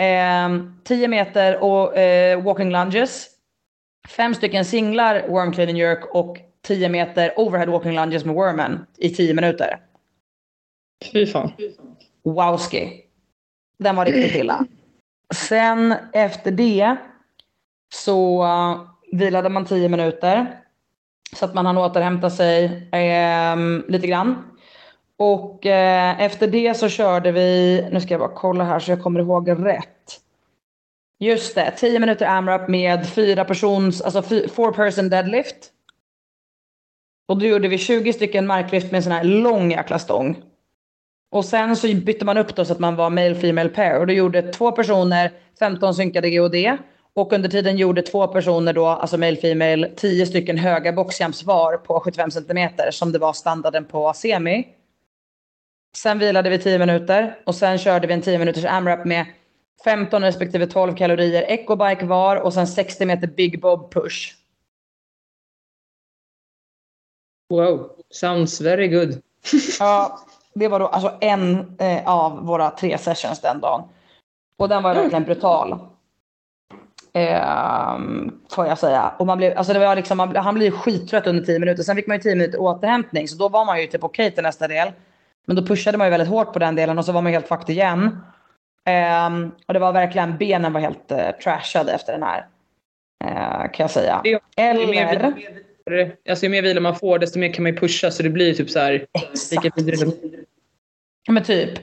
Eh, 0.00 0.64
10 0.84 1.08
meter 1.08 1.62
och 1.62 1.96
eh, 1.96 2.42
walking 2.42 2.70
lunges. 2.70 3.28
Fem 4.08 4.34
stycken 4.34 4.64
singlar 4.64 5.28
worm 5.28 5.52
clean 5.52 5.68
and 5.68 5.78
jerk 5.78 6.14
och 6.14 6.38
10 6.62 6.88
meter 6.88 7.32
overhead 7.36 7.66
walking 7.66 7.94
lunges 7.94 8.24
med 8.24 8.34
wormen 8.34 8.86
i 8.98 9.10
10 9.10 9.34
minuter. 9.34 9.80
Fy 11.12 11.26
fan. 11.26 11.52
Wowski. 12.24 13.02
Den 13.78 13.96
var 13.96 14.04
riktigt 14.04 14.34
illa. 14.34 14.66
Sen 15.34 15.94
efter 16.12 16.50
det 16.50 16.96
så 17.94 18.44
vilade 19.12 19.48
man 19.48 19.64
10 19.64 19.88
minuter. 19.88 20.58
Så 21.36 21.44
att 21.44 21.54
man 21.54 21.66
hann 21.66 21.78
återhämta 21.78 22.30
sig 22.30 22.64
eh, 22.92 23.56
lite 23.88 24.06
grann. 24.06 24.44
Och 25.16 25.66
eh, 25.66 26.20
efter 26.20 26.46
det 26.46 26.74
så 26.74 26.88
körde 26.88 27.32
vi, 27.32 27.88
nu 27.92 28.00
ska 28.00 28.14
jag 28.14 28.20
bara 28.20 28.34
kolla 28.34 28.64
här 28.64 28.78
så 28.78 28.90
jag 28.90 29.02
kommer 29.02 29.20
ihåg 29.20 29.50
rätt. 29.50 30.20
Just 31.18 31.54
det, 31.54 31.70
10 31.76 31.98
minuter 31.98 32.26
AMRAP 32.26 32.68
med 32.68 33.08
fyra 33.08 33.44
persons, 33.44 34.02
alltså 34.02 34.22
four 34.48 34.72
person 34.72 35.08
deadlift. 35.08 35.70
Och 37.28 37.38
då 37.38 37.46
gjorde 37.46 37.68
vi 37.68 37.78
20 37.78 38.12
stycken 38.12 38.46
marklyft 38.46 38.86
med 38.90 38.98
en 38.98 39.02
sån 39.02 39.12
här 39.12 39.24
lång 39.24 39.70
jäkla 39.70 39.98
stång. 39.98 40.42
Och 41.30 41.44
sen 41.44 41.76
så 41.76 41.94
bytte 41.94 42.24
man 42.24 42.38
upp 42.38 42.56
då 42.56 42.64
så 42.64 42.72
att 42.72 42.78
man 42.78 42.96
var 42.96 43.10
male 43.10 43.34
female 43.34 43.68
pair 43.68 43.98
och 43.98 44.06
då 44.06 44.12
gjorde 44.12 44.42
två 44.42 44.72
personer 44.72 45.32
15 45.58 45.94
synkade 45.94 46.30
GOD 46.30 46.54
och 47.14 47.32
under 47.32 47.48
tiden 47.48 47.76
gjorde 47.76 48.02
två 48.02 48.28
personer 48.28 48.72
då, 48.72 48.86
alltså 48.86 49.18
male 49.18 49.36
female, 49.36 49.88
10 49.96 50.26
stycken 50.26 50.58
höga 50.58 50.92
boxjumps 50.92 51.42
var 51.42 51.76
på 51.76 52.00
75 52.00 52.30
cm 52.30 52.68
som 52.90 53.12
det 53.12 53.18
var 53.18 53.32
standarden 53.32 53.84
på 53.84 54.12
semi. 54.12 54.68
Sen 55.96 56.18
vilade 56.18 56.50
vi 56.50 56.58
10 56.58 56.78
minuter 56.78 57.38
och 57.46 57.54
sen 57.54 57.78
körde 57.78 58.06
vi 58.06 58.14
en 58.14 58.22
10 58.22 58.38
minuters 58.38 58.64
AMRAP 58.64 59.04
med 59.04 59.26
15 59.84 60.22
respektive 60.22 60.66
12 60.66 60.96
kalorier 60.96 61.42
ecobike 61.48 62.06
var 62.06 62.36
och 62.36 62.54
sen 62.54 62.66
60 62.66 63.06
meter 63.06 63.26
big 63.26 63.60
bob 63.60 63.92
push. 63.92 64.34
Wow, 67.50 67.90
sounds 68.10 68.60
very 68.60 68.88
good. 68.88 69.22
Ja, 69.80 70.18
det 70.54 70.68
var 70.68 70.80
då 70.80 70.86
alltså 70.86 71.18
en 71.20 71.76
eh, 71.78 72.08
av 72.08 72.46
våra 72.46 72.70
tre 72.70 72.98
sessions 72.98 73.40
den 73.40 73.60
dagen. 73.60 73.88
Och 74.56 74.68
den 74.68 74.82
var 74.82 74.94
verkligen 74.94 75.24
brutal. 75.24 75.78
Ehm, 77.14 78.32
får 78.50 78.66
jag 78.66 78.78
säga. 78.78 79.12
Och 79.18 79.26
man 79.26 79.38
blev, 79.38 79.58
alltså 79.58 79.72
det 79.72 79.78
var 79.78 79.96
liksom, 79.96 80.16
man, 80.16 80.36
han 80.36 80.54
blev 80.54 80.70
skittrött 80.70 81.26
under 81.26 81.44
10 81.44 81.58
minuter. 81.58 81.82
Sen 81.82 81.96
fick 81.96 82.06
man 82.06 82.16
ju 82.16 82.22
10 82.22 82.34
minuter 82.34 82.60
återhämtning. 82.60 83.28
Så 83.28 83.36
då 83.36 83.48
var 83.48 83.64
man 83.64 83.80
ju 83.80 83.86
typ 83.86 84.04
okej 84.04 84.30
till 84.30 84.42
nästa 84.42 84.68
del. 84.68 84.88
Men 85.46 85.56
då 85.56 85.66
pushade 85.66 85.98
man 85.98 86.06
ju 86.06 86.10
väldigt 86.10 86.28
hårt 86.28 86.52
på 86.52 86.58
den 86.58 86.74
delen 86.74 86.98
och 86.98 87.04
så 87.04 87.12
var 87.12 87.22
man 87.22 87.32
helt 87.32 87.48
fucked 87.48 87.70
igen. 87.70 88.18
Ehm, 88.86 89.52
och 89.66 89.74
det 89.74 89.80
var 89.80 89.92
verkligen, 89.92 90.38
benen 90.38 90.72
var 90.72 90.80
helt 90.80 91.12
uh, 91.12 91.30
trashade 91.42 91.92
efter 91.92 92.12
den 92.12 92.22
här. 92.22 92.46
eh, 93.24 93.70
kan 93.70 93.84
jag 93.84 93.90
säga. 93.90 94.20
Ju 94.24 94.38
mer, 94.86 95.34
Eller... 95.86 96.16
alltså, 96.28 96.46
ju 96.46 96.50
mer 96.50 96.62
vila 96.62 96.80
man 96.80 96.96
får 96.96 97.18
desto 97.18 97.38
mer 97.38 97.52
kan 97.52 97.62
man 97.62 97.72
ju 97.72 97.78
pusha 97.78 98.10
så 98.10 98.22
det 98.22 98.30
blir 98.30 98.54
typ 98.54 98.70
så 98.70 98.78
här. 98.78 99.06
Exakt. 99.32 99.78
Lika 99.78 100.06
Men 101.28 101.42
typ. 101.42 101.78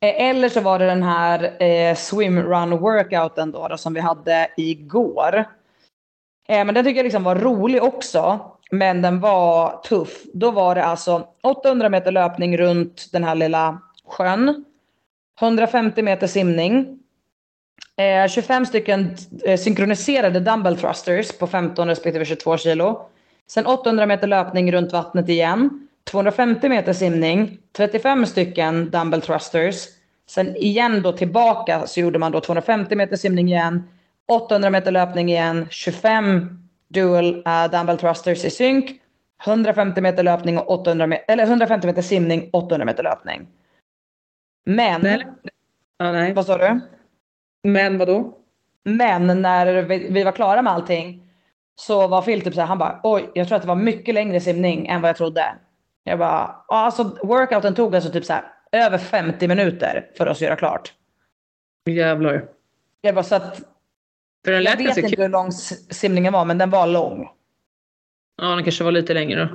Eh, 0.00 0.28
eller 0.28 0.48
så 0.48 0.60
var 0.60 0.78
det 0.78 0.86
den 0.86 1.02
här 1.02 1.62
eh, 1.62 1.94
swimrun 1.94 2.70
workouten 2.78 3.52
då, 3.52 3.68
då 3.68 3.76
som 3.76 3.94
vi 3.94 4.00
hade 4.00 4.48
igår. 4.56 5.44
Eh, 6.48 6.64
men 6.64 6.74
den 6.74 6.84
tycker 6.84 6.96
jag 6.96 7.04
liksom 7.04 7.24
var 7.24 7.36
rolig 7.36 7.82
också. 7.82 8.40
Men 8.70 9.02
den 9.02 9.20
var 9.20 9.80
tuff. 9.82 10.22
Då 10.34 10.50
var 10.50 10.74
det 10.74 10.84
alltså 10.84 11.28
800 11.42 11.88
meter 11.88 12.12
löpning 12.12 12.58
runt 12.58 13.08
den 13.12 13.24
här 13.24 13.34
lilla 13.34 13.82
sjön. 14.06 14.64
150 15.40 16.02
meter 16.02 16.26
simning. 16.26 16.98
Eh, 17.96 18.28
25 18.28 18.66
stycken 18.66 19.16
eh, 19.44 19.58
synkroniserade 19.58 20.40
dumbbell 20.40 20.76
thrusters 20.76 21.38
på 21.38 21.46
15 21.46 21.88
respektive 21.88 22.24
22 22.24 22.56
kilo. 22.56 23.08
Sen 23.46 23.66
800 23.66 24.06
meter 24.06 24.26
löpning 24.26 24.72
runt 24.72 24.92
vattnet 24.92 25.28
igen. 25.28 25.87
250 26.10 26.68
meter 26.68 26.92
simning. 26.92 27.58
35 27.76 28.26
stycken 28.26 28.90
dumbbell 28.90 29.22
thrusters. 29.22 29.86
Sen 30.26 30.56
igen 30.56 31.02
då 31.02 31.12
tillbaka 31.12 31.86
så 31.86 32.00
gjorde 32.00 32.18
man 32.18 32.32
då 32.32 32.40
250 32.40 32.96
meter 32.96 33.16
simning 33.16 33.48
igen. 33.48 33.88
800 34.28 34.70
meter 34.70 34.90
löpning 34.90 35.28
igen. 35.28 35.66
25 35.70 36.62
dual 36.88 37.34
uh, 37.34 37.70
dumbbell 37.70 37.98
thrusters 37.98 38.44
i 38.44 38.50
synk. 38.50 39.00
150 39.46 40.00
meter 40.00 40.22
löpning 40.22 40.58
och 40.58 40.70
800 40.70 41.06
meter, 41.06 41.32
eller 41.32 41.44
150 41.44 41.86
meter 41.86 42.02
simning, 42.02 42.50
800 42.52 42.84
meter 42.84 43.02
löpning. 43.02 43.48
Men, 44.66 45.00
Nej. 45.00 45.26
Ja, 45.98 46.12
nej. 46.12 46.32
vad 46.32 46.46
sa 46.46 46.58
du? 46.58 46.80
Men 47.62 47.98
vadå? 47.98 48.38
Men 48.84 49.42
när 49.42 49.82
vi, 49.82 50.08
vi 50.10 50.24
var 50.24 50.32
klara 50.32 50.62
med 50.62 50.72
allting 50.72 51.22
så 51.74 52.08
var 52.08 52.22
Phil 52.22 52.40
typ 52.40 52.54
såhär, 52.54 52.68
han 52.68 52.78
bara 52.78 53.00
oj, 53.02 53.30
jag 53.34 53.48
tror 53.48 53.56
att 53.56 53.62
det 53.62 53.68
var 53.68 53.74
mycket 53.74 54.14
längre 54.14 54.40
simning 54.40 54.86
än 54.86 55.00
vad 55.00 55.08
jag 55.08 55.16
trodde. 55.16 55.54
Jag 56.04 56.18
bara, 56.18 56.64
alltså 56.68 57.02
workouten 57.22 57.74
tog 57.74 57.94
alltså 57.94 58.10
typ 58.10 58.24
såhär 58.24 58.44
över 58.72 58.98
50 58.98 59.48
minuter 59.48 60.10
för 60.16 60.26
oss 60.28 60.36
att 60.38 60.40
göra 60.42 60.56
klart. 60.56 60.92
Jävlar. 61.90 62.44
Jag 63.00 63.14
bara 63.14 63.24
så 63.24 63.34
att, 63.34 63.60
För 64.44 64.52
den 64.52 64.62
jag 64.62 64.76
vet 64.76 64.96
inte 64.96 65.08
kul. 65.10 65.22
hur 65.22 65.28
lång 65.28 65.52
simningen 65.52 66.32
var 66.32 66.44
men 66.44 66.58
den 66.58 66.70
var 66.70 66.86
lång. 66.86 67.28
Ja, 68.42 68.48
den 68.48 68.64
kanske 68.64 68.84
var 68.84 68.92
lite 68.92 69.14
längre. 69.14 69.48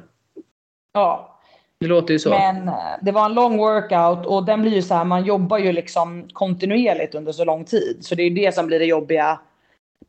Ja, 0.93 1.39
Det 1.79 1.88
låter 1.88 2.13
ju 2.13 2.19
så. 2.19 2.29
men 2.29 2.67
eh, 2.67 2.73
det 3.01 3.12
var 3.12 3.25
en 3.25 3.34
lång 3.34 3.58
workout 3.58 4.25
och 4.25 4.45
den 4.45 4.62
blir 4.62 4.71
ju 4.71 4.82
så 4.82 4.93
här, 4.93 5.03
man 5.06 5.25
jobbar 5.25 5.58
ju 5.58 5.71
liksom 5.71 6.27
kontinuerligt 6.34 7.15
under 7.15 7.32
så 7.32 7.45
lång 7.45 7.65
tid. 7.65 7.97
Så 8.01 8.15
det 8.15 8.23
är 8.23 8.29
ju 8.29 8.36
det 8.36 8.56
som 8.56 8.67
blir 8.67 8.79
det 8.79 8.86
jobbiga 8.86 9.39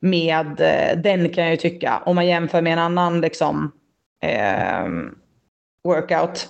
med 0.01 0.61
eh, 0.61 0.99
den 1.03 1.29
kan 1.29 1.45
jag 1.45 1.51
ju 1.51 1.57
tycka. 1.57 2.03
Om 2.07 2.15
man 2.17 2.27
jämför 2.27 2.63
med 2.63 2.73
en 2.73 2.79
annan 2.79 3.21
liksom 3.21 3.73
eh, 4.23 4.85
workout. 5.85 6.49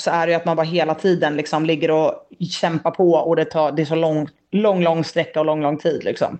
Så 0.00 0.10
är 0.10 0.26
det 0.26 0.30
ju 0.30 0.36
att 0.36 0.44
man 0.44 0.56
bara 0.56 0.66
hela 0.66 0.94
tiden 0.94 1.36
liksom 1.36 1.66
ligger 1.66 1.90
och 1.90 2.28
kämpar 2.50 2.90
på 2.90 3.12
och 3.12 3.36
det, 3.36 3.44
tar, 3.44 3.72
det 3.72 3.82
är 3.82 3.86
så 3.86 3.94
lång, 3.94 4.28
lång, 4.52 4.82
lång 4.82 5.04
sträcka 5.04 5.40
och 5.40 5.46
lång, 5.46 5.62
lång 5.62 5.78
tid 5.78 6.04
liksom. 6.04 6.38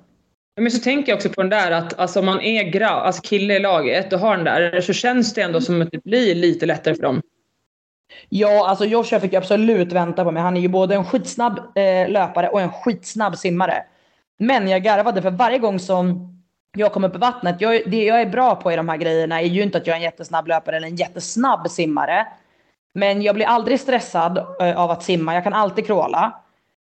Men 0.60 0.70
så 0.70 0.78
tänker 0.78 1.12
jag 1.12 1.16
också 1.16 1.28
på 1.28 1.42
den 1.42 1.50
där 1.50 1.70
att 1.70 1.98
alltså, 1.98 2.20
om 2.20 2.26
man 2.26 2.40
är 2.40 2.62
grabb, 2.62 3.02
alltså 3.06 3.22
kille 3.22 3.54
i 3.54 3.58
laget 3.58 4.12
och 4.12 4.18
har 4.18 4.36
den 4.36 4.44
där 4.44 4.80
så 4.80 4.92
känns 4.92 5.34
det 5.34 5.42
ändå 5.42 5.60
som 5.60 5.82
att 5.82 5.90
det 5.90 6.04
blir 6.04 6.34
lite 6.34 6.66
lättare 6.66 6.94
för 6.94 7.02
dem. 7.02 7.22
Ja, 8.28 8.68
alltså 8.68 8.84
Joshua 8.84 9.20
fick 9.20 9.32
ju 9.32 9.38
absolut 9.38 9.92
vänta 9.92 10.24
på 10.24 10.30
mig. 10.30 10.42
Han 10.42 10.56
är 10.56 10.60
ju 10.60 10.68
både 10.68 10.94
en 10.94 11.04
skitsnabb 11.04 11.58
eh, 11.58 12.08
löpare 12.08 12.48
och 12.48 12.60
en 12.60 12.72
skitsnabb 12.72 13.36
simmare. 13.36 13.84
Men 14.38 14.68
jag 14.68 14.82
garvade 14.82 15.22
för 15.22 15.30
varje 15.30 15.58
gång 15.58 15.78
som 15.78 16.35
jag 16.76 16.92
kom 16.92 17.04
upp 17.04 17.14
i 17.14 17.18
vattnet. 17.18 17.60
Jag, 17.60 17.82
det 17.86 18.04
jag 18.04 18.20
är 18.20 18.26
bra 18.26 18.54
på 18.54 18.72
i 18.72 18.76
de 18.76 18.88
här 18.88 18.96
grejerna 18.96 19.40
är 19.40 19.46
ju 19.46 19.62
inte 19.62 19.78
att 19.78 19.86
jag 19.86 19.94
är 19.94 19.98
en 19.98 20.02
jättesnabb 20.04 20.46
löpare 20.48 20.76
eller 20.76 20.88
en 20.88 20.96
jättesnabb 20.96 21.70
simmare. 21.70 22.26
Men 22.94 23.22
jag 23.22 23.34
blir 23.34 23.46
aldrig 23.46 23.80
stressad 23.80 24.38
eh, 24.60 24.78
av 24.78 24.90
att 24.90 25.02
simma. 25.02 25.34
Jag 25.34 25.44
kan 25.44 25.52
alltid 25.52 25.86
crawla. 25.86 26.40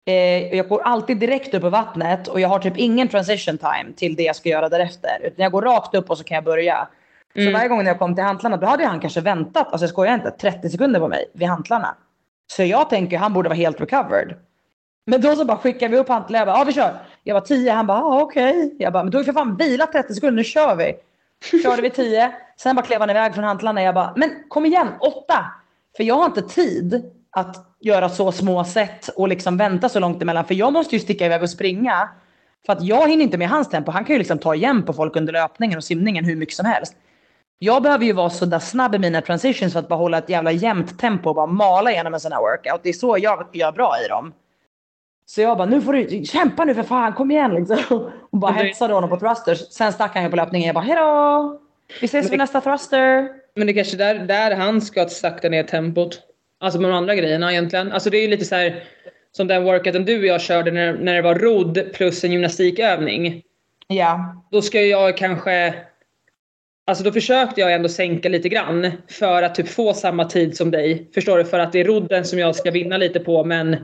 Eh, 0.06 0.54
jag 0.56 0.68
går 0.68 0.82
alltid 0.82 1.18
direkt 1.18 1.54
upp 1.54 1.64
i 1.64 1.68
vattnet 1.68 2.28
och 2.28 2.40
jag 2.40 2.48
har 2.48 2.58
typ 2.58 2.76
ingen 2.76 3.08
transition 3.08 3.58
time 3.58 3.92
till 3.96 4.16
det 4.16 4.22
jag 4.22 4.36
ska 4.36 4.48
göra 4.48 4.68
därefter. 4.68 5.18
Utan 5.22 5.42
jag 5.42 5.52
går 5.52 5.62
rakt 5.62 5.94
upp 5.94 6.10
och 6.10 6.18
så 6.18 6.24
kan 6.24 6.34
jag 6.34 6.44
börja. 6.44 6.88
Så 7.34 7.40
Mm. 7.40 7.52
varje 7.52 7.68
gång 7.68 7.78
när 7.78 7.90
jag 7.90 7.98
kom 7.98 8.14
till 8.14 8.24
hantlarna 8.24 8.56
då 8.56 8.66
hade 8.66 8.86
han 8.86 9.00
kanske 9.00 9.20
väntat, 9.20 9.66
alltså 9.72 9.84
jag 9.84 9.90
skojar 9.90 10.14
inte, 10.14 10.30
30 10.30 10.68
sekunder 10.70 11.00
på 11.00 11.08
mig 11.08 11.24
vid 11.32 11.48
hantlarna. 11.48 11.94
Så 12.52 12.62
jag 12.62 12.90
tänker 12.90 13.18
han 13.18 13.32
borde 13.32 13.48
vara 13.48 13.56
helt 13.56 13.80
recovered. 13.80 14.34
Men 15.06 15.20
då 15.20 15.36
så 15.36 15.44
bara 15.44 15.56
skickar 15.56 15.88
vi 15.88 15.96
upp 15.98 16.08
hantlarna. 16.08 16.38
Jag 16.38 16.46
bara, 16.46 16.58
ja 16.58 16.64
vi 16.64 16.72
kör. 16.72 16.92
Jag 17.24 17.34
var 17.34 17.40
10, 17.40 17.72
han 17.72 17.86
bara, 17.86 17.98
ah, 17.98 18.20
okej. 18.22 18.76
Jag 18.78 18.92
bara, 18.92 19.02
men 19.02 19.10
du 19.10 19.16
har 19.16 19.22
ju 19.22 19.24
för 19.24 19.32
fan 19.32 19.56
vilat 19.56 19.92
30 19.92 20.14
sekunder, 20.14 20.36
nu 20.36 20.44
kör 20.44 20.76
vi. 20.76 20.94
Körde 21.62 21.82
vi 21.82 21.90
10, 21.90 22.32
sen 22.56 22.76
bara 22.76 22.86
klev 22.86 23.00
han 23.00 23.10
iväg 23.10 23.34
från 23.34 23.44
hantlarna. 23.44 23.82
Jag 23.82 23.94
bara, 23.94 24.12
men 24.16 24.30
kom 24.48 24.66
igen, 24.66 24.88
8. 25.00 25.44
För 25.96 26.04
jag 26.04 26.14
har 26.14 26.24
inte 26.24 26.42
tid 26.42 27.10
att 27.30 27.56
göra 27.80 28.08
så 28.08 28.32
små 28.32 28.64
set 28.64 29.08
och 29.08 29.28
liksom 29.28 29.56
vänta 29.56 29.88
så 29.88 30.00
långt 30.00 30.22
emellan. 30.22 30.44
För 30.44 30.54
jag 30.54 30.72
måste 30.72 30.96
ju 30.96 31.00
sticka 31.00 31.26
iväg 31.26 31.42
och 31.42 31.50
springa. 31.50 32.08
För 32.66 32.72
att 32.72 32.82
jag 32.82 33.08
hinner 33.08 33.24
inte 33.24 33.38
med 33.38 33.48
hans 33.48 33.68
tempo. 33.68 33.90
Han 33.90 34.04
kan 34.04 34.14
ju 34.14 34.18
liksom 34.18 34.38
ta 34.38 34.54
igen 34.54 34.82
på 34.82 34.92
folk 34.92 35.16
under 35.16 35.32
löpningen 35.32 35.76
och 35.76 35.84
simningen 35.84 36.24
hur 36.24 36.36
mycket 36.36 36.54
som 36.54 36.66
helst. 36.66 36.94
Jag 37.58 37.82
behöver 37.82 38.04
ju 38.04 38.12
vara 38.12 38.30
så 38.30 38.44
där 38.44 38.58
snabb 38.58 38.94
i 38.94 38.98
mina 38.98 39.20
transitions 39.20 39.72
för 39.72 39.80
att 39.80 39.88
bara 39.88 39.98
hålla 39.98 40.18
ett 40.18 40.28
jävla 40.28 40.52
jämnt 40.52 40.98
tempo 40.98 41.28
och 41.28 41.34
bara 41.34 41.46
mala 41.46 41.92
igenom 41.92 42.14
en 42.14 42.20
sån 42.20 42.32
här 42.32 42.40
workout. 42.40 42.80
Det 42.82 42.88
är 42.88 42.92
så 42.92 43.18
jag 43.20 43.46
gör 43.52 43.72
bra 43.72 43.94
i 44.04 44.08
dem. 44.08 44.32
Så 45.34 45.40
jag 45.40 45.58
bara, 45.58 45.68
nu 45.68 45.80
får 45.80 45.92
du 45.92 46.24
kämpa 46.24 46.64
nu 46.64 46.74
för 46.74 46.82
fan, 46.82 47.12
kom 47.12 47.30
igen 47.30 47.54
liksom. 47.54 47.78
Och 48.30 48.38
bara 48.38 48.52
det- 48.52 48.64
hetsade 48.64 48.94
honom 48.94 49.10
på 49.10 49.18
thrusters. 49.18 49.58
Sen 49.58 49.92
stack 49.92 50.14
han 50.14 50.24
ju 50.24 50.30
på 50.30 50.36
löpningen. 50.36 50.66
Jag 50.66 50.74
bara, 50.74 50.84
hejdå! 50.84 51.60
Vi 52.00 52.04
ses 52.04 52.30
vid 52.32 52.38
nästa 52.38 52.60
thruster. 52.60 53.28
Men 53.54 53.66
det 53.66 53.72
är 53.72 53.74
kanske 53.74 53.96
där, 53.96 54.14
där 54.14 54.56
han 54.56 54.80
ska 54.80 55.08
sakta 55.08 55.48
ner 55.48 55.62
tempot. 55.62 56.20
Alltså 56.60 56.80
med 56.80 56.90
de 56.90 56.96
andra 56.96 57.14
grejerna 57.14 57.52
egentligen. 57.52 57.92
Alltså 57.92 58.10
det 58.10 58.16
är 58.16 58.22
ju 58.22 58.28
lite 58.28 58.44
så 58.44 58.54
här 58.54 58.84
som 59.32 59.46
den 59.46 59.64
workouten 59.64 60.04
du 60.04 60.18
och 60.18 60.26
jag 60.26 60.40
körde 60.40 60.70
när, 60.70 60.92
när 60.92 61.14
det 61.14 61.22
var 61.22 61.34
rodd 61.34 61.80
plus 61.94 62.24
en 62.24 62.32
gymnastikövning. 62.32 63.42
Ja, 63.86 64.42
Då 64.50 64.62
ska 64.62 64.82
jag 64.82 65.16
kanske... 65.16 65.74
Alltså 66.86 67.04
då 67.04 67.12
försökte 67.12 67.60
jag 67.60 67.72
ändå 67.72 67.88
sänka 67.88 68.28
lite 68.28 68.48
grann 68.48 68.90
för 69.08 69.42
att 69.42 69.54
typ 69.54 69.68
få 69.68 69.94
samma 69.94 70.24
tid 70.24 70.56
som 70.56 70.70
dig. 70.70 71.10
Förstår 71.14 71.38
du? 71.38 71.44
För 71.44 71.58
att 71.58 71.72
det 71.72 71.80
är 71.80 71.84
rodden 71.84 72.24
som 72.24 72.38
jag 72.38 72.56
ska 72.56 72.70
vinna 72.70 72.96
lite 72.96 73.20
på 73.20 73.44
men 73.44 73.76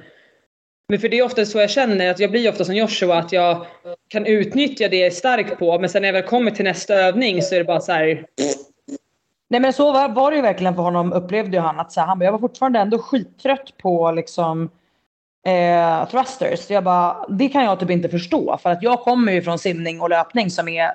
men 0.88 0.98
för 0.98 1.08
det 1.08 1.18
är 1.18 1.24
ofta 1.24 1.44
så 1.44 1.58
jag 1.58 1.70
känner 1.70 2.10
att 2.10 2.18
jag 2.18 2.30
blir 2.30 2.50
ofta 2.50 2.64
som 2.64 2.74
Joshua 2.74 3.18
att 3.18 3.32
jag 3.32 3.66
kan 4.08 4.26
utnyttja 4.26 4.88
det 4.88 4.96
jag 4.96 5.06
är 5.06 5.10
stark 5.10 5.58
på 5.58 5.78
men 5.78 5.88
sen 5.88 6.02
när 6.02 6.08
jag 6.08 6.12
väl 6.12 6.22
kommer 6.22 6.50
till 6.50 6.64
nästa 6.64 6.94
övning 6.94 7.42
så 7.42 7.54
är 7.54 7.58
det 7.58 7.64
bara 7.64 7.80
så 7.80 7.92
här. 7.92 8.26
Nej 9.50 9.60
men 9.60 9.72
så 9.72 9.92
var, 9.92 10.08
var 10.08 10.30
det 10.30 10.36
ju 10.36 10.42
verkligen 10.42 10.74
för 10.74 10.82
honom 10.82 11.12
upplevde 11.12 11.56
ju 11.56 11.62
han 11.62 11.80
att 11.80 11.92
så 11.92 12.00
här, 12.00 12.06
han 12.06 12.18
bara, 12.18 12.24
jag 12.24 12.32
var 12.32 12.38
fortfarande 12.38 12.78
ändå 12.78 12.98
skittrött 12.98 13.76
på 13.78 14.12
liksom 14.12 14.70
eh, 15.46 16.08
thrusters. 16.08 16.70
Jag 16.70 16.84
bara, 16.84 17.26
det 17.28 17.48
kan 17.48 17.64
jag 17.64 17.80
typ 17.80 17.90
inte 17.90 18.08
förstå 18.08 18.58
för 18.62 18.70
att 18.70 18.82
jag 18.82 19.00
kommer 19.00 19.32
ju 19.32 19.42
från 19.42 19.58
simning 19.58 20.00
och 20.00 20.10
löpning 20.10 20.50
som 20.50 20.68
är 20.68 20.90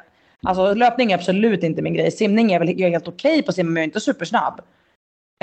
Alltså 0.46 0.74
löpning 0.74 1.12
är 1.12 1.16
absolut 1.16 1.64
inte 1.64 1.82
min 1.82 1.94
grej. 1.94 2.12
Simning 2.12 2.52
är 2.52 2.60
väl 2.60 2.70
jag 2.70 2.88
är 2.88 2.92
helt 2.92 3.08
okej 3.08 3.44
på 3.44 3.52
simning 3.52 3.74
men 3.74 3.82
jag 3.82 3.84
är 3.84 3.88
inte 3.88 4.00
supersnabb. 4.00 4.60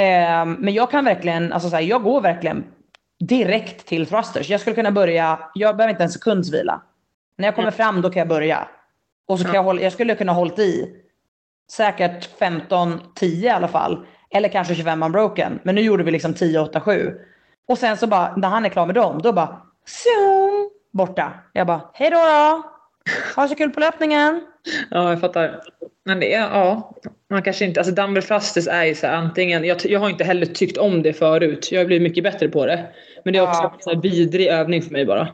Eh, 0.00 0.44
men 0.44 0.74
jag 0.74 0.90
kan 0.90 1.04
verkligen, 1.04 1.52
alltså 1.52 1.70
så 1.70 1.76
här, 1.76 1.82
jag 1.82 2.02
går 2.02 2.20
verkligen 2.20 2.64
direkt 3.20 3.86
till 3.86 4.06
thrusters. 4.06 4.48
Jag 4.50 4.60
skulle 4.60 4.76
kunna 4.76 4.90
börja, 4.92 5.38
jag 5.54 5.76
behöver 5.76 5.90
inte 5.92 6.02
en 6.04 6.10
sekunds 6.10 6.52
vila. 6.52 6.82
När 7.38 7.46
jag 7.48 7.54
kommer 7.54 7.68
Mm. 7.68 7.76
fram 7.76 8.02
då 8.02 8.10
kan 8.10 8.20
jag 8.20 8.28
börja. 8.28 8.68
Och 9.28 9.38
så 9.38 9.44
kan 9.44 9.54
jag 9.54 9.62
hålla, 9.62 9.82
jag 9.82 9.92
skulle 9.92 10.14
kunna 10.14 10.32
hållit 10.32 10.58
i 10.58 10.96
säkert 11.70 12.38
15, 12.38 13.00
10 13.14 13.46
i 13.46 13.50
alla 13.50 13.68
fall. 13.68 14.06
Eller 14.30 14.48
kanske 14.48 14.74
25 14.74 15.02
unbroken. 15.02 15.60
Men 15.62 15.74
nu 15.74 15.80
gjorde 15.80 16.04
vi 16.04 16.10
liksom 16.10 16.34
10, 16.34 16.58
8, 16.60 16.80
7. 16.80 17.14
Och 17.68 17.78
sen 17.78 17.96
så 17.96 18.06
bara, 18.06 18.36
när 18.36 18.48
han 18.48 18.64
är 18.64 18.68
klar 18.68 18.86
med 18.86 18.94
dem, 18.94 19.20
då 19.22 19.32
bara 19.32 19.62
zoom, 19.86 20.70
borta. 20.90 21.32
Jag 21.52 21.66
bara, 21.66 21.80
hej 21.94 22.10
då 22.10 22.16
då! 22.16 22.62
Ha 23.36 23.48
så 23.48 23.54
kul 23.54 23.70
på 23.70 23.80
löpningen! 23.80 24.46
Ja, 24.90 25.10
jag 25.10 25.20
fattar. 25.20 25.60
Men 26.04 26.20
det 26.20 26.34
är, 26.34 26.40
ja. 26.40 26.94
Man 27.30 27.42
kanske 27.42 27.64
inte, 27.64 27.80
alltså 27.80 27.94
dumbbell 27.94 28.22
är 28.70 28.84
ju 28.84 28.94
så 28.94 29.06
här, 29.06 29.14
antingen, 29.14 29.64
jag, 29.64 29.78
jag 29.84 30.00
har 30.00 30.10
inte 30.10 30.24
heller 30.24 30.46
tyckt 30.46 30.78
om 30.78 31.02
det 31.02 31.12
förut. 31.12 31.72
Jag 31.72 31.80
har 31.80 31.86
blivit 31.86 32.02
mycket 32.02 32.24
bättre 32.24 32.48
på 32.48 32.66
det. 32.66 32.86
Men 33.24 33.32
det 33.32 33.38
är 33.38 33.42
också 33.42 33.70
Ja. 33.84 33.92
en 33.92 34.00
vidrig 34.00 34.46
övning 34.46 34.82
för 34.82 34.90
mig 34.90 35.06
bara. 35.06 35.28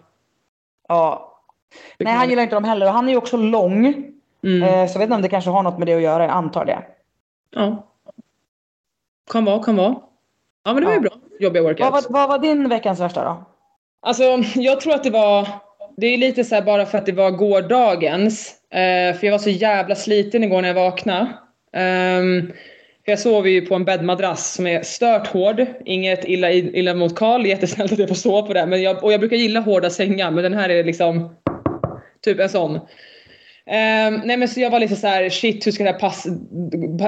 Ja. 0.89 1.33
Nej, 1.99 2.13
han 2.15 2.29
gillar 2.31 2.43
inte 2.43 2.57
dem 2.57 2.65
heller. 2.65 2.87
Och 2.87 2.93
han 2.93 3.07
är 3.09 3.13
ju 3.13 3.19
också 3.19 3.37
lång. 3.37 3.87
Mm. 4.45 4.63
Eh, 4.63 4.87
så 4.89 4.95
jag 4.95 4.99
vet 4.99 5.03
inte 5.03 5.15
om 5.15 5.23
det 5.23 5.29
kanske 5.29 5.51
har 5.51 5.63
något 5.63 5.79
med 5.79 5.87
det 5.89 5.95
att 5.95 6.03
göra. 6.03 6.23
Jag 6.23 6.33
antar 6.33 6.65
det. 6.65 6.83
Ja. 7.51 7.87
Kan 9.33 9.45
vara, 9.45 9.63
kan 9.63 9.77
vara. 9.77 9.95
Ja 10.65 10.73
men 10.73 10.77
det 10.77 10.85
var 10.85 10.93
ju 10.93 10.97
Ja. 10.99 11.01
bra. 11.03 11.11
Jobbiga 11.41 11.63
Vad 11.63 11.71
workouts. 11.73 12.11
var, 12.11 12.21
vad 12.21 12.29
var 12.29 12.39
din 12.39 12.69
veckans 12.69 13.01
värsta 13.01 13.25
då? 13.25 13.45
Alltså 14.01 14.23
jag 14.55 14.81
tror 14.81 14.95
att 14.95 15.05
det 15.05 15.11
var, 15.11 15.49
det 15.97 16.07
är 16.07 16.19
lite 16.19 16.45
så 16.45 16.55
här 16.55 16.63
bara 16.63 16.87
för 16.87 16.99
att 16.99 17.07
det 17.07 17.13
var 17.13 17.31
gårdagens. 17.31 18.55
Eh, 18.71 19.15
för 19.17 19.25
jag 19.27 19.31
var 19.33 19.39
så 19.39 19.51
jävla 19.51 19.95
sliten 19.95 20.45
igår 20.45 20.63
när 20.63 20.69
jag 20.69 20.75
vaknade. 20.75 21.27
För 21.73 22.57
jag 23.11 23.19
sov 23.19 23.49
ju 23.49 23.67
på 23.67 23.75
en 23.75 23.85
bäddmadrass 23.85 24.55
som 24.55 24.67
är 24.67 24.83
stört 24.83 25.27
hård. 25.27 25.67
Inget 25.85 26.25
illa, 26.25 26.53
illa 26.53 26.95
mot 26.95 27.17
Karl, 27.17 27.47
jättesnällt 27.47 27.93
att 27.93 27.99
jag 27.99 28.09
får 28.09 28.15
sova 28.15 28.47
på 28.47 28.53
det. 28.53 28.67
Men 28.67 28.83
jag, 28.83 29.05
och 29.05 29.13
jag 29.13 29.21
brukar 29.21 29.37
gilla 29.37 29.61
hårda 29.61 29.91
sängar 29.91 30.31
men 30.31 30.43
den 30.43 30.55
här 30.55 30.69
är 30.69 30.85
liksom 30.85 31.37
typ 32.25 32.41
en 32.41 32.49
sån. 32.49 32.81
Ehm, 33.71 34.21
nej 34.25 34.37
men 34.37 34.49
så 34.49 34.61
jag 34.61 34.71
var 34.71 34.81
lite 34.81 34.97
så 34.97 35.07
här: 35.07 35.31
shit 35.31 35.67
hur 35.67 35.73
ska 35.73 35.85
det 35.85 35.91
här 35.91 35.99
pass, 35.99 36.27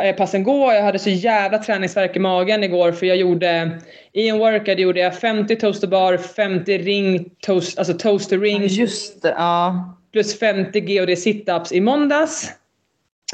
eh, 0.03 0.17
passen 0.17 0.45
gå? 0.45 0.73
Jag 0.73 0.83
hade 0.83 0.99
så 0.99 1.11
jävla 1.11 1.59
träningsvärk 1.59 2.17
i 2.17 2.19
magen 2.19 2.65
igår 2.65 2.93
för 2.93 3.07
jag 3.07 3.17
gjorde, 3.17 3.81
i 4.13 4.29
en 4.29 4.39
workout 4.39 4.79
gjorde 4.79 5.01
jag 5.01 5.19
50 5.19 5.57
toaster 5.57 5.87
bar, 5.87 6.17
50 6.17 6.79
ring 6.79 7.31
toast, 7.41 7.79
alltså 7.79 7.95
toaster 7.95 8.39
ring 8.39 8.67
Just 8.67 9.23
det, 9.23 9.35
ja. 9.37 9.99
plus 10.13 10.39
50 10.39 10.81
GOD 10.81 11.19
situps 11.19 11.73
i 11.73 11.81
måndags. 11.81 12.53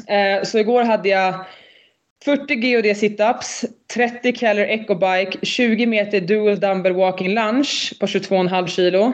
Eh, 0.08 0.44
så 0.44 0.58
igår 0.58 0.82
hade 0.82 1.08
jag 1.08 1.34
40 2.24 2.54
GOD 2.54 2.96
situps, 2.96 3.64
30 3.94 4.32
calorie 4.32 4.74
ecobike, 4.74 5.38
20 5.42 5.86
meter 5.86 6.20
dual 6.20 6.60
dumbbell 6.60 6.94
walking 6.94 7.34
lunge 7.34 7.98
på 8.00 8.06
22,5 8.06 8.66
kilo. 8.66 9.12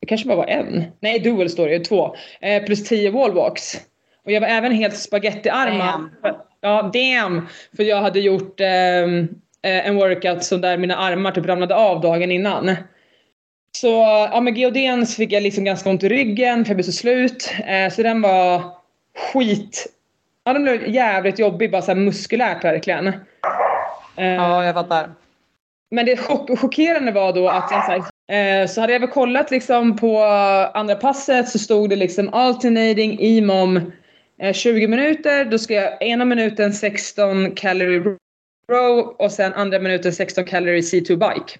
Det 0.00 0.06
kanske 0.06 0.28
bara 0.28 0.36
var 0.36 0.46
en. 0.46 0.84
Nej, 1.00 1.18
dual 1.18 1.50
står 1.50 1.66
det 1.66 1.72
ju, 1.72 1.78
två. 1.78 2.16
Eh, 2.40 2.64
plus 2.64 2.84
10 2.84 3.10
wallwalks. 3.10 3.80
Och 4.24 4.32
jag 4.32 4.40
var 4.40 4.48
även 4.48 4.72
helt 4.72 4.96
spagettiarmad. 4.96 6.10
Ja, 6.60 6.90
damn! 6.92 7.48
För 7.76 7.82
jag 7.82 8.00
hade 8.02 8.20
gjort 8.20 8.60
ehm, 8.60 9.28
eh, 9.62 9.86
en 9.86 9.96
workout 9.96 10.44
som 10.44 10.60
där 10.60 10.78
mina 10.78 10.96
armar 10.96 11.30
typ 11.30 11.46
ramlade 11.46 11.74
av 11.74 12.00
dagen 12.00 12.32
innan. 12.32 12.76
Så 13.76 13.88
ja, 14.32 14.40
med 14.40 14.56
GODn 14.56 15.06
så 15.06 15.16
fick 15.16 15.32
jag 15.32 15.42
liksom 15.42 15.64
ganska 15.64 15.90
ont 15.90 16.02
i 16.02 16.08
ryggen 16.08 16.64
för 16.64 16.70
jag 16.70 16.76
blev 16.76 16.84
så 16.84 16.92
slut. 16.92 17.54
Eh, 17.66 17.92
så 17.92 18.02
den 18.02 18.22
var 18.22 18.62
skit. 19.32 19.86
Ja, 20.44 20.52
den 20.52 20.62
blev 20.62 20.88
jävligt 20.88 21.38
jobbig, 21.38 21.70
bara 21.70 21.82
så 21.82 21.94
muskulärt 21.94 22.64
verkligen. 22.64 23.06
Eh, 24.16 24.34
Ja, 24.34 24.64
jag 24.64 24.74
fattar. 24.74 25.10
men 25.90 26.06
det 26.06 26.16
chock, 26.16 26.58
chockerande 26.58 27.12
var 27.12 27.32
då 27.32 27.48
att 27.48 27.68
jag, 27.70 27.84
så, 27.84 27.90
här, 28.32 28.62
eh, 28.62 28.66
så 28.66 28.80
hade 28.80 28.92
jag 28.92 29.00
väl 29.00 29.08
kollat 29.08 29.50
liksom 29.50 29.96
på 29.96 30.22
andra 30.74 30.94
passet 30.94 31.48
så 31.48 31.58
stod 31.58 31.90
det 31.90 31.96
liksom 31.96 32.28
alternating 32.34 33.20
imom 33.20 33.92
eh, 34.42 34.52
20 34.52 34.88
minuter. 34.88 35.44
Då 35.44 35.58
ska 35.58 35.74
jag 35.74 36.02
ena 36.02 36.24
minuten 36.24 36.72
16 36.72 37.50
calorie 37.50 38.16
row 38.72 39.16
och 39.18 39.32
sen 39.32 39.52
andra 39.52 39.78
minuten 39.78 40.12
16 40.12 40.44
calorie 40.44 40.80
C2 40.80 41.08
bike. 41.08 41.58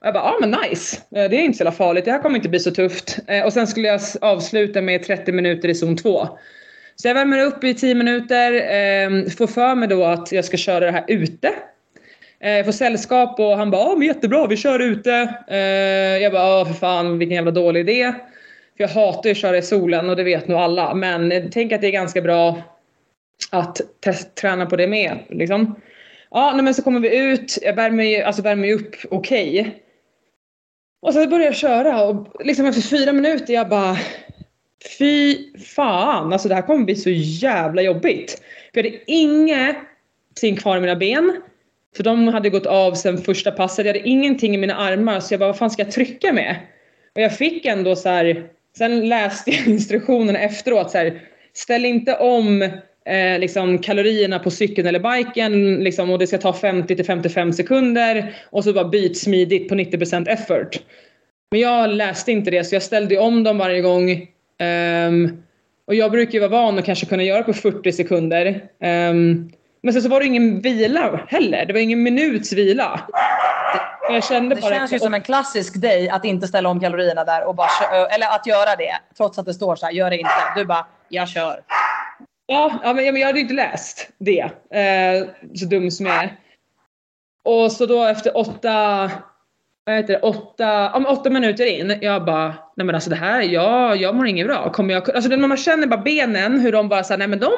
Och 0.00 0.06
jag 0.06 0.14
bara, 0.14 0.24
ja 0.24 0.30
ah, 0.30 0.38
men 0.40 0.56
nice. 0.62 0.96
Eh, 0.96 1.30
det 1.30 1.36
är 1.36 1.44
inte 1.44 1.58
så 1.58 1.70
farligt. 1.70 2.04
Det 2.04 2.12
här 2.12 2.22
kommer 2.22 2.36
inte 2.36 2.48
bli 2.48 2.60
så 2.60 2.70
tufft. 2.70 3.18
Eh, 3.28 3.44
och 3.44 3.52
sen 3.52 3.66
skulle 3.66 3.88
jag 3.88 4.00
avsluta 4.20 4.80
med 4.80 5.02
30 5.02 5.32
minuter 5.32 5.68
i 5.68 5.74
zon 5.74 5.96
2. 5.96 6.28
Så 6.96 7.08
jag 7.08 7.14
värmer 7.14 7.44
upp 7.44 7.64
i 7.64 7.74
10 7.74 7.94
minuter, 7.94 8.52
eh, 8.52 9.30
får 9.30 9.46
för 9.46 9.74
mig 9.74 9.88
då 9.88 10.04
att 10.04 10.32
jag 10.32 10.44
ska 10.44 10.56
köra 10.56 10.84
det 10.84 10.92
här 10.92 11.04
ute. 11.08 11.52
Eh, 12.40 12.64
får 12.64 12.72
sällskap 12.72 13.40
och 13.40 13.56
han 13.56 13.70
bara, 13.70 13.96
men 13.96 14.08
jättebra, 14.08 14.46
vi 14.46 14.56
kör 14.56 14.78
ute. 14.78 15.34
Eh, 15.48 15.58
jag 16.22 16.32
bara, 16.32 16.42
ja 16.42 16.64
för 16.64 16.74
fan 16.74 17.18
vilken 17.18 17.36
jävla 17.36 17.50
dålig 17.50 17.80
idé. 17.80 18.12
För 18.76 18.84
jag 18.84 18.88
hatar 18.88 19.28
ju 19.28 19.30
att 19.30 19.36
köra 19.36 19.58
i 19.58 19.62
solen 19.62 20.10
och 20.10 20.16
det 20.16 20.22
vet 20.22 20.48
nog 20.48 20.58
alla. 20.58 20.94
Men 20.94 21.50
tänk 21.50 21.72
att 21.72 21.80
det 21.80 21.86
är 21.86 21.92
ganska 21.92 22.20
bra 22.20 22.62
att 23.50 23.80
träna 24.40 24.66
på 24.66 24.76
det 24.76 24.86
med. 24.86 25.18
Liksom. 25.28 25.74
Ja, 26.30 26.60
men 26.62 26.74
så 26.74 26.82
kommer 26.82 27.00
vi 27.00 27.18
ut, 27.18 27.58
jag 27.62 27.74
värmer, 27.74 28.22
alltså 28.22 28.42
värmer 28.42 28.72
upp 28.72 28.96
okej. 29.10 29.60
Okay. 29.60 29.72
Och 31.02 31.14
så 31.14 31.26
börjar 31.26 31.46
jag 31.46 31.56
köra 31.56 32.04
och 32.04 32.44
liksom 32.44 32.66
efter 32.66 32.82
fyra 32.82 33.12
minuter 33.12 33.54
jag 33.54 33.68
bara 33.68 33.96
Fy 34.98 35.38
fan, 35.58 36.32
alltså 36.32 36.48
det 36.48 36.54
här 36.54 36.62
kommer 36.62 36.84
bli 36.84 36.96
så 36.96 37.10
jävla 37.10 37.82
jobbigt. 37.82 38.42
För 38.74 38.80
jag 38.80 38.90
hade 38.90 39.02
ingenting 39.06 40.56
kvar 40.56 40.76
i 40.76 40.80
mina 40.80 40.96
ben. 40.96 41.42
För 41.96 42.02
de 42.02 42.28
hade 42.28 42.50
gått 42.50 42.66
av 42.66 42.94
sen 42.94 43.18
första 43.18 43.50
passet. 43.50 43.86
Jag 43.86 43.94
hade 43.94 44.08
ingenting 44.08 44.54
i 44.54 44.58
mina 44.58 44.74
armar 44.74 45.20
så 45.20 45.34
jag 45.34 45.40
bara, 45.40 45.46
vad 45.46 45.58
fan 45.58 45.70
ska 45.70 45.82
jag 45.82 45.92
trycka 45.92 46.32
med? 46.32 46.56
Och 47.14 47.20
jag 47.20 47.36
fick 47.36 47.66
ändå 47.66 47.96
så 47.96 48.08
här, 48.08 48.46
sen 48.78 49.08
läste 49.08 49.50
jag 49.50 49.66
instruktionerna 49.66 50.38
efteråt 50.38 50.90
så 50.90 50.98
här, 50.98 51.20
ställ 51.52 51.84
inte 51.84 52.16
om 52.16 52.62
eh, 53.06 53.38
liksom 53.38 53.78
kalorierna 53.78 54.38
på 54.38 54.50
cykeln 54.50 54.88
eller 54.88 55.16
biken 55.16 55.74
liksom, 55.84 56.10
och 56.10 56.18
det 56.18 56.26
ska 56.26 56.38
ta 56.38 56.52
50 56.52 56.96
till 56.96 57.04
55 57.04 57.52
sekunder 57.52 58.34
och 58.50 58.64
så 58.64 58.72
bara 58.72 58.88
byt 58.88 59.18
smidigt 59.18 59.68
på 59.68 59.74
90% 59.74 60.28
effort. 60.28 60.80
Men 61.50 61.60
jag 61.60 61.90
läste 61.90 62.32
inte 62.32 62.50
det 62.50 62.64
så 62.64 62.74
jag 62.74 62.82
ställde 62.82 63.18
om 63.18 63.44
dem 63.44 63.58
varje 63.58 63.80
gång 63.80 64.26
Um, 65.08 65.42
och 65.86 65.94
jag 65.94 66.10
brukar 66.10 66.32
ju 66.32 66.48
vara 66.48 66.50
van 66.50 66.78
att 66.78 66.84
kanske 66.84 67.06
kunna 67.06 67.22
göra 67.22 67.42
på 67.42 67.52
40 67.52 67.92
sekunder. 67.92 68.46
Um, 68.80 69.52
men 69.82 69.92
sen 69.92 70.02
så 70.02 70.08
var 70.08 70.20
det 70.20 70.26
ingen 70.26 70.60
vila 70.60 71.26
heller. 71.28 71.66
Det 71.66 71.72
var 71.72 71.80
ingen 71.80 72.02
minuts 72.02 72.52
vila. 72.52 73.00
Jag 74.10 74.24
kände 74.24 74.54
det 74.54 74.62
känns 74.62 74.92
ju 74.92 74.98
som 74.98 75.14
en 75.14 75.22
klassisk 75.22 75.80
dig 75.80 76.08
att 76.08 76.24
inte 76.24 76.46
ställa 76.46 76.68
om 76.68 76.80
kalorierna 76.80 77.24
där 77.24 77.44
och 77.44 77.54
bara 77.54 77.68
eller 78.10 78.26
att 78.26 78.46
göra 78.46 78.76
det 78.76 78.92
trots 79.16 79.38
att 79.38 79.46
det 79.46 79.54
står 79.54 79.76
så 79.76 79.86
här, 79.86 79.92
gör 79.92 80.10
det 80.10 80.18
inte. 80.18 80.30
Du 80.56 80.64
bara, 80.64 80.86
jag 81.08 81.28
kör. 81.28 81.60
Ja, 82.46 82.80
ja 82.82 82.92
men 82.92 83.16
jag 83.16 83.26
hade 83.26 83.40
inte 83.40 83.54
läst 83.54 84.10
det. 84.18 84.40
Eh, 84.78 85.26
så 85.54 85.64
dum 85.64 85.90
som 85.90 86.06
jag 86.06 86.16
är. 86.16 86.36
Och 87.44 87.72
så 87.72 87.86
då 87.86 88.04
efter 88.04 88.36
åtta 88.36 89.10
vad 89.84 89.96
heter 89.96 90.12
det, 90.12 90.20
åtta, 90.20 90.92
om 90.92 91.06
åtta 91.06 91.30
minuter 91.30 91.66
in, 91.66 91.98
jag 92.00 92.24
bara, 92.24 92.54
nej 92.76 92.86
men 92.86 92.94
alltså 92.94 93.10
det 93.10 93.16
här, 93.16 93.42
jag, 93.42 93.96
jag 93.96 94.14
mår 94.14 94.26
inget 94.26 94.46
bra. 94.46 94.72
Kommer 94.72 94.94
jag, 94.94 95.10
alltså 95.10 95.30
när 95.30 95.48
man 95.48 95.56
känner 95.56 95.86
bara 95.86 96.00
benen, 96.00 96.60
hur 96.60 96.72
de 96.72 96.88
bara 96.88 97.04
såhär, 97.04 97.18
nej 97.18 97.28
men 97.28 97.38
de, 97.38 97.52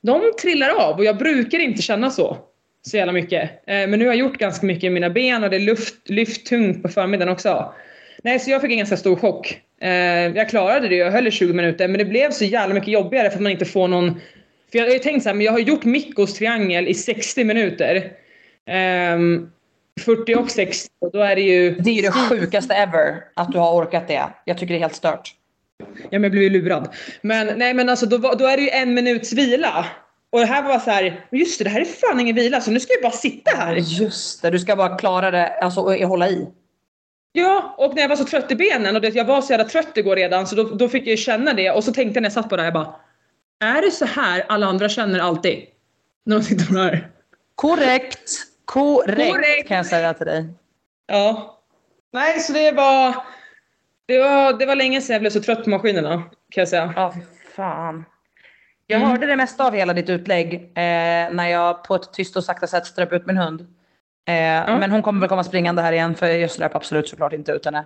de 0.00 0.32
trillar 0.42 0.70
av 0.70 0.96
och 0.96 1.04
jag 1.04 1.18
brukar 1.18 1.58
inte 1.58 1.82
känna 1.82 2.10
så. 2.10 2.36
Så 2.86 2.96
jävla 2.96 3.12
mycket. 3.12 3.50
Eh, 3.50 3.74
men 3.74 3.90
nu 3.90 3.98
har 3.98 4.12
jag 4.12 4.16
gjort 4.16 4.38
ganska 4.38 4.66
mycket 4.66 4.84
i 4.84 4.90
mina 4.90 5.10
ben 5.10 5.44
och 5.44 5.50
det 5.50 5.56
är 5.56 5.60
luft, 5.60 6.10
lyft 6.10 6.46
tungt 6.46 6.82
på 6.82 6.88
förmiddagen 6.88 7.32
också. 7.32 7.74
Nej, 8.22 8.38
så 8.38 8.50
jag 8.50 8.60
fick 8.60 8.70
en 8.70 8.78
ganska 8.78 8.96
stor 8.96 9.16
chock. 9.16 9.60
Eh, 9.80 9.90
jag 10.36 10.48
klarade 10.48 10.88
det, 10.88 10.96
jag 10.96 11.10
höll 11.10 11.26
i 11.26 11.30
20 11.30 11.52
minuter, 11.52 11.88
men 11.88 11.98
det 11.98 12.04
blev 12.04 12.30
så 12.30 12.44
jävla 12.44 12.74
mycket 12.74 12.88
jobbigare 12.88 13.30
för 13.30 13.36
att 13.36 13.42
man 13.42 13.52
inte 13.52 13.64
får 13.64 13.88
någon... 13.88 14.20
För 14.72 14.78
jag 14.78 14.86
har 14.86 14.92
ju 14.92 14.98
tänkt 14.98 15.22
såhär, 15.22 15.34
men 15.34 15.46
jag 15.46 15.52
har 15.52 15.58
gjort 15.58 15.84
Mikkos 15.84 16.34
triangel 16.34 16.88
i 16.88 16.94
60 16.94 17.44
minuter. 17.44 18.12
Um, 19.14 19.50
40 20.00 20.34
och 20.34 20.50
60, 20.50 20.88
då 21.12 21.18
är 21.18 21.36
det 21.36 21.42
ju... 21.42 21.74
Det 21.74 21.90
är 21.90 21.94
ju 21.94 22.02
det 22.02 22.12
sjukaste 22.12 22.74
ever 22.74 23.24
att 23.34 23.52
du 23.52 23.58
har 23.58 23.74
orkat 23.74 24.08
det. 24.08 24.22
Jag 24.44 24.58
tycker 24.58 24.74
det 24.74 24.78
är 24.78 24.80
helt 24.80 24.94
stört. 24.94 25.34
Ja, 25.78 25.86
men 26.10 26.22
jag 26.22 26.32
blev 26.32 26.42
ju 26.42 26.50
lurad. 26.50 26.88
Men 27.22 27.58
nej, 27.58 27.74
men 27.74 27.88
alltså 27.88 28.06
då, 28.06 28.18
då 28.18 28.46
är 28.46 28.56
det 28.56 28.62
ju 28.62 28.70
en 28.70 28.94
minuts 28.94 29.32
vila. 29.32 29.86
Och 30.30 30.40
det 30.40 30.46
här 30.46 30.62
var 30.62 30.78
så 30.78 30.90
här, 30.90 31.26
just 31.30 31.58
det, 31.58 31.64
det 31.64 31.70
här 31.70 31.80
är 31.80 31.84
fan 31.84 32.20
ingen 32.20 32.36
vila 32.36 32.60
så 32.60 32.70
nu 32.70 32.80
ska 32.80 32.92
jag 32.92 33.02
bara 33.02 33.18
sitta 33.18 33.50
här. 33.56 33.76
Just 33.76 34.42
det, 34.42 34.50
du 34.50 34.58
ska 34.58 34.76
bara 34.76 34.96
klara 34.96 35.30
det, 35.30 35.48
alltså 35.48 35.80
och 35.80 35.94
hålla 35.94 36.28
i. 36.28 36.48
Ja, 37.32 37.74
och 37.78 37.94
när 37.94 38.02
jag 38.02 38.08
var 38.08 38.16
så 38.16 38.24
trött 38.24 38.50
i 38.50 38.56
benen 38.56 38.96
och 38.96 39.02
det, 39.02 39.08
jag 39.08 39.24
var 39.24 39.42
så 39.42 39.52
jävla 39.52 39.68
trött 39.68 39.96
igår 39.96 40.16
redan 40.16 40.46
så 40.46 40.56
då, 40.56 40.62
då 40.62 40.88
fick 40.88 41.02
jag 41.02 41.10
ju 41.10 41.16
känna 41.16 41.52
det 41.52 41.70
och 41.70 41.84
så 41.84 41.92
tänkte 41.92 42.16
jag 42.16 42.22
när 42.22 42.26
jag 42.26 42.32
satt 42.32 42.48
på 42.48 42.56
det 42.56 42.62
här, 42.62 42.66
jag 42.66 42.74
bara 42.74 42.94
Är 43.64 43.82
det 43.82 43.90
så 43.90 44.04
här 44.04 44.44
alla 44.48 44.66
andra 44.66 44.88
känner 44.88 45.18
alltid? 45.18 45.58
När 46.26 46.36
de 46.36 46.42
sitter 46.44 46.66
på 46.66 46.74
det 46.74 46.80
här? 46.80 47.10
Korrekt. 47.54 48.30
Korrekt, 48.64 49.32
Korrekt 49.32 49.68
kan 49.68 49.76
jag 49.76 49.86
säga 49.86 50.14
till 50.14 50.26
dig. 50.26 50.48
Ja. 51.06 51.60
Nej, 52.12 52.40
så 52.40 52.52
det 52.52 52.72
var, 52.72 53.16
det 54.06 54.18
var, 54.18 54.58
det 54.58 54.66
var 54.66 54.76
länge 54.76 55.00
sedan 55.00 55.14
jag 55.14 55.20
blev 55.20 55.30
så 55.30 55.40
trött 55.40 55.64
på 55.64 55.70
maskinerna 55.70 56.16
kan 56.50 56.60
jag 56.60 56.68
säga. 56.68 56.92
Ja, 56.96 57.14
fan. 57.56 58.04
Jag 58.86 58.96
mm. 58.96 59.10
hörde 59.10 59.26
det 59.26 59.36
mesta 59.36 59.66
av 59.66 59.74
hela 59.74 59.92
ditt 59.92 60.10
utlägg 60.10 60.54
eh, 60.54 61.32
när 61.32 61.48
jag 61.48 61.84
på 61.84 61.94
ett 61.94 62.12
tyst 62.12 62.36
och 62.36 62.44
sakta 62.44 62.66
sätt 62.66 62.86
ströp 62.86 63.12
ut 63.12 63.26
min 63.26 63.36
hund. 63.36 63.60
Eh, 64.28 64.34
ja. 64.36 64.78
Men 64.78 64.90
hon 64.90 65.02
kommer 65.02 65.20
väl 65.20 65.28
komma 65.28 65.44
springande 65.44 65.82
här 65.82 65.92
igen 65.92 66.14
för 66.14 66.26
jag 66.26 66.50
ströp 66.50 66.74
absolut 66.74 67.08
såklart 67.08 67.32
inte 67.32 67.52
ut 67.52 67.64
henne. 67.64 67.84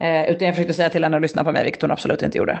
Eh, 0.00 0.30
utan 0.30 0.46
jag 0.46 0.54
försökte 0.54 0.74
säga 0.74 0.90
till 0.90 1.04
henne 1.04 1.16
att 1.16 1.22
lyssna 1.22 1.44
på 1.44 1.52
mig 1.52 1.64
vilket 1.64 1.82
hon 1.82 1.90
absolut 1.90 2.22
inte 2.22 2.38
gjorde. 2.38 2.58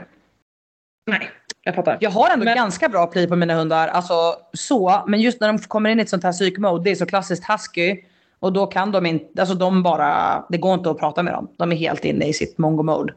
Nej, 1.06 1.30
jag 1.64 1.74
fattar. 1.74 1.98
Jag 2.00 2.10
har 2.10 2.30
ändå 2.30 2.44
men... 2.44 2.56
ganska 2.56 2.88
bra 2.88 3.06
pli 3.06 3.26
på 3.26 3.36
mina 3.36 3.54
hundar. 3.54 3.88
Alltså 3.88 4.14
så. 4.52 5.04
Men 5.06 5.20
just 5.20 5.40
när 5.40 5.48
de 5.48 5.58
kommer 5.58 5.90
in 5.90 5.98
i 5.98 6.02
ett 6.02 6.08
sånt 6.08 6.24
här 6.24 6.32
psykmode, 6.32 6.84
det 6.84 6.90
är 6.90 6.94
så 6.94 7.06
klassiskt 7.06 7.44
husky. 7.50 7.96
Och 8.38 8.52
då 8.52 8.66
kan 8.66 8.92
de 8.92 9.06
inte, 9.06 9.42
alltså 9.42 9.54
de 9.54 9.82
bara, 9.82 10.44
det 10.48 10.58
går 10.58 10.74
inte 10.74 10.90
att 10.90 10.98
prata 10.98 11.22
med 11.22 11.32
dem. 11.32 11.48
De 11.56 11.72
är 11.72 11.76
helt 11.76 12.04
inne 12.04 12.24
i 12.24 12.32
sitt 12.32 12.58
mongo-mode. 12.58 13.14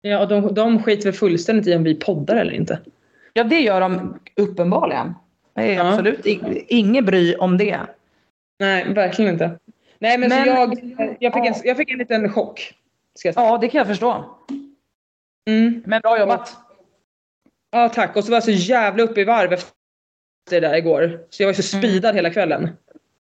Ja, 0.00 0.20
och 0.20 0.28
de, 0.28 0.54
de 0.54 0.82
skiter 0.82 1.04
väl 1.04 1.12
fullständigt 1.12 1.66
i 1.66 1.76
om 1.76 1.84
vi 1.84 1.94
poddar 1.94 2.36
eller 2.36 2.52
inte. 2.52 2.78
Ja, 3.32 3.44
det 3.44 3.60
gör 3.60 3.80
de 3.80 4.18
uppenbarligen. 4.36 5.14
Det 5.54 5.62
är 5.62 5.74
ja. 5.74 5.88
absolut 5.88 6.26
inget 6.68 7.04
bry 7.04 7.34
om 7.34 7.58
det. 7.58 7.80
Nej, 8.58 8.92
verkligen 8.92 9.32
inte. 9.32 9.58
Nej, 9.98 10.18
men, 10.18 10.28
men 10.28 10.44
så 10.44 10.48
jag, 10.48 11.16
jag, 11.20 11.34
fick 11.34 11.46
en, 11.46 11.54
jag 11.64 11.76
fick 11.76 11.90
en 11.90 11.98
liten 11.98 12.32
chock. 12.32 12.74
Ja, 13.24 13.58
det 13.58 13.68
kan 13.68 13.78
jag 13.78 13.86
förstå. 13.86 14.24
Mm. 15.46 15.82
Men 15.86 16.00
bra 16.00 16.18
jobbat. 16.18 16.56
Ja 17.76 17.88
tack. 17.88 18.16
Och 18.16 18.24
så 18.24 18.30
var 18.30 18.36
jag 18.36 18.44
så 18.44 18.50
jävla 18.50 19.02
uppe 19.02 19.20
i 19.20 19.24
varv 19.24 19.52
efter 19.52 19.70
det 20.50 20.60
där 20.60 20.76
igår. 20.76 21.20
Så 21.30 21.42
jag 21.42 21.48
var 21.48 21.54
så 21.54 21.76
mm. 21.76 21.82
speedad 21.82 22.14
hela 22.14 22.30
kvällen. 22.30 22.70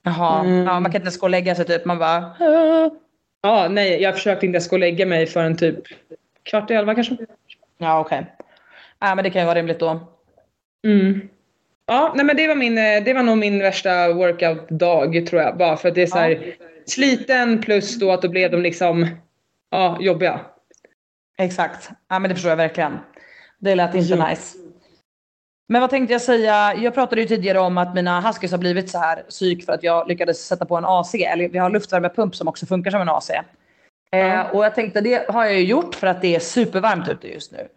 Jaha, 0.04 0.40
mm. 0.40 0.66
ja, 0.66 0.80
man 0.80 0.84
kan 0.84 0.96
inte 0.96 1.06
ens 1.06 1.20
gå 1.20 1.26
och 1.26 1.30
lägga 1.30 1.56
sig 1.56 1.66
typ. 1.66 1.86
Man 1.86 1.98
bara... 2.00 2.36
Ja, 3.42 3.68
nej 3.70 4.02
jag 4.02 4.16
försökte 4.16 4.46
inte 4.46 4.56
ens 4.56 4.70
gå 4.70 4.76
och 4.76 4.80
lägga 4.80 5.06
mig 5.06 5.26
förrän 5.26 5.58
typ 5.58 5.80
kvart 6.44 6.72
i 6.72 6.74
elva 6.74 6.96
kanske. 6.96 7.18
Ja 7.78 8.00
okej. 8.00 8.20
Okay. 8.20 8.32
Ja 9.00 9.16
men 9.16 9.24
det 9.24 9.30
kan 9.30 9.42
ju 9.42 9.46
vara 9.46 9.60
rimligt 9.60 9.80
då. 9.80 10.00
Mm. 10.88 11.30
Ja, 11.86 12.14
nej 12.16 12.26
men 12.26 12.36
det 12.38 12.48
var, 12.48 12.56
min, 12.56 12.78
eh, 12.78 13.04
det 13.04 13.14
var 13.14 13.24
nog 13.24 13.38
min 13.38 13.60
värsta 13.60 14.14
workout-dag 14.14 15.28
tror 15.30 15.42
jag. 15.42 15.58
Bara 15.58 15.78
för 15.78 15.90
att 15.90 15.96
det 15.96 16.02
är 16.02 16.08
så 16.08 16.18
här, 16.18 16.30
ja. 16.30 16.66
sliten 16.86 17.62
plus 17.62 18.00
då 18.00 18.12
att 18.12 18.22
då 18.22 18.30
blev 18.30 18.52
de 18.52 18.62
liksom 18.62 19.08
ja, 19.70 19.98
jobbiga. 20.00 20.40
Exakt. 21.38 21.90
Ja 22.10 22.20
men 22.20 22.30
det 22.30 22.36
förstår 22.36 22.50
jag 22.50 22.58
verkligen. 22.58 23.00
Det 23.60 23.76
lät 23.76 23.96
inte 23.96 24.14
ja. 24.14 24.30
nice. 24.30 24.58
Men 25.70 25.82
vad 25.82 25.90
tänkte 25.90 26.14
jag 26.14 26.22
säga? 26.22 26.76
Jag 26.76 26.94
pratade 26.94 27.22
ju 27.22 27.28
tidigare 27.28 27.60
om 27.60 27.78
att 27.78 27.96
mina 27.96 28.22
huskies 28.22 28.52
har 28.52 28.58
blivit 28.58 28.90
så 28.90 28.98
här 28.98 29.24
psyk 29.30 29.66
för 29.66 29.74
att 29.74 29.84
jag 29.84 30.08
lyckades 30.08 30.48
sätta 30.48 30.66
på 30.66 30.78
en 30.78 30.86
AC. 30.86 31.16
Eller 31.16 31.50
vi 31.50 31.58
har 31.58 31.70
luftvärmepump 31.70 32.36
som 32.36 32.48
också 32.48 32.66
funkar 32.66 32.92
som 32.92 33.02
en 33.02 33.10
AC. 33.10 33.32
Eh, 34.12 34.42
och 34.52 34.66
jag 34.66 34.76
tänkte 34.76 35.02
det 35.02 35.30
har 35.30 35.46
jag 35.46 35.54
ju 35.54 35.66
gjort 35.66 35.96
för 35.96 36.08
att 36.08 36.22
det 36.22 36.36
är 36.36 36.40
supervarmt 36.40 37.10
ute 37.10 37.28
just 37.28 37.52
nu. 37.52 37.68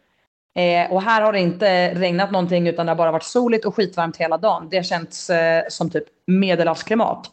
Eh, 0.63 0.93
och 0.93 1.03
här 1.03 1.23
har 1.23 1.33
det 1.33 1.41
inte 1.41 1.95
regnat 1.95 2.31
någonting 2.31 2.69
utan 2.69 2.87
det 2.87 2.93
har 2.93 2.97
bara 2.97 3.13
varit 3.13 3.23
soligt 3.23 3.65
och 3.65 3.75
skitvarmt 3.75 4.17
hela 4.17 4.39
dagen. 4.39 4.69
Det 4.71 4.77
har 4.77 4.85
känts 4.85 5.31
eh, 5.31 5.63
som 5.69 5.91
typ 5.91 6.05
medelhavsklimat. 6.27 7.31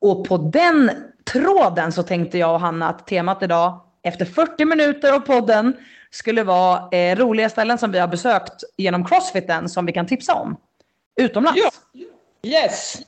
Och 0.00 0.28
på 0.28 0.36
den 0.36 0.90
tråden 1.32 1.92
så 1.92 2.02
tänkte 2.02 2.38
jag 2.38 2.54
och 2.54 2.60
Hanna 2.60 2.88
att 2.88 3.06
temat 3.06 3.42
idag 3.42 3.80
efter 4.02 4.24
40 4.24 4.64
minuter 4.64 5.12
av 5.12 5.20
podden 5.20 5.76
skulle 6.14 6.42
vara 6.42 6.88
eh, 6.90 7.16
roliga 7.16 7.48
ställen 7.48 7.78
som 7.78 7.92
vi 7.92 7.98
har 7.98 8.08
besökt 8.08 8.64
genom 8.76 9.04
crossfiten 9.04 9.68
som 9.68 9.86
vi 9.86 9.92
kan 9.92 10.06
tipsa 10.06 10.34
om. 10.34 10.56
Utomlands. 11.20 11.60
Ja. 11.62 11.70
Yes! 12.50 13.02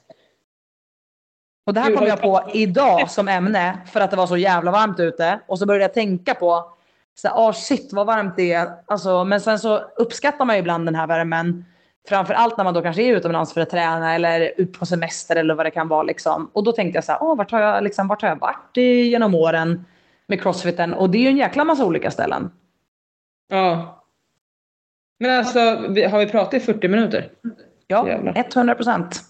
Och 1.66 1.74
det 1.74 1.80
här 1.80 1.96
kom 1.96 2.07
jag 2.07 2.20
på 2.20 2.50
idag 2.54 3.11
som 3.11 3.28
ämne 3.28 3.78
för 3.92 4.00
att 4.00 4.11
det 4.11 4.16
var 4.16 4.26
så 4.26 4.36
jävla 4.36 4.70
varmt 4.70 5.00
ute. 5.00 5.40
Och 5.46 5.59
så 5.59 5.66
började 5.66 5.84
jag 5.84 5.94
tänka 5.94 6.34
på, 6.34 6.72
så 7.14 7.28
oh 7.28 7.52
shit 7.52 7.92
vad 7.92 8.07
varmt 8.07 8.36
det 8.36 8.52
är. 8.52 8.68
Alltså, 8.86 9.24
men 9.24 9.40
sen 9.40 9.59
så 9.59 9.78
uppskattar 9.78 10.44
man 10.44 10.57
ju 10.57 10.61
ibland 10.61 10.86
den 10.86 10.94
här 10.94 11.07
värmen. 11.07 11.64
Framförallt 12.09 12.57
när 12.57 12.64
man 12.64 12.74
då 12.74 12.82
kanske 12.82 13.02
är 13.02 13.16
utomlands 13.16 13.54
för 13.54 13.61
att 13.61 13.70
träna 13.70 14.14
eller 14.14 14.52
ut 14.57 14.78
på 14.78 14.86
semester 14.86 15.36
eller 15.36 15.54
vad 15.54 15.66
det 15.66 15.70
kan 15.70 15.88
vara. 15.88 16.02
Liksom. 16.02 16.50
Och 16.52 16.64
då 16.64 16.72
tänkte 16.72 16.96
jag 16.96 17.04
så 17.04 17.12
här, 17.12 17.22
Åh, 17.22 17.36
vart, 17.36 17.50
har 17.50 17.61
jag, 17.61 17.84
liksom, 17.84 18.09
vart 18.09 18.22
har 18.22 18.28
jag 18.28 18.40
varit 18.40 18.76
i, 18.76 19.02
genom 19.02 19.34
åren 19.34 19.84
med 20.26 20.42
crossfiten? 20.42 20.94
Och 20.94 21.11
det 21.11 21.18
är 21.18 21.22
ju 21.22 21.28
en 21.28 21.36
jäkla 21.36 21.64
massa 21.64 21.84
olika 21.84 22.11
ställen. 22.11 22.50
Ja. 23.49 24.03
Men 25.18 25.38
alltså, 25.38 25.59
har 26.09 26.18
vi 26.18 26.26
pratat 26.26 26.55
i 26.55 26.61
40 26.61 26.88
minuter? 26.88 27.30
Ja, 27.86 28.09
Jävlar. 28.09 28.47
100 28.57 28.74
procent. 28.74 29.20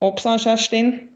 Hoppsan 0.00 0.38
Kerstin. 0.38 1.08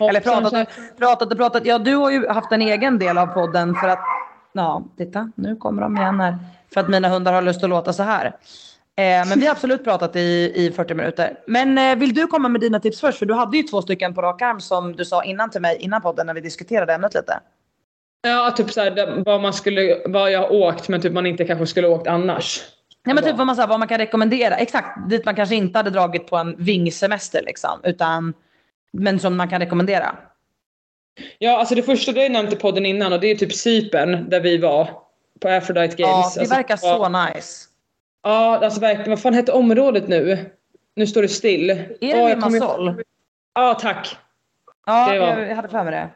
Eller 0.00 0.20
pratat, 0.20 0.68
pratat 0.98 1.32
och 1.32 1.38
pratat. 1.38 1.66
Ja, 1.66 1.78
du 1.78 1.94
har 1.94 2.10
ju 2.10 2.28
haft 2.28 2.52
en 2.52 2.62
egen 2.62 2.98
del 2.98 3.18
av 3.18 3.26
podden 3.26 3.74
för 3.74 3.88
att, 3.88 4.00
ja, 4.52 4.84
titta, 4.96 5.30
nu 5.34 5.56
kommer 5.56 5.82
de 5.82 5.96
igen 5.96 6.20
här. 6.20 6.38
För 6.74 6.80
att 6.80 6.88
mina 6.88 7.08
hundar 7.08 7.32
har 7.32 7.42
lust 7.42 7.64
att 7.64 7.70
låta 7.70 7.92
så 7.92 8.02
här. 8.02 8.26
Eh, 8.96 9.28
men 9.28 9.40
vi 9.40 9.46
har 9.46 9.52
absolut 9.52 9.84
pratat 9.84 10.16
i, 10.16 10.52
i 10.54 10.72
40 10.76 10.94
minuter. 10.94 11.38
Men 11.46 11.78
eh, 11.78 11.96
vill 11.96 12.14
du 12.14 12.26
komma 12.26 12.48
med 12.48 12.60
dina 12.60 12.80
tips 12.80 13.00
först? 13.00 13.18
För 13.18 13.26
du 13.26 13.34
hade 13.34 13.56
ju 13.56 13.62
två 13.62 13.82
stycken 13.82 14.14
på 14.14 14.22
rak 14.22 14.42
arm 14.42 14.60
som 14.60 14.96
du 14.96 15.04
sa 15.04 15.24
innan 15.24 15.50
till 15.50 15.60
mig, 15.60 15.76
innan 15.80 16.02
podden, 16.02 16.26
när 16.26 16.34
vi 16.34 16.40
diskuterade 16.40 16.94
ämnet 16.94 17.14
lite. 17.14 17.40
Ja, 18.22 18.50
typ 18.56 18.70
såhär 18.70 19.22
vad 19.24 19.40
man 19.40 19.52
skulle, 19.52 20.02
vad 20.06 20.30
jag 20.30 20.40
har 20.40 20.52
åkt 20.52 20.88
men 20.88 21.00
typ 21.00 21.12
man 21.12 21.26
inte 21.26 21.44
kanske 21.44 21.66
skulle 21.66 21.88
åkt 21.88 22.06
annars. 22.06 22.62
Nej 23.04 23.14
men 23.14 23.24
typ 23.24 23.36
vad 23.36 23.46
man, 23.46 23.56
vad 23.56 23.78
man 23.78 23.88
kan 23.88 23.98
rekommendera. 23.98 24.56
Exakt, 24.56 25.10
dit 25.10 25.24
man 25.24 25.34
kanske 25.34 25.54
inte 25.54 25.78
hade 25.78 25.90
dragit 25.90 26.26
på 26.26 26.36
en 26.36 26.56
vingsemester 26.58 27.42
liksom. 27.42 27.80
Utan, 27.84 28.34
men 28.92 29.20
som 29.20 29.36
man 29.36 29.48
kan 29.48 29.60
rekommendera. 29.60 30.16
Ja, 31.38 31.58
alltså 31.58 31.74
det 31.74 31.82
första 31.82 32.12
du 32.12 32.28
nämnt 32.28 32.52
i 32.52 32.56
podden 32.56 32.86
innan 32.86 33.12
och 33.12 33.20
det 33.20 33.30
är 33.30 33.34
typ 33.34 33.52
Cypern 33.52 34.30
där 34.30 34.40
vi 34.40 34.58
var 34.58 34.88
på 35.40 35.48
Aphrodite 35.48 35.96
Games. 35.96 35.98
Ja, 35.98 36.32
det 36.34 36.40
alltså, 36.40 36.54
verkar 36.54 36.76
så 36.76 37.08
nice. 37.08 37.68
Ja, 38.22 38.58
alltså 38.64 38.80
verkligen. 38.80 39.10
Vad 39.10 39.20
fan 39.20 39.34
hette 39.34 39.52
området 39.52 40.08
nu? 40.08 40.50
Nu 40.94 41.06
står 41.06 41.22
det 41.22 41.28
still. 41.28 41.70
Är 41.70 41.86
det 42.00 42.14
oh, 42.14 42.28
Limassol? 42.28 43.02
Ja, 43.54 43.74
tack. 43.74 44.16
Ja, 44.86 45.14
jag 45.14 45.56
hade 45.56 45.68
för 45.68 45.84
mig 45.84 45.92
det. 45.92 46.10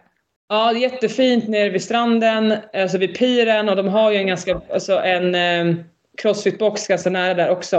Ja, 0.48 0.72
det 0.72 0.78
är 0.78 0.80
jättefint 0.80 1.48
nere 1.48 1.70
vid 1.70 1.82
stranden, 1.82 2.54
alltså 2.72 2.98
vid 2.98 3.18
piren 3.18 3.68
och 3.68 3.76
de 3.76 3.88
har 3.88 4.10
ju 4.10 4.16
en 4.16 4.26
ganska, 4.26 4.60
alltså 4.72 4.98
en 4.98 5.34
eh, 5.34 5.74
crossfit-box 6.22 6.88
ganska 6.88 7.10
nära 7.10 7.34
där 7.34 7.50
också. 7.50 7.76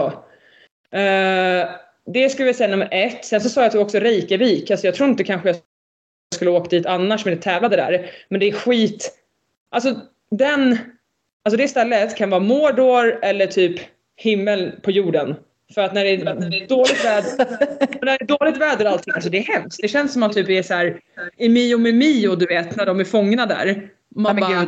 Eh, 0.92 1.70
det 2.06 2.30
skulle 2.30 2.48
jag 2.48 2.56
säga 2.56 2.70
nummer 2.70 2.88
ett. 2.92 3.26
Sen 3.26 3.42
så 3.42 3.50
sa 3.50 3.62
jag 3.62 3.70
att 3.70 3.76
också 3.76 4.00
Reykjavik. 4.00 4.72
Alltså 4.72 4.88
jag 4.88 4.96
tror 4.96 5.10
inte 5.10 5.24
kanske 5.24 5.50
jag 5.50 5.58
skulle 6.36 6.52
åkt 6.52 6.70
dit 6.70 6.86
annars 6.86 7.26
men 7.26 7.36
det 7.36 7.42
tävlade 7.42 7.76
där. 7.76 8.12
Men 8.30 8.40
det 8.40 8.48
är 8.48 8.52
skit. 8.52 9.12
Alltså 9.70 9.96
den, 10.32 10.78
alltså 11.46 11.58
det 11.58 11.68
stället 11.68 12.16
kan 12.16 12.30
vara 12.30 12.42
Mordor 12.42 13.20
eller 13.22 13.48
typ 13.48 13.80
himmel 14.16 14.72
på 14.82 14.92
jorden. 14.92 15.36
För 15.74 15.82
att 15.82 15.94
när 15.94 16.04
det 16.04 16.10
är 16.10 16.68
dåligt 16.68 17.06
väder, 17.06 17.38
när 18.06 18.18
det 18.18 18.22
är 18.22 18.38
dåligt 18.38 18.58
väder 18.58 18.86
allting, 18.86 19.14
alltså 19.14 19.30
det 19.30 19.38
är 19.38 19.44
hemskt. 19.44 19.80
Det 19.82 19.88
känns 19.88 20.14
som 20.14 20.24
att 20.24 20.28
man 20.28 20.34
typ 20.34 20.50
är 20.50 20.64
såhär 20.64 21.00
i 21.38 21.50
Mio 21.50 21.78
med 21.78 21.96
Mio, 21.96 22.36
du 22.36 22.46
vet, 22.46 22.76
när 22.76 22.86
de 22.86 23.00
är 23.00 23.04
fångna 23.04 23.46
där. 23.46 23.90
Man 24.16 24.38
ja, 24.38 24.48
bara, 24.48 24.68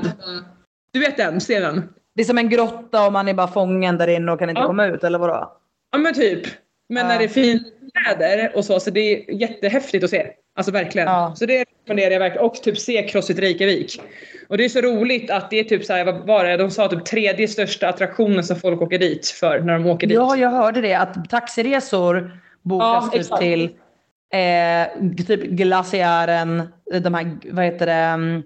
du 0.91 0.99
vet 0.99 1.17
den 1.17 1.39
scenen? 1.39 1.93
Det 2.15 2.21
är 2.21 2.25
som 2.25 2.37
en 2.37 2.49
grotta 2.49 3.05
och 3.05 3.13
man 3.13 3.27
är 3.27 3.33
bara 3.33 3.47
fången 3.47 3.97
där 3.97 4.07
inne 4.07 4.31
och 4.31 4.39
kan 4.39 4.49
inte 4.49 4.61
ja. 4.61 4.67
komma 4.67 4.85
ut, 4.85 5.03
eller 5.03 5.19
vadå? 5.19 5.57
Ja 5.91 5.97
men 5.97 6.13
typ. 6.13 6.47
Men 6.89 7.03
ja. 7.03 7.07
när 7.07 7.17
det 7.17 7.23
är 7.23 7.29
fint 7.29 7.67
väder 8.05 8.51
och 8.55 8.65
så, 8.65 8.79
så 8.79 8.89
det 8.89 8.99
är 8.99 9.33
jättehäftigt 9.33 10.03
att 10.03 10.09
se. 10.09 10.27
Alltså 10.60 10.72
verkligen. 10.72 11.07
Ja. 11.07 11.34
Så 11.36 11.45
det 11.45 11.60
rekommenderar 11.60 12.12
jag 12.12 12.20
verkligen. 12.20 12.45
Och 12.45 12.53
typ 12.53 12.80
se 12.80 13.07
Crossfit 13.07 13.39
Reykjavik. 13.39 14.01
Och 14.49 14.57
det 14.57 14.66
är 14.66 14.70
så 14.70 14.82
roligt 14.82 15.32
att 15.32 15.49
det 15.49 15.60
är 15.60 15.64
typ 15.64 15.86
så 15.86 15.93
här, 15.93 16.05
vad 16.05 16.28
var 16.28 16.45
det? 16.45 16.57
De 16.57 16.72
sa 16.72 16.88
typ 16.88 17.05
tredje 17.05 17.47
största 17.47 17.88
attraktionen 17.88 18.43
som 18.43 18.55
folk 18.55 18.82
åker 18.82 18.99
dit 18.99 19.28
för 19.28 19.60
när 19.60 19.74
de 19.74 19.86
åker 19.86 20.07
dit. 20.07 20.16
Ja, 20.16 20.36
jag 20.36 20.49
hörde 20.49 20.82
det. 20.82 20.93
Att 20.93 21.30
taxiresor 21.30 22.39
bokas 22.62 23.10
ja, 23.14 23.20
typ 23.20 23.39
till 23.39 23.64
eh, 24.34 25.26
typ 25.28 25.43
glaciären, 25.43 26.70
de 27.01 27.14
här, 27.14 27.38
vad 27.51 27.66
heter 27.66 27.86
det, 27.86 27.93
mm, 27.93 28.43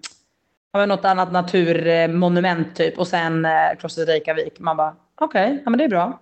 något 0.87 1.05
annat 1.05 1.31
naturmonument 1.31 2.75
typ. 2.75 2.99
Och 2.99 3.07
sen 3.07 3.45
eh, 3.45 3.51
Crossfit 3.79 4.07
Reykjavik. 4.07 4.59
Man 4.59 4.77
bara, 4.77 4.95
okej, 5.21 5.45
okay, 5.45 5.61
ja 5.63 5.69
men 5.69 5.77
det 5.77 5.83
är 5.83 5.89
bra. 5.89 6.19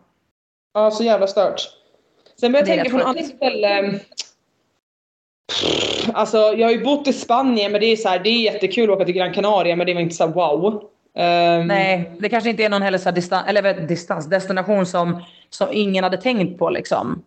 Ja, 0.73 0.91
så 0.91 1.03
jävla 1.03 1.27
stört. 1.27 1.61
Sen 2.39 2.51
börjar 2.51 2.67
jag 2.67 2.75
tänka 2.75 2.91
på 2.91 2.97
något 2.97 3.07
annat 3.07 3.25
ställe. 3.25 3.99
Alltså 6.13 6.37
jag 6.37 6.67
har 6.67 6.71
ju 6.71 6.83
bott 6.83 7.07
i 7.07 7.13
Spanien 7.13 7.71
men 7.71 7.81
det 7.81 7.87
är 7.87 7.95
så 7.95 8.09
här, 8.09 8.19
det 8.19 8.29
är 8.29 8.41
jättekul 8.53 8.89
att 8.89 8.95
åka 8.95 9.05
till 9.05 9.15
Gran 9.15 9.33
Canaria 9.33 9.75
men 9.75 9.87
det 9.87 9.93
var 9.93 10.01
inte 10.01 10.15
så 10.15 10.27
wow. 10.27 10.83
Um, 11.17 11.67
Nej, 11.67 12.11
det 12.19 12.29
kanske 12.29 12.49
inte 12.49 12.63
är 12.63 12.69
någon 12.69 12.81
heller 12.81 12.97
så 12.97 13.11
distans, 13.11 13.47
eller 13.47 13.73
distans, 13.87 14.29
destination 14.29 14.85
som, 14.85 15.23
som 15.49 15.67
ingen 15.71 16.03
hade 16.03 16.17
tänkt 16.17 16.59
på 16.59 16.69
liksom. 16.69 17.23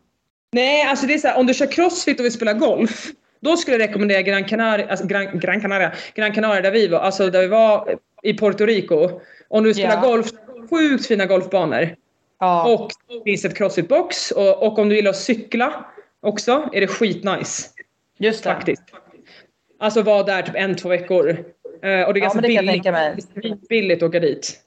Nej, 0.53 0.83
alltså 0.83 1.07
det 1.07 1.15
är 1.15 1.19
så 1.19 1.29
här, 1.29 1.39
om 1.39 1.47
du 1.47 1.55
kör 1.55 1.73
crossfit 1.73 2.19
och 2.19 2.25
vill 2.25 2.33
spela 2.33 2.53
golf. 2.53 3.07
Då 3.41 3.57
skulle 3.57 3.77
jag 3.77 3.89
rekommendera 3.89 4.23
Gran 4.23 4.45
Canaria, 4.45 4.91
alltså 4.91 5.07
Gran, 5.07 5.39
Gran 5.39 5.61
Canaria, 5.61 5.93
Gran 6.15 6.33
Canaria 6.33 6.61
där 6.61 6.71
vi 6.71 6.89
var, 6.89 6.99
alltså 6.99 7.31
där 7.31 7.41
vi 7.41 7.49
var 7.49 7.97
i 8.23 8.35
Puerto 8.35 8.67
Rico. 8.67 9.21
Om 9.49 9.63
du 9.63 9.69
vill 9.69 9.75
spela 9.75 9.93
yeah. 9.93 10.03
golf, 10.03 10.27
sjukt 10.71 11.07
fina 11.07 11.27
golfbanor. 11.27 11.95
Ja. 12.41 12.73
Och 12.73 12.91
det 13.09 13.25
finns 13.25 13.45
ett 13.45 13.59
crossfit-box 13.59 14.33
och, 14.33 14.63
och 14.63 14.79
om 14.79 14.89
du 14.89 14.97
gillar 14.97 15.11
att 15.11 15.17
cykla 15.17 15.85
också 16.23 16.69
är 16.73 16.81
det 16.81 16.87
skitnice. 16.87 17.69
Just 18.19 18.45
det. 18.45 18.55
Faktiskt. 18.55 18.83
Alltså 19.79 20.03
var 20.03 20.25
där 20.25 20.43
typ 20.43 20.55
en, 20.55 20.77
två 20.77 20.89
veckor. 20.89 21.29
Uh, 21.29 22.03
och 22.03 22.15
det 22.15 22.21
är 22.21 22.21
ganska 22.21 22.49
ja, 22.49 23.15
billigt, 23.35 23.69
billigt 23.69 24.03
att 24.03 24.09
åka 24.09 24.21
dit. 24.21 24.61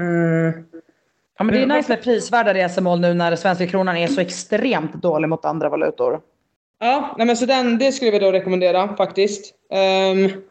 Uh, 0.00 0.54
ja 1.38 1.44
men 1.44 1.54
det 1.54 1.62
är 1.62 1.66
nice 1.66 1.92
med 1.92 2.02
prisvärda 2.02 2.54
resmål 2.54 3.00
nu 3.00 3.14
när 3.14 3.36
svenska 3.36 3.66
kronan 3.66 3.96
är 3.96 4.06
så 4.06 4.20
extremt 4.20 5.02
dålig 5.02 5.28
mot 5.28 5.44
andra 5.44 5.68
valutor. 5.68 6.20
Ja, 6.78 7.14
nej 7.18 7.26
men 7.26 7.36
så 7.36 7.46
den, 7.46 7.78
det 7.78 7.92
skulle 7.92 8.10
vi 8.10 8.18
då 8.18 8.32
rekommendera 8.32 8.96
faktiskt. 8.96 9.54
Um, 10.12 10.42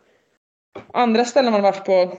andra 0.94 1.26
ställen 1.26 1.52
man 1.52 1.62
varit 1.62 1.86
på. 1.86 2.18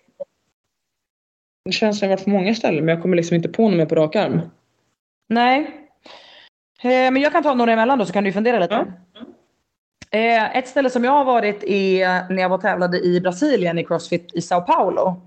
Det 1.65 1.73
känns 1.73 1.99
som 1.99 2.09
jag 2.09 2.17
varit 2.17 2.25
på 2.25 2.31
många 2.31 2.55
ställen 2.55 2.85
men 2.85 2.95
jag 2.95 3.03
kommer 3.03 3.17
liksom 3.17 3.35
inte 3.35 3.49
på 3.49 3.69
något 3.69 3.79
mer 3.79 3.87
på 3.87 3.95
rak 3.95 4.17
arm. 4.17 4.41
Nej. 5.29 5.71
Eh, 6.83 6.89
men 6.89 7.17
jag 7.17 7.33
kan 7.33 7.43
ta 7.43 7.55
några 7.55 7.73
emellan 7.73 7.99
då 7.99 8.07
så 8.07 8.13
kan 8.13 8.25
du 8.25 8.33
fundera 8.33 8.59
lite. 8.59 8.75
Ja. 8.75 8.87
Eh, 10.11 10.57
ett 10.57 10.69
ställe 10.69 10.91
som 10.91 11.05
jag 11.05 11.13
har 11.13 11.25
varit 11.25 11.65
är 11.65 12.33
när 12.33 12.43
jag 12.43 12.49
var 12.49 12.59
tävlade 12.59 12.99
i 12.99 13.21
Brasilien 13.21 13.79
i 13.79 13.85
Crossfit 13.85 14.31
i 14.35 14.43
Sao 14.43 14.61
Paulo. 14.61 15.23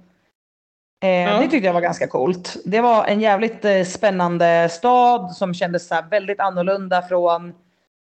Eh, 1.03 1.09
ja. 1.09 1.37
Det 1.37 1.47
tyckte 1.47 1.67
jag 1.67 1.73
var 1.73 1.81
ganska 1.81 2.07
coolt. 2.07 2.57
Det 2.65 2.81
var 2.81 3.05
en 3.05 3.21
jävligt 3.21 3.65
eh, 3.65 3.83
spännande 3.83 4.69
stad 4.69 5.31
som 5.31 5.53
kändes 5.53 5.87
så 5.87 5.95
väldigt 6.09 6.39
annorlunda 6.39 7.01
från 7.01 7.53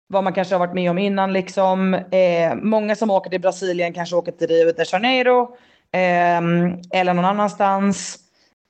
vad 0.08 0.24
man 0.24 0.34
kanske 0.34 0.56
har 0.56 0.60
varit 0.60 0.74
med 0.74 0.92
om 0.92 0.98
innan. 0.98 1.34
Liksom. 1.34 1.94
Eh, 1.94 2.56
många 2.56 2.96
som 2.96 3.12
åker 3.12 3.30
till 3.30 3.42
Brasilien 3.42 3.94
kanske 3.94 4.16
åker 4.16 4.32
till 4.32 4.48
Rio 4.48 4.72
de 4.72 4.84
Janeiro 4.92 5.58
eh, 5.92 6.42
eller 7.00 7.14
någon 7.14 7.26
annanstans. 7.26 8.18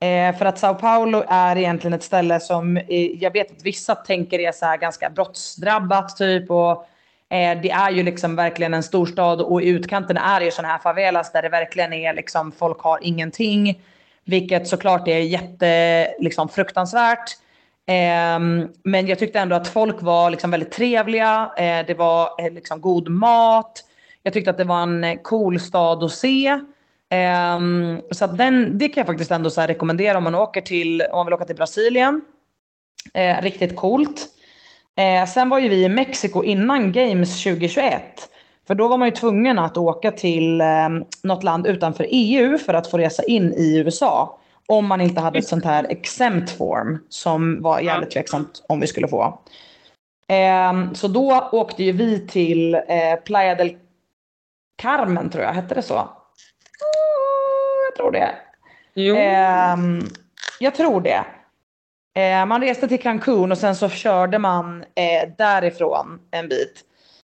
Eh, 0.02 0.38
för 0.38 0.46
att 0.46 0.60
Sao 0.60 0.74
Paulo 0.74 1.24
är 1.28 1.56
egentligen 1.56 1.94
ett 1.94 2.04
ställe 2.04 2.40
som 2.40 2.80
jag 3.20 3.34
vet 3.34 3.52
att 3.52 3.64
vissa 3.64 3.96
tänker 3.96 4.40
är 4.40 4.52
så 4.52 4.66
här 4.66 4.78
ganska 4.78 5.10
brottsdrabbat 5.10 6.18
typ. 6.18 6.52
Och 6.52 6.88
Eh, 7.30 7.62
det 7.62 7.72
är 7.72 7.92
ju 7.92 8.04
liksom 8.04 8.36
verkligen 8.36 8.74
en 8.74 8.84
storstad 8.84 9.42
och 9.42 9.62
i 9.62 9.68
utkanten 9.68 10.18
är 10.18 10.40
det 10.40 10.46
ju 10.46 10.52
sådana 10.52 10.72
här 10.74 10.80
favelas 10.80 11.32
där 11.32 11.42
det 11.42 11.50
verkligen 11.50 11.94
är 11.94 12.14
liksom 12.14 12.52
folk 12.52 12.80
har 12.80 13.00
ingenting. 13.02 13.82
Vilket 14.26 14.68
såklart 14.68 15.08
är 15.08 15.20
jätte 15.20 16.08
liksom, 16.20 16.50
fruktansvärt. 16.50 17.38
Eh, 17.88 18.40
men 18.84 19.08
jag 19.08 19.20
tyckte 19.20 19.40
ändå 19.40 19.56
att 19.56 19.68
folk 19.68 20.02
var 20.02 20.30
liksom 20.30 20.52
väldigt 20.52 20.72
trevliga. 20.72 21.52
Eh, 21.58 21.86
det 21.88 21.94
var 21.98 22.46
eh, 22.46 22.54
liksom 22.54 22.82
god 22.82 23.10
mat. 23.10 23.84
Jag 24.24 24.34
tyckte 24.34 24.50
att 24.52 24.58
det 24.58 24.64
var 24.64 24.82
en 24.82 25.04
eh, 25.04 25.18
cool 25.22 25.60
stad 25.60 26.04
att 26.04 26.12
se. 26.12 26.60
Um, 27.58 28.02
så 28.12 28.26
att 28.26 28.38
den, 28.38 28.78
det 28.78 28.90
kan 28.90 29.02
jag 29.02 29.08
faktiskt 29.08 29.32
ändå 29.32 29.50
så 29.50 29.62
rekommendera 29.62 30.18
om 30.18 30.24
man 30.24 30.36
åker 30.36 30.62
till, 30.62 31.02
om 31.02 31.18
man 31.18 31.26
vill 31.26 31.34
åka 31.34 31.46
till 31.46 31.56
Brasilien. 31.56 32.22
Eh, 33.14 33.42
riktigt 33.42 33.76
coolt. 33.76 34.28
Eh, 34.98 35.26
sen 35.26 35.50
var 35.50 35.60
ju 35.60 35.70
vi 35.70 35.84
i 35.84 35.90
Mexiko 35.90 36.44
innan 36.44 36.92
Games 36.92 37.44
2021. 37.44 38.30
För 38.68 38.76
då 38.76 38.88
var 38.88 38.98
man 38.98 39.08
ju 39.08 39.12
tvungen 39.16 39.60
att 39.60 39.78
åka 39.78 40.12
till 40.12 40.62
eh, 40.62 40.90
något 41.24 41.44
land 41.44 41.68
utanför 41.68 42.08
EU 42.10 42.58
för 42.58 42.74
att 42.74 42.92
få 42.92 42.98
resa 42.98 43.24
in 43.24 43.54
i 43.54 43.78
USA. 43.78 44.40
Om 44.68 44.86
man 44.86 45.02
inte 45.02 45.22
hade 45.22 45.40
ett 45.40 45.48
sånt 45.48 45.66
här 45.66 45.84
exempt 45.90 46.58
form 46.58 47.00
som 47.10 47.62
var 47.62 47.80
jävligt 47.80 48.12
tveksamt 48.12 48.66
om 48.70 48.80
vi 48.80 48.88
skulle 48.88 49.08
få. 49.08 49.40
Eh, 50.28 50.94
så 50.94 51.08
då 51.08 51.50
åkte 51.52 51.84
ju 51.84 51.92
vi 51.92 52.28
till 52.28 52.76
eh, 52.76 53.16
Playa 53.26 53.56
del 53.56 53.78
Carmen 54.82 55.30
tror 55.30 55.44
jag, 55.44 55.54
hette 55.54 55.76
det 55.76 55.82
så? 55.82 56.10
Jag 57.90 57.96
tror 57.98 58.12
det. 58.12 58.36
Jo. 58.94 59.16
Ehm, 59.16 60.02
jag 60.60 60.76
tror 60.76 61.02
det. 61.02 61.26
Eh, 62.18 62.46
man 62.46 62.62
reste 62.62 62.88
till 62.88 63.02
Cancun 63.02 63.52
och 63.52 63.58
sen 63.58 63.76
så 63.76 63.90
körde 63.90 64.40
man 64.40 64.84
eh, 64.84 65.30
därifrån 65.38 66.20
en 66.32 66.50
bit. 66.50 66.84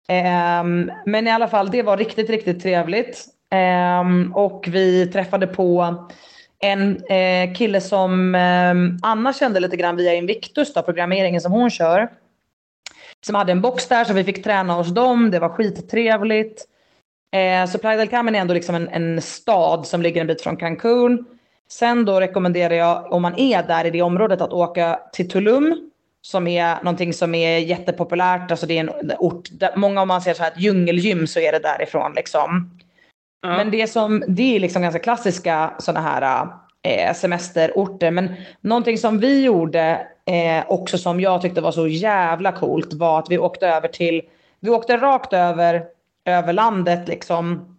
Eh, 0.10 0.64
men 1.06 1.28
i 1.28 1.32
alla 1.32 1.48
fall, 1.48 1.72
det 1.72 1.82
var 1.82 1.98
riktigt, 1.98 2.30
riktigt 2.30 2.62
trevligt. 2.62 3.26
Ehm, 3.52 4.34
och 4.36 4.66
vi 4.68 5.08
träffade 5.08 5.48
på 5.48 5.96
en 6.60 7.06
eh, 7.06 7.54
kille 7.54 7.82
som 7.82 8.36
eh, 8.36 9.10
Anna 9.10 9.34
kände 9.34 9.60
lite 9.60 9.78
grann 9.78 9.96
via 9.96 10.14
Invictus, 10.14 10.74
då, 10.74 10.82
programmeringen 10.82 11.42
som 11.42 11.52
hon 11.52 11.70
kör. 11.70 12.12
Som 13.26 13.36
hade 13.36 13.52
en 13.52 13.62
box 13.62 13.88
där 13.88 14.04
så 14.04 14.14
vi 14.14 14.24
fick 14.24 14.44
träna 14.44 14.74
hos 14.74 14.88
dem, 14.88 15.32
det 15.32 15.40
var 15.40 15.50
skittrevligt. 15.50 16.66
Eh, 17.36 17.66
så 17.66 17.78
Playa 17.78 17.98
del 17.98 18.08
Carmen 18.08 18.36
är 18.36 18.40
ändå 18.40 18.54
liksom 18.54 18.76
en, 18.76 18.88
en, 18.88 19.22
stad 19.22 19.88
som 19.88 20.02
ligger 20.02 20.22
en 20.22 20.28
bit 20.28 20.42
från 20.42 20.58
Cancún. 20.58 21.26
Sen 21.70 22.05
då 22.05 22.20
rekommenderar 22.20 22.74
jag 22.74 23.14
om 23.14 23.22
man 23.22 23.39
är 23.39 23.64
där 23.64 23.86
i 23.86 23.89
det 23.89 24.01
området 24.01 24.41
att 24.41 24.53
åka 24.53 24.99
till 25.14 25.30
Tulum. 25.30 25.89
Som 26.22 26.47
är 26.47 26.76
någonting 26.84 27.14
som 27.14 27.36
är 27.36 27.57
jättepopulärt. 27.57 28.51
Alltså 28.51 28.66
det 28.66 28.78
är 28.78 28.80
en 28.80 29.11
ort, 29.20 29.49
där, 29.51 29.72
många 29.76 30.01
om 30.01 30.07
man 30.07 30.22
ser 30.22 30.34
så 30.34 30.43
här 30.43 30.51
ett 30.51 30.59
djungelgym 30.59 31.28
så 31.28 31.39
är 31.39 31.51
det 31.51 31.59
därifrån 31.59 32.14
liksom. 32.14 32.80
Ja. 33.41 33.57
Men 33.57 33.72
det, 33.72 33.88
som, 33.88 34.24
det 34.28 34.55
är 34.55 34.59
liksom 34.59 34.82
ganska 34.82 34.99
klassiska 34.99 35.74
sådana 35.80 36.01
här 36.01 36.47
eh, 36.82 37.14
semesterorter. 37.14 38.11
Men 38.11 38.36
någonting 38.61 38.97
som 38.97 39.20
vi 39.20 39.43
gjorde 39.43 40.07
eh, 40.26 40.64
också 40.68 40.97
som 40.97 41.20
jag 41.20 41.41
tyckte 41.41 41.61
var 41.61 41.72
så 41.72 41.88
jävla 41.88 42.51
coolt 42.51 42.93
var 42.93 43.20
att 43.20 43.32
vi 43.32 43.38
åkte 43.38 43.68
över 43.68 43.88
till, 43.88 44.22
vi 44.59 44.70
åkte 44.70 44.97
rakt 44.97 45.34
över, 45.34 45.84
över 46.26 46.53
landet 46.53 47.07
liksom. 47.07 47.73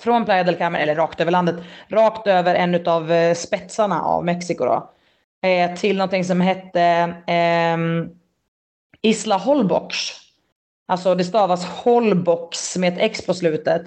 Från 0.00 0.24
Playa 0.24 0.44
del 0.44 0.56
Carmen, 0.56 0.80
eller 0.80 0.94
rakt 0.94 1.20
över 1.20 1.32
landet, 1.32 1.56
rakt 1.88 2.26
över 2.26 2.54
en 2.54 2.86
av 2.86 3.12
eh, 3.12 3.34
spetsarna 3.34 4.02
av 4.02 4.24
Mexiko 4.24 4.64
då. 4.64 4.90
Eh, 5.48 5.74
till 5.74 5.96
någonting 5.96 6.24
som 6.24 6.40
hette 6.40 7.14
ehm, 7.26 8.08
Isla 9.02 9.36
Holbox. 9.36 9.96
Alltså 10.88 11.14
det 11.14 11.24
stavas 11.24 11.64
Holbox 11.64 12.76
med 12.76 12.92
ett 12.92 12.98
X 12.98 13.26
på 13.26 13.34
slutet. 13.34 13.82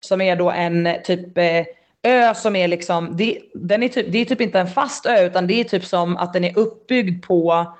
Som 0.00 0.20
är 0.20 0.36
då 0.36 0.50
en 0.50 0.88
typ 1.04 1.38
eh, 1.38 1.64
ö 2.02 2.34
som 2.34 2.56
är 2.56 2.68
liksom, 2.68 3.16
det, 3.16 3.38
den 3.54 3.82
är 3.82 3.88
typ, 3.88 4.12
det 4.12 4.18
är 4.18 4.24
typ 4.24 4.40
inte 4.40 4.60
en 4.60 4.66
fast 4.66 5.06
ö 5.06 5.26
utan 5.26 5.46
det 5.46 5.60
är 5.60 5.64
typ 5.64 5.84
som 5.84 6.16
att 6.16 6.32
den 6.32 6.44
är 6.44 6.58
uppbyggd 6.58 7.26
på 7.26 7.74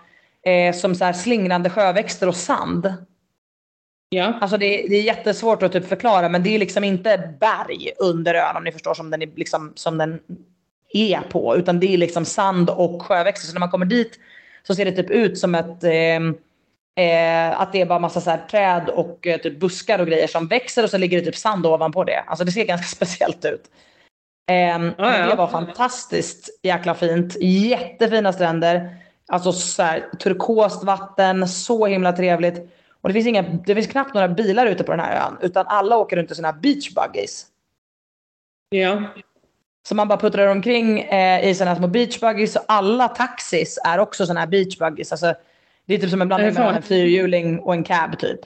eh, 0.46 0.74
som 0.74 0.94
så 0.94 1.04
här 1.04 1.12
slingrande 1.12 1.70
sjöväxter 1.70 2.28
och 2.28 2.36
sand. 2.36 2.94
Ja. 4.12 4.38
Alltså 4.40 4.56
det, 4.56 4.86
det, 4.88 4.96
är 4.96 5.02
jättesvårt 5.02 5.62
att 5.62 5.72
typ 5.72 5.88
förklara 5.88 6.28
men 6.28 6.42
det 6.42 6.54
är 6.54 6.58
liksom 6.58 6.84
inte 6.84 7.32
berg 7.40 7.90
under 7.98 8.34
ön 8.34 8.56
om 8.56 8.64
ni 8.64 8.72
förstår 8.72 8.94
som 8.94 9.10
den 9.10 9.22
är, 9.22 9.30
liksom, 9.36 9.72
som 9.74 9.98
den 9.98 10.20
är 10.92 11.20
på. 11.20 11.56
Utan 11.56 11.80
det 11.80 11.94
är 11.94 11.98
liksom 11.98 12.24
sand 12.24 12.70
och 12.70 13.02
sjöväxter. 13.02 13.46
Så 13.46 13.52
när 13.52 13.60
man 13.60 13.70
kommer 13.70 13.86
dit 13.86 14.18
så 14.62 14.74
ser 14.74 14.84
det 14.84 14.92
typ 14.92 15.10
ut 15.10 15.38
som 15.38 15.54
ett 15.54 15.84
eh, 15.84 16.20
Eh, 17.00 17.60
att 17.60 17.72
det 17.72 17.80
är 17.80 17.86
bara 17.86 17.98
massa 17.98 18.20
så 18.20 18.38
träd 18.50 18.88
och 18.88 19.26
eh, 19.26 19.40
typ 19.40 19.60
buskar 19.60 19.98
och 19.98 20.06
grejer 20.06 20.26
som 20.26 20.46
växer 20.46 20.84
och 20.84 20.90
så 20.90 20.98
ligger 20.98 21.18
det 21.18 21.24
typ 21.24 21.36
sand 21.36 21.66
ovanpå 21.66 22.04
det. 22.04 22.24
Alltså 22.26 22.44
det 22.44 22.52
ser 22.52 22.64
ganska 22.64 22.86
speciellt 22.96 23.44
ut. 23.44 23.62
Eh, 24.50 24.82
ah, 24.98 25.18
ja. 25.18 25.26
Det 25.26 25.36
var 25.36 25.48
fantastiskt 25.48 26.58
jäkla 26.62 26.94
fint. 26.94 27.36
Jättefina 27.40 28.32
stränder. 28.32 28.96
Alltså 29.28 29.52
så 29.52 29.82
här, 29.82 30.04
turkost 30.18 30.84
vatten, 30.84 31.48
så 31.48 31.86
himla 31.86 32.12
trevligt. 32.12 32.70
Och 33.00 33.08
det 33.08 33.12
finns, 33.12 33.26
inga, 33.26 33.42
det 33.42 33.74
finns 33.74 33.86
knappt 33.86 34.14
några 34.14 34.28
bilar 34.28 34.66
ute 34.66 34.84
på 34.84 34.90
den 34.90 35.00
här 35.00 35.26
ön. 35.26 35.36
Utan 35.40 35.66
alla 35.66 35.96
åker 35.96 36.16
runt 36.16 36.30
i 36.30 36.34
sina 36.34 36.52
beach 36.52 36.94
buggies. 36.94 37.46
Ja. 38.68 39.02
Så 39.88 39.94
man 39.94 40.08
bara 40.08 40.18
puttrar 40.18 40.46
omkring 40.46 41.00
eh, 41.00 41.48
i 41.48 41.54
sådana 41.54 41.76
små 41.76 41.86
beach 41.86 42.20
buggies. 42.20 42.56
Och 42.56 42.64
alla 42.68 43.08
taxis 43.08 43.78
är 43.84 43.98
också 43.98 44.26
sådana 44.26 44.40
här 44.40 44.46
beach 44.46 44.78
buggies. 44.78 45.12
Alltså, 45.12 45.34
det 45.86 45.94
är 45.94 45.98
typ 45.98 46.10
som 46.10 46.22
en 46.22 46.28
blandning 46.28 46.54
mellan 46.54 46.74
en 46.74 46.82
fyrhjuling 46.82 47.58
och 47.60 47.74
en 47.74 47.84
cab 47.84 48.18
typ. 48.18 48.40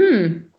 Hmm. 0.00 0.50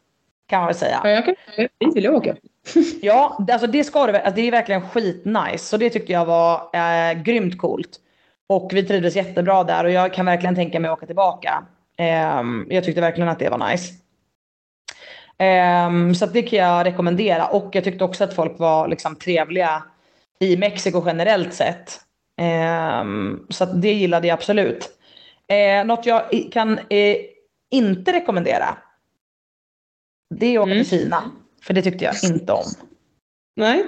Kan 0.48 0.60
man 0.60 0.68
väl 0.68 0.76
säga. 0.76 1.02
Ja, 1.04 1.10
jag 1.10 1.26
kan, 1.26 1.36
dit 1.56 1.96
vill 1.96 2.08
åka. 2.08 2.36
ja, 3.02 3.46
alltså 3.52 3.68
det 3.68 3.84
ska 3.84 4.08
det 4.08 4.22
alltså 4.22 4.36
Det 4.36 4.48
är 4.48 4.52
verkligen 4.52 4.90
skitnice. 4.90 5.58
Så 5.58 5.78
det 5.78 5.90
tyckte 5.90 6.12
jag 6.12 6.26
var 6.26 6.70
äh, 6.74 7.24
grymt 7.24 7.58
coolt. 7.58 8.00
Och 8.48 8.72
vi 8.74 8.84
trivdes 8.84 9.16
jättebra 9.16 9.64
där 9.64 9.84
och 9.84 9.92
jag 9.92 10.14
kan 10.14 10.26
verkligen 10.26 10.56
tänka 10.56 10.80
mig 10.80 10.90
att 10.90 10.98
åka 10.98 11.06
tillbaka. 11.06 11.66
Um, 12.40 12.68
jag 12.70 12.84
tyckte 12.84 13.02
verkligen 13.02 13.30
att 13.30 13.40
det 13.40 13.50
var 13.50 13.70
nice. 13.70 13.94
Um, 15.88 16.16
så 16.16 16.26
det 16.26 16.42
kan 16.42 16.60
jag 16.60 16.86
rekommendera. 16.86 17.48
Och 17.48 17.76
jag 17.76 17.84
tyckte 17.84 18.04
också 18.04 18.24
att 18.24 18.34
folk 18.34 18.60
var 18.60 18.88
liksom 18.88 19.16
trevliga 19.16 19.84
i 20.40 20.58
Mexiko 20.58 21.04
generellt 21.06 21.54
sett. 21.54 22.02
Um, 23.02 23.48
så 23.50 23.66
det 23.66 23.94
gillade 23.94 24.28
jag 24.28 24.34
absolut. 24.34 24.92
Eh, 25.48 25.86
något 25.86 26.06
jag 26.06 26.50
kan 26.52 26.80
eh, 26.90 27.18
inte 27.72 28.14
rekommendera. 28.14 28.78
Det 30.36 30.46
är 30.46 30.60
att 30.60 30.64
åka 30.64 30.72
mm. 30.72 30.84
till 30.84 31.00
Kina. 31.00 31.32
För 31.62 31.74
det 31.74 31.82
tyckte 31.82 32.06
jag 32.06 32.16
inte 32.24 32.54
om. 32.54 32.66
Nej. 33.56 33.86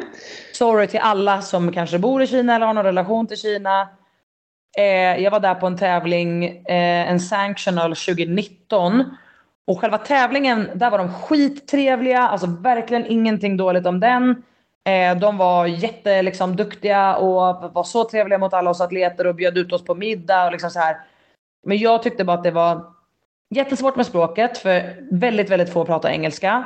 Sorry 0.54 0.88
till 0.88 1.00
alla 1.00 1.42
som 1.42 1.72
kanske 1.72 2.00
bor 2.00 2.22
i 2.22 2.28
Kina 2.28 2.56
eller 2.56 2.66
har 2.66 2.74
någon 2.74 2.84
relation 2.84 3.28
till 3.28 3.38
Kina. 3.38 3.90
Eh, 4.78 5.24
jag 5.24 5.32
var 5.32 5.40
där 5.40 5.56
på 5.56 5.68
en 5.68 5.78
tävling, 5.78 6.46
eh, 6.46 7.12
en 7.12 7.20
Sanctional 7.20 7.96
2019. 7.96 9.04
Och 9.68 9.80
själva 9.82 9.98
tävlingen, 9.98 10.70
där 10.74 10.90
var 10.90 10.98
de 10.98 11.14
skittrevliga. 11.14 12.22
Alltså 12.22 12.48
verkligen 12.48 13.06
ingenting 13.06 13.58
dåligt 13.58 13.86
om 13.86 14.00
den. 14.00 14.44
Eh, 14.90 15.18
de 15.18 15.38
var 15.38 15.66
jätteduktiga 15.66 16.22
liksom, 16.22 16.56
duktiga 16.56 17.16
och 17.16 17.74
var 17.74 17.84
så 17.84 18.04
trevliga 18.10 18.40
mot 18.40 18.54
alla 18.54 18.70
oss 18.70 18.82
atleter 18.82 19.28
och 19.28 19.36
bjöd 19.36 19.58
ut 19.58 19.74
oss 19.74 19.86
på 19.86 19.96
middag. 19.96 20.46
Och 20.46 20.52
liksom 20.52 20.70
så 20.70 20.80
här. 20.80 20.98
Men 21.66 21.78
jag 21.78 22.04
tyckte 22.04 22.24
bara 22.24 22.38
att 22.38 22.44
det 22.44 22.52
var 22.52 22.86
jättesvårt 23.56 23.96
med 23.96 24.06
språket 24.06 24.58
för 24.58 24.96
väldigt, 25.12 25.50
väldigt 25.50 25.74
få 25.74 25.86
pratar 25.86 26.10
engelska. 26.10 26.64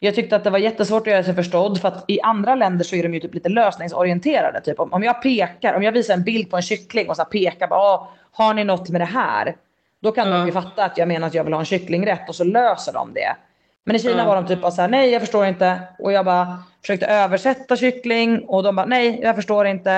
Jag 0.00 0.14
tyckte 0.14 0.36
att 0.36 0.44
det 0.44 0.50
var 0.50 0.58
jättesvårt 0.58 1.06
att 1.06 1.12
göra 1.12 1.22
sig 1.22 1.34
förstådd 1.34 1.80
för 1.80 1.88
att 1.88 2.04
i 2.08 2.20
andra 2.20 2.54
länder 2.54 2.84
så 2.84 2.96
är 2.96 3.02
de 3.02 3.14
ju 3.14 3.20
typ 3.20 3.34
lite 3.34 3.48
lösningsorienterade. 3.48 4.60
Typ 4.60 4.80
om, 4.80 5.02
jag 5.02 5.22
pekar, 5.22 5.74
om 5.74 5.82
jag 5.82 5.92
visar 5.92 6.14
en 6.14 6.22
bild 6.22 6.50
på 6.50 6.56
en 6.56 6.62
kyckling 6.62 7.08
och 7.08 7.16
så 7.16 7.24
pekar 7.24 7.68
bara, 7.68 8.00
har 8.32 8.54
ni 8.54 8.64
något 8.64 8.88
med 8.88 9.00
det 9.00 9.04
här? 9.04 9.56
Då 10.02 10.12
kan 10.12 10.26
mm. 10.26 10.38
de 10.38 10.46
ju 10.46 10.52
fatta 10.52 10.84
att 10.84 10.98
jag 10.98 11.08
menar 11.08 11.26
att 11.26 11.34
jag 11.34 11.44
vill 11.44 11.52
ha 11.52 11.60
en 11.60 11.66
kycklingrätt 11.66 12.28
och 12.28 12.34
så 12.34 12.44
löser 12.44 12.92
de 12.92 13.14
det. 13.14 13.36
Men 13.84 13.96
i 13.96 13.98
Kina 13.98 14.14
mm. 14.14 14.26
var 14.26 14.36
de 14.36 14.46
typ 14.46 14.60
bara 14.60 14.70
såhär, 14.70 14.88
nej 14.88 15.10
jag 15.10 15.22
förstår 15.22 15.46
inte. 15.46 15.80
Och 15.98 16.12
jag 16.12 16.24
bara 16.24 16.62
försökte 16.80 17.06
översätta 17.06 17.76
kyckling 17.76 18.44
och 18.44 18.62
de 18.62 18.76
bara, 18.76 18.86
nej 18.86 19.20
jag 19.22 19.36
förstår 19.36 19.66
inte. 19.66 19.92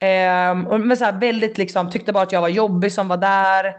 Eh, 0.00 0.54
men 0.78 0.96
så 0.96 1.04
här, 1.04 1.12
väldigt 1.12 1.58
liksom, 1.58 1.90
tyckte 1.90 2.12
bara 2.12 2.22
att 2.22 2.32
jag 2.32 2.40
var 2.40 2.48
jobbig 2.48 2.92
som 2.92 3.08
var 3.08 3.16
där. 3.16 3.74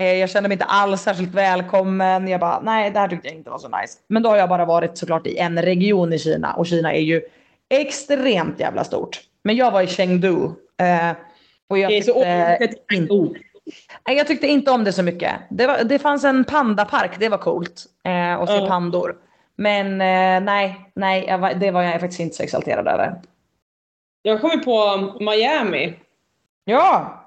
Eh, 0.00 0.14
jag 0.14 0.30
kände 0.30 0.48
mig 0.48 0.54
inte 0.54 0.64
alls 0.64 1.02
särskilt 1.02 1.34
välkommen. 1.34 2.28
Jag 2.28 2.40
bara, 2.40 2.60
nej 2.60 2.90
det 2.90 2.98
här 2.98 3.08
tyckte 3.08 3.28
jag 3.28 3.36
inte 3.36 3.50
var 3.50 3.58
så 3.58 3.68
nice. 3.68 3.98
Men 4.08 4.22
då 4.22 4.28
har 4.28 4.36
jag 4.36 4.48
bara 4.48 4.64
varit 4.64 4.98
såklart 4.98 5.26
i 5.26 5.38
en 5.38 5.62
region 5.62 6.12
i 6.12 6.18
Kina 6.18 6.52
och 6.52 6.66
Kina 6.66 6.92
är 6.92 7.00
ju 7.00 7.22
extremt 7.68 8.60
jävla 8.60 8.84
stort. 8.84 9.20
Men 9.42 9.56
jag 9.56 9.70
var 9.70 9.82
i 9.82 9.86
Chengdu. 9.86 10.44
Eh, 10.80 11.16
och 11.68 11.78
jag, 11.78 11.90
tyckte, 11.90 12.94
inte, 12.94 13.40
jag 14.04 14.26
tyckte 14.26 14.46
inte 14.46 14.70
om 14.70 14.84
det 14.84 14.92
så 14.92 15.02
mycket. 15.02 15.32
Det, 15.50 15.66
var, 15.66 15.84
det 15.84 15.98
fanns 15.98 16.24
en 16.24 16.44
pandapark, 16.44 17.18
det 17.18 17.28
var 17.28 17.38
coolt. 17.38 17.84
Eh, 18.04 18.34
och 18.34 18.48
se 18.48 18.54
mm. 18.54 18.68
pandor. 18.68 19.16
Men 19.56 19.86
eh, 19.92 20.44
nej, 20.44 20.90
nej 20.94 21.38
var, 21.38 21.54
det 21.54 21.70
var 21.70 21.82
jag 21.82 22.00
faktiskt 22.00 22.20
inte 22.20 22.36
så 22.36 22.42
exalterad 22.42 22.88
över. 22.88 23.20
Jag 24.22 24.40
kommer 24.40 24.56
på 24.56 25.24
Miami. 25.24 25.94
Ja! 26.64 27.17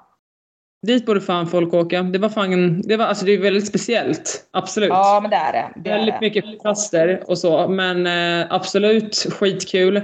Dit 0.88 1.06
borde 1.06 1.22
fan 1.22 1.48
folk 1.48 1.74
åka. 1.74 2.04
Det 2.04 2.20
var 2.20 2.30
fan, 2.30 2.82
det 2.82 2.98
var, 2.98 3.06
alltså 3.06 3.26
det 3.26 3.32
är 3.32 3.42
väldigt 3.42 3.68
speciellt. 3.68 4.48
Absolut. 4.52 4.90
Ja 4.90 5.20
men 5.22 5.32
det 5.32 5.38
är 5.38 5.54
det. 5.54 5.70
det 5.76 5.90
väldigt 5.90 6.16
är 6.16 6.22
mycket 6.22 6.62
plaster 6.62 7.24
och 7.28 7.38
så. 7.38 7.68
Men 7.68 8.08
eh, 8.08 8.48
absolut 8.50 9.16
skitkul. 9.16 10.02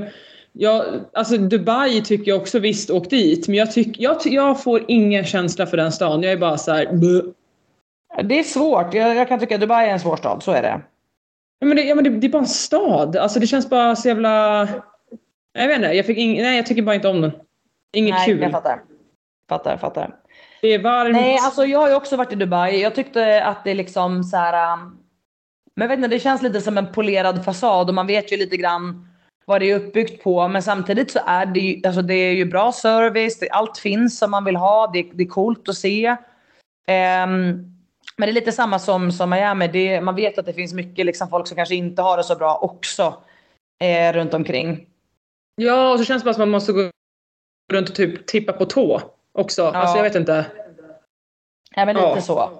Jag, 0.51 0.85
alltså 1.13 1.37
Dubai 1.37 2.01
tycker 2.01 2.31
jag 2.31 2.41
också 2.41 2.59
visst, 2.59 2.89
åk 2.89 3.09
dit. 3.09 3.47
Men 3.47 3.57
jag, 3.57 3.71
tyck, 3.71 3.99
jag, 3.99 4.17
jag 4.25 4.63
får 4.63 4.85
ingen 4.87 5.25
känsla 5.25 5.65
för 5.65 5.77
den 5.77 5.91
stan. 5.91 6.23
Jag 6.23 6.31
är 6.31 6.37
bara 6.37 6.57
så 6.57 6.71
här. 6.71 6.85
Det 8.23 8.39
är 8.39 8.43
svårt. 8.43 8.93
Jag, 8.93 9.15
jag, 9.15 9.27
kan 9.27 9.39
tycka 9.39 9.55
att 9.55 9.61
Dubai 9.61 9.89
är 9.89 9.93
en 9.93 9.99
svår 9.99 10.15
stad. 10.15 10.43
Så 10.43 10.51
är 10.51 10.61
det. 10.61 10.81
Ja, 11.59 11.67
men 11.67 11.77
det, 11.77 11.83
ja, 11.83 11.95
men 11.95 12.03
det, 12.03 12.09
det 12.09 12.27
är 12.27 12.31
bara 12.31 12.39
en 12.39 12.47
stad. 12.47 13.15
Alltså 13.15 13.39
det 13.39 13.47
känns 13.47 13.69
bara 13.69 13.95
så 13.95 14.07
jävla... 14.07 14.67
Jag 15.53 15.67
vet 15.67 15.75
inte, 15.75 15.87
jag, 15.87 16.05
fick 16.05 16.17
ing, 16.17 16.41
nej, 16.41 16.55
jag 16.55 16.65
tycker 16.65 16.81
bara 16.81 16.95
inte 16.95 17.07
om 17.07 17.21
den. 17.21 17.31
Inget 17.93 18.15
nej, 18.15 18.25
kul. 18.25 18.41
jag 18.41 18.51
fattar. 18.51 18.81
Fattar, 19.49 19.77
fattar. 19.77 20.15
Det 20.61 20.67
är 20.67 20.79
varmt. 20.79 21.15
Nej, 21.15 21.37
alltså 21.41 21.65
jag 21.65 21.79
har 21.79 21.89
ju 21.89 21.95
också 21.95 22.15
varit 22.15 22.33
i 22.33 22.35
Dubai. 22.35 22.81
Jag 22.81 22.95
tyckte 22.95 23.43
att 23.43 23.63
det 23.63 23.73
liksom 23.73 24.23
så 24.23 24.37
här. 24.37 24.73
Um, 24.73 24.97
men 25.75 25.87
vet 25.87 25.97
inte, 25.97 26.07
det 26.07 26.19
känns 26.19 26.41
lite 26.41 26.61
som 26.61 26.77
en 26.77 26.91
polerad 26.91 27.45
fasad 27.45 27.87
och 27.89 27.95
man 27.95 28.07
vet 28.07 28.31
ju 28.31 28.37
lite 28.37 28.57
grann 28.57 29.07
vad 29.45 29.61
det 29.61 29.71
är 29.71 29.75
uppbyggt 29.75 30.23
på. 30.23 30.47
Men 30.47 30.63
samtidigt 30.63 31.11
så 31.11 31.19
är 31.25 31.45
det 31.45 31.59
ju, 31.59 31.87
alltså 31.87 32.01
det 32.01 32.13
är 32.13 32.33
ju 32.33 32.45
bra 32.45 32.71
service. 32.71 33.43
allt 33.51 33.77
finns 33.77 34.19
som 34.19 34.31
man 34.31 34.45
vill 34.45 34.55
ha. 34.55 34.91
Det, 34.93 35.03
det 35.13 35.23
är 35.23 35.27
coolt 35.27 35.69
att 35.69 35.77
se. 35.77 36.09
Um, 36.09 37.73
men 38.17 38.27
det 38.27 38.31
är 38.31 38.33
lite 38.33 38.51
samma 38.51 38.79
som, 38.79 39.11
som 39.11 39.29
Miami. 39.29 39.67
Det, 39.67 40.01
man 40.01 40.15
vet 40.15 40.37
att 40.37 40.45
det 40.45 40.53
finns 40.53 40.73
mycket 40.73 41.05
liksom 41.05 41.29
folk 41.29 41.47
som 41.47 41.55
kanske 41.55 41.75
inte 41.75 42.01
har 42.01 42.17
det 42.17 42.23
så 42.23 42.35
bra 42.35 42.57
också 42.57 43.13
eh, 43.83 44.13
runt 44.13 44.33
omkring. 44.33 44.87
Ja, 45.55 45.91
och 45.91 45.99
så 45.99 46.05
känns 46.05 46.23
det 46.23 46.25
bara 46.25 46.33
som 46.33 46.41
att 46.41 46.47
man 46.47 46.51
måste 46.51 46.73
gå 46.73 46.91
runt 47.71 47.89
och 47.89 47.95
typ 47.95 48.27
tippa 48.27 48.53
på 48.53 48.65
tå 48.65 49.01
också. 49.37 49.61
Ja. 49.61 49.71
Alltså 49.73 49.97
jag 49.97 50.03
vet 50.03 50.15
inte. 50.15 50.45
Ja, 51.75 51.85
men 51.85 51.95
lite 51.95 52.07
ja. 52.15 52.21
så. 52.21 52.51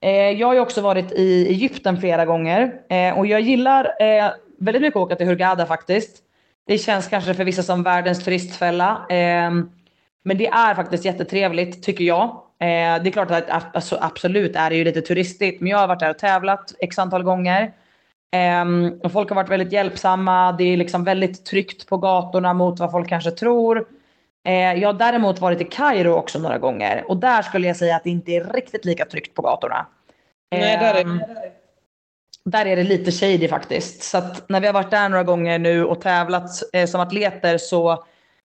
Eh, 0.00 0.30
jag 0.30 0.46
har 0.46 0.54
ju 0.54 0.60
också 0.60 0.80
varit 0.80 1.12
i 1.12 1.48
Egypten 1.48 2.00
flera 2.00 2.24
gånger 2.24 2.72
eh, 2.88 3.18
och 3.18 3.26
jag 3.26 3.40
gillar 3.40 3.84
eh, 3.84 4.30
väldigt 4.58 4.82
mycket 4.82 4.96
att 4.96 5.02
åka 5.02 5.16
till 5.16 5.26
Hurghada 5.26 5.66
faktiskt. 5.66 6.22
Det 6.66 6.78
känns 6.78 7.08
kanske 7.08 7.34
för 7.34 7.44
vissa 7.44 7.62
som 7.62 7.82
världens 7.82 8.24
turistfälla. 8.24 9.06
Eh, 9.08 9.50
men 10.24 10.38
det 10.38 10.46
är 10.46 10.74
faktiskt 10.74 11.04
jättetrevligt 11.04 11.82
tycker 11.82 12.04
jag. 12.04 12.38
Det 12.58 12.66
är 13.08 13.10
klart 13.10 13.30
att 13.30 13.76
alltså, 13.76 13.98
absolut 14.00 14.56
är 14.56 14.70
det 14.70 14.76
ju 14.76 14.84
lite 14.84 15.00
turistigt. 15.00 15.60
Men 15.60 15.70
jag 15.70 15.78
har 15.78 15.88
varit 15.88 16.00
där 16.00 16.10
och 16.10 16.18
tävlat 16.18 16.74
x 16.78 16.98
antal 16.98 17.22
gånger. 17.22 17.72
Um, 18.62 19.00
och 19.02 19.12
folk 19.12 19.28
har 19.28 19.36
varit 19.36 19.50
väldigt 19.50 19.72
hjälpsamma. 19.72 20.52
Det 20.52 20.64
är 20.64 20.76
liksom 20.76 21.04
väldigt 21.04 21.44
tryggt 21.44 21.88
på 21.88 21.96
gatorna 21.96 22.52
mot 22.54 22.80
vad 22.80 22.90
folk 22.90 23.08
kanske 23.08 23.30
tror. 23.30 23.86
Uh, 24.48 24.54
jag 24.54 24.88
har 24.88 24.98
däremot 24.98 25.40
varit 25.40 25.60
i 25.60 25.64
Kairo 25.64 26.12
också 26.12 26.38
några 26.38 26.58
gånger 26.58 27.04
och 27.08 27.16
där 27.16 27.42
skulle 27.42 27.66
jag 27.66 27.76
säga 27.76 27.96
att 27.96 28.04
det 28.04 28.10
inte 28.10 28.32
är 28.32 28.44
riktigt 28.44 28.84
lika 28.84 29.04
tryggt 29.04 29.34
på 29.34 29.42
gatorna. 29.42 29.86
Nej, 30.50 30.78
där 30.78 30.94
är, 30.94 31.04
Um, 31.04 31.20
där 32.44 32.66
är 32.66 32.76
det 32.76 32.82
lite 32.82 33.12
shady 33.12 33.48
faktiskt. 33.48 34.02
Så 34.02 34.22
när 34.46 34.60
vi 34.60 34.66
har 34.66 34.74
varit 34.74 34.90
där 34.90 35.08
några 35.08 35.24
gånger 35.24 35.58
nu 35.58 35.84
och 35.84 36.00
tävlat 36.00 36.50
eh, 36.72 36.86
som 36.86 37.00
atleter 37.00 37.58
så 37.58 38.04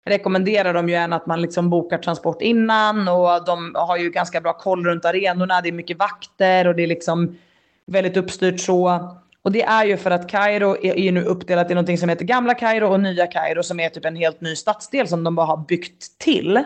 rekommenderar 0.05 0.73
de 0.73 0.89
ju 0.89 0.95
en 0.95 1.13
att 1.13 1.25
man 1.25 1.41
liksom 1.41 1.69
bokar 1.69 1.97
transport 1.97 2.41
innan 2.41 3.07
och 3.07 3.45
de 3.45 3.75
har 3.75 3.97
ju 3.97 4.09
ganska 4.09 4.41
bra 4.41 4.53
koll 4.53 4.85
runt 4.85 5.05
arenorna. 5.05 5.61
Det 5.61 5.69
är 5.69 5.73
mycket 5.73 5.99
vakter 5.99 6.67
och 6.67 6.75
det 6.75 6.83
är 6.83 6.87
liksom 6.87 7.37
väldigt 7.85 8.17
uppstyrt 8.17 8.59
så. 8.59 9.09
Och 9.43 9.51
det 9.51 9.61
är 9.63 9.85
ju 9.85 9.97
för 9.97 10.11
att 10.11 10.29
Kairo 10.29 10.75
är, 10.85 10.97
är 10.97 11.11
nu 11.11 11.23
uppdelat 11.23 11.71
i 11.71 11.73
någonting 11.73 11.97
som 11.97 12.09
heter 12.09 12.25
Gamla 12.25 12.53
Kairo 12.53 12.87
och 12.87 12.99
Nya 12.99 13.27
Kairo 13.27 13.63
som 13.63 13.79
är 13.79 13.89
typ 13.89 14.05
en 14.05 14.15
helt 14.15 14.41
ny 14.41 14.55
stadsdel 14.55 15.07
som 15.07 15.23
de 15.23 15.35
bara 15.35 15.45
har 15.45 15.57
byggt 15.57 16.17
till. 16.19 16.63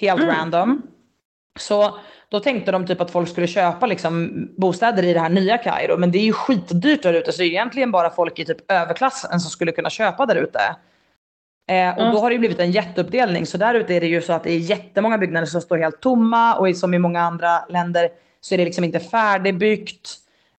Helt 0.00 0.22
Mm. 0.22 0.34
random. 0.36 0.82
Så 1.58 1.98
då 2.28 2.40
tänkte 2.40 2.72
de 2.72 2.86
typ 2.86 3.00
att 3.00 3.10
folk 3.10 3.28
skulle 3.28 3.46
köpa 3.46 3.86
liksom 3.86 4.30
bostäder 4.56 5.02
i 5.02 5.12
det 5.12 5.20
här 5.20 5.28
nya 5.28 5.58
Kairo. 5.58 5.96
Men 5.96 6.10
det 6.12 6.18
är 6.18 6.22
ju 6.24 6.32
skitdyrt 6.32 7.02
där 7.02 7.14
ute 7.14 7.32
så 7.32 7.38
det 7.38 7.44
är 7.44 7.48
egentligen 7.48 7.90
bara 7.92 8.10
folk 8.10 8.38
i 8.38 8.44
typ 8.44 8.70
överklassen 8.72 9.40
som 9.40 9.50
skulle 9.50 9.72
kunna 9.72 9.90
köpa 9.90 10.26
där 10.26 10.36
ute. 10.36 10.58
Eh, 11.70 11.98
och 11.98 12.02
Ja. 12.04 12.10
då 12.12 12.18
har 12.18 12.30
det 12.30 12.32
ju 12.34 12.38
blivit 12.38 12.58
en 12.60 12.70
jätteuppdelning. 12.70 13.46
Så 13.46 13.58
där 13.58 13.74
ute 13.74 13.94
är 13.94 14.00
det 14.00 14.06
ju 14.06 14.22
så 14.22 14.32
att 14.32 14.44
det 14.44 14.52
är 14.52 14.58
jättemånga 14.58 15.18
byggnader 15.18 15.46
som 15.46 15.60
står 15.60 15.78
helt 15.78 16.00
tomma 16.00 16.54
och 16.56 16.76
som 16.76 16.94
i 16.94 16.98
många 16.98 17.20
andra 17.20 17.64
länder 17.68 18.08
så 18.40 18.54
är 18.54 18.58
det 18.58 18.64
liksom 18.64 18.84
inte 18.84 19.00
färdigbyggt. 19.00 20.16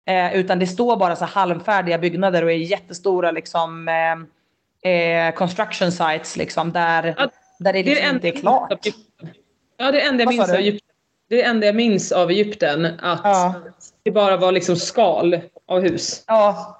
Eh, 0.07 0.34
utan 0.36 0.59
det 0.59 0.66
står 0.66 0.96
bara 0.96 1.16
så 1.16 1.24
halvfärdiga 1.24 1.98
byggnader 1.98 2.44
och 2.44 2.51
är 2.53 2.57
jättestora 2.57 3.30
liksom 3.30 3.88
eh, 3.88 4.92
eh, 4.92 5.34
construction 5.34 5.92
sites 5.92 6.36
liksom 6.36 6.72
där, 6.72 7.14
Ja, 7.18 7.28
där 7.59 7.72
det 7.72 7.82
liksom 7.82 8.05
det 8.09 8.11
inte 8.14 8.28
är 8.28 8.40
klart. 8.40 8.86
Ja, 9.76 9.92
det 9.92 10.01
är 10.03 10.09
enda 10.09 10.24
jag 10.24 10.28
minns 10.28 10.48
av 10.51 10.55
Egypten. 10.57 10.86
Det 11.28 11.42
är 11.42 11.55
det 11.55 11.66
jag 11.66 11.74
minns 11.76 12.12
av 12.12 12.30
Egypten. 12.30 12.84
Att 13.01 13.20
Ja. 13.24 13.55
det 14.03 14.11
bara 14.11 14.36
var 14.36 14.53
liksom 14.53 14.76
skal 14.76 15.40
av 15.66 15.80
hus. 15.80 16.24
Ja. 16.26 16.76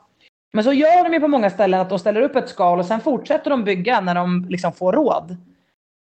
Men 0.53 0.65
så 0.65 0.73
gör 0.73 1.05
de 1.05 1.13
ju 1.15 1.21
på 1.21 1.29
många 1.29 1.51
ställen 1.51 1.81
att 1.81 1.89
de 1.91 1.99
ställer 1.99 2.21
upp 2.23 2.37
ett 2.37 2.49
skal 2.49 2.79
och 2.79 2.87
sen 2.87 3.01
fortsätter 3.01 3.51
de 3.51 3.65
bygga 3.65 4.01
när 4.01 4.15
de 4.15 4.47
liksom 4.49 4.73
får 4.73 4.93
råd. 4.93 5.37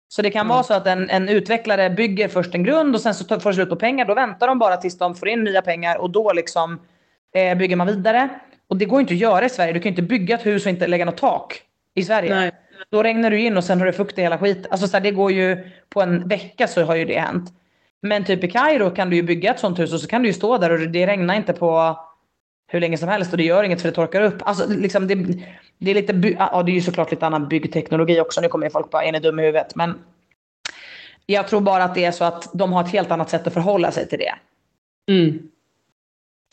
Så 0.09 0.23
det 0.23 0.31
kan 0.31 0.41
Mm. 0.41 0.49
vara 0.55 0.63
så 0.63 0.75
att 0.75 0.87
en, 0.87 1.11
en 1.11 1.29
utvecklare 1.29 1.91
bygger 1.91 2.29
först 2.29 2.55
en 2.55 2.65
grund 2.65 2.95
och 2.95 3.01
sen 3.01 3.15
så 3.15 3.41
får 3.41 3.53
slut 3.53 3.69
på 3.69 3.77
pengar. 3.77 4.05
Då 4.05 4.15
väntar 4.15 4.47
de 4.47 4.59
bara 4.59 4.77
tills 4.77 4.99
de 4.99 5.15
får 5.15 5.29
in 5.29 5.45
nya 5.45 5.63
pengar 5.63 5.97
och 5.99 6.11
då 6.11 6.33
liksom 6.33 6.81
eh, 7.35 7.59
bygger 7.59 7.77
man 7.77 7.87
vidare. 7.87 8.29
Och 8.69 8.77
det 8.77 8.85
går 8.85 9.01
inte 9.01 9.15
att 9.15 9.21
göra 9.21 9.45
i 9.45 9.49
Sverige. 9.49 9.73
Du 9.73 9.81
kan 9.81 9.91
inte 9.91 10.03
bygga 10.03 10.35
ett 10.35 10.47
hus 10.47 10.67
och 10.67 10.71
inte 10.71 10.87
lägga 10.87 11.05
något 11.05 11.17
tak 11.17 11.63
i 11.95 12.03
Sverige. 12.03 12.35
Nej. 12.35 12.51
Då 12.91 13.03
regnar 13.03 13.31
du 13.31 13.41
in 13.41 13.57
och 13.57 13.65
sen 13.65 13.79
har 13.79 13.87
du 13.87 13.93
fukt 13.93 14.19
i 14.19 14.23
hela 14.23 14.39
skit. 14.39 14.67
Alltså 14.71 14.89
så 14.89 14.97
här, 14.97 15.05
det 15.05 15.11
går 15.11 15.33
ju 15.33 15.71
på 15.89 16.03
en 16.03 16.29
vecka 16.29 16.69
så 16.69 16.83
har 16.83 16.95
ju 16.95 17.05
det 17.05 17.19
hänt. 17.19 17.53
Men 18.03 18.25
typ 18.25 18.45
i 18.45 18.51
Kairo 18.51 18.91
kan 18.91 19.11
du 19.11 19.17
ju 19.17 19.23
bygga 19.23 19.51
ett 19.51 19.61
sånt 19.61 19.79
hus 19.79 19.93
och 19.93 20.01
så 20.01 20.07
kan 20.07 20.23
du 20.23 20.29
ju 20.29 20.33
stå 20.33 20.59
där 20.59 20.71
och 20.71 20.79
det 20.79 21.07
regnar 21.07 21.35
inte 21.35 21.53
på 21.53 21.99
hur 22.73 22.81
länge 22.81 22.99
som 22.99 23.09
helst 23.09 23.33
och 23.33 23.39
det 23.39 23.45
gör 23.45 23.65
inget 23.65 23.81
för 23.81 23.89
det 23.89 23.95
torkar 23.95 24.23
upp. 24.23 24.37
Alltså 24.41 24.69
liksom 24.69 25.07
det, 25.07 25.15
det 25.79 25.91
är 25.91 25.95
lite, 25.95 26.15
by- 26.15 26.37
ja 26.39 26.63
det 26.63 26.73
är 26.73 26.75
ju 26.75 26.81
såklart 26.81 27.11
lite 27.11 27.27
annan 27.27 27.49
byggteknologi 27.49 28.21
också. 28.21 28.41
Nu 28.41 28.49
kommer 28.49 28.67
ju 28.67 28.71
folk 28.71 28.91
bara, 28.91 29.05
är 29.05 29.13
ni 29.13 29.19
dum 29.21 29.39
i 29.39 29.43
huvudet? 29.43 29.75
Men 29.75 29.99
jag 31.27 31.49
tror 31.49 31.61
bara 31.61 31.85
att 31.85 31.95
det 31.95 32.05
är 32.05 32.13
så 32.13 32.25
att 32.25 32.51
de 32.53 32.73
har 32.73 32.85
ett 32.85 32.93
helt 32.93 33.11
annat 33.11 33.31
sätt 33.31 33.47
att 33.47 33.55
förhålla 33.55 33.93
sig 33.93 34.09
till 34.09 34.19
det. 34.19 34.35
Mm. 35.13 35.50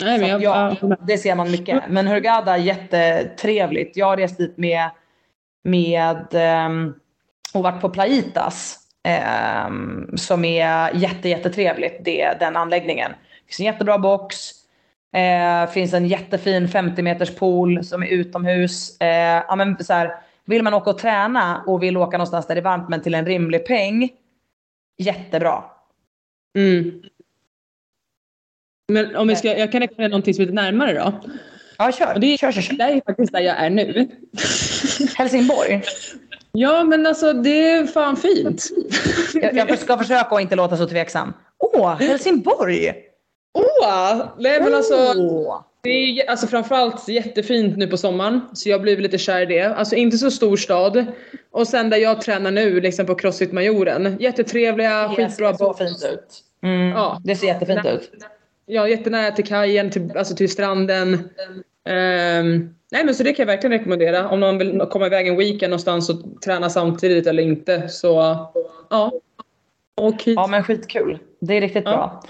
Nej, 0.04 0.20
men 0.20 0.30
jag, 0.30 0.42
ja, 0.42 0.76
det 1.08 1.18
ser 1.18 1.36
man 1.36 1.52
mycket. 1.52 1.84
Men 1.90 2.08
Hurghada 2.08 2.58
jättetrevligt. 2.58 3.98
Jag 3.98 4.06
har 4.06 4.18
rest 4.18 4.38
dit 4.38 4.58
med, 4.58 4.90
med 5.64 6.26
um, 6.68 6.96
och 7.54 7.64
varit 7.64 7.82
på 7.82 7.90
Plaitas. 7.90 8.80
ehm, 9.04 10.18
som 10.18 10.46
är 10.46 10.96
jätte, 10.96 11.30
jättetrevligt, 11.30 12.06
det, 12.06 12.40
den 12.40 12.56
anläggningen. 12.58 13.12
Det 13.12 13.48
finns 13.48 13.60
en 13.60 13.66
jättebra 13.66 13.98
box. 13.98 14.36
Eh, 15.14 15.70
finns 15.70 15.94
en 15.94 16.08
jättefin 16.08 16.68
50 16.68 17.02
meters 17.02 17.36
pool 17.36 17.84
som 17.84 18.04
är 18.04 18.08
utomhus. 18.08 19.02
Eh, 19.02 19.44
ja, 19.48 19.56
men 19.56 19.84
så 19.84 19.94
här, 19.94 20.16
vill 20.46 20.64
man 20.64 20.74
åka 20.74 20.90
och 20.90 20.98
träna 20.98 21.64
och 21.68 21.84
vill 21.84 21.98
åka 21.98 22.18
någonstans 22.18 22.48
där 22.48 22.56
det 22.56 22.62
är 22.62 22.64
varmt 22.64 22.90
men 22.90 23.02
till 23.02 23.16
en 23.16 23.26
rimlig 23.26 23.68
peng. 23.68 24.10
Jättebra. 24.98 25.64
Mm. 26.58 27.02
Men 28.92 29.16
om 29.16 29.28
vi 29.28 29.36
ska, 29.36 29.58
jag 29.58 29.72
kan 29.72 29.82
rekommendera 29.82 30.08
någonting 30.08 30.34
som 30.34 30.42
är 30.42 30.46
lite 30.46 30.56
närmare 30.56 30.94
då. 30.94 31.14
Ja, 31.78 31.92
kör. 31.92 32.14
Och 32.14 32.20
det, 32.20 32.34
är- 32.34 32.38
kör, 32.38 32.52
kör, 32.52 32.62
kör. 32.62 32.76
det 32.76 32.84
är 32.84 33.02
faktiskt 33.06 33.34
där 33.34 33.40
jag 33.42 33.58
är 33.58 33.70
nu. 33.70 34.08
Helsingborg. 35.18 35.82
Ja, 36.52 36.84
men 36.84 37.06
alltså 37.06 37.34
det 37.34 37.70
är 37.72 37.86
fan 37.88 38.16
fint. 38.18 38.64
Jag, 39.34 39.56
jag 39.56 39.80
ska 39.80 39.98
försöka 39.98 40.22
att 40.36 40.42
inte 40.42 40.56
låta 40.56 40.78
så 40.78 40.88
tveksam. 40.88 41.34
Åh, 41.60 41.96
Helsingborg! 42.00 42.94
Åh! 43.54 44.26
Nej 44.40 44.62
men 44.62 44.74
alltså, 44.76 44.96
det 45.84 45.90
är 45.90 46.30
alltså 46.30 46.48
framförallt 46.48 47.08
jättefint 47.08 47.78
nu 47.78 47.88
på 47.88 47.98
sommaren. 47.98 48.42
Så 48.54 48.70
jag 48.70 48.82
blir 48.82 48.98
lite 48.98 49.18
kär 49.18 49.42
i 49.42 49.46
det. 49.46 49.76
Alltså 49.76 49.96
inte 49.96 50.18
så 50.18 50.32
stor 50.32 50.58
stad. 50.58 51.06
Och 51.52 51.68
sen 51.68 51.90
där 51.90 51.98
jag 51.98 52.22
tränar 52.22 52.52
nu, 52.52 52.82
liksom 52.82 53.06
på 53.06 53.16
Crossfit 53.16 53.52
Majoren. 53.52 54.18
Jättetrevliga, 54.20 55.08
Det 55.08 55.16
skitbra 55.16 55.52
ser 55.54 55.58
så 55.58 55.74
fint 55.74 56.04
ut. 56.14 56.44
Mm, 56.64 56.90
Ja. 56.90 57.22
Det 57.24 57.36
ser 57.36 57.48
jättefint 57.48 57.86
ut. 57.86 58.12
Ja, 58.70 58.88
jättenära 58.88 59.32
till 59.32 59.46
kajen, 59.46 59.90
till, 59.90 60.18
alltså 60.18 60.36
till 60.36 60.52
stranden. 60.52 61.14
Ehm, 61.90 62.74
nej 62.92 63.06
men 63.06 63.16
så 63.16 63.24
det 63.24 63.34
kan 63.34 63.44
jag 63.44 63.54
verkligen 63.54 63.80
rekommendera. 63.80 64.30
Om 64.30 64.40
någon 64.40 64.58
vill 64.58 64.80
komma 64.92 65.06
iväg 65.06 65.28
en 65.28 65.38
weekend 65.38 65.70
någonstans 65.70 66.10
och 66.10 66.42
träna 66.42 66.70
samtidigt 66.70 67.28
eller 67.28 67.44
inte. 67.44 67.90
Så 67.90 68.08
ja. 68.90 69.12
Och 69.98 70.24
hit. 70.24 70.36
Ja 70.36 70.48
men 70.48 70.64
skitkul. 70.64 71.20
Det 71.40 71.54
är 71.58 71.62
riktigt 71.62 71.84
Ja. 71.86 71.92
bra. 71.92 72.24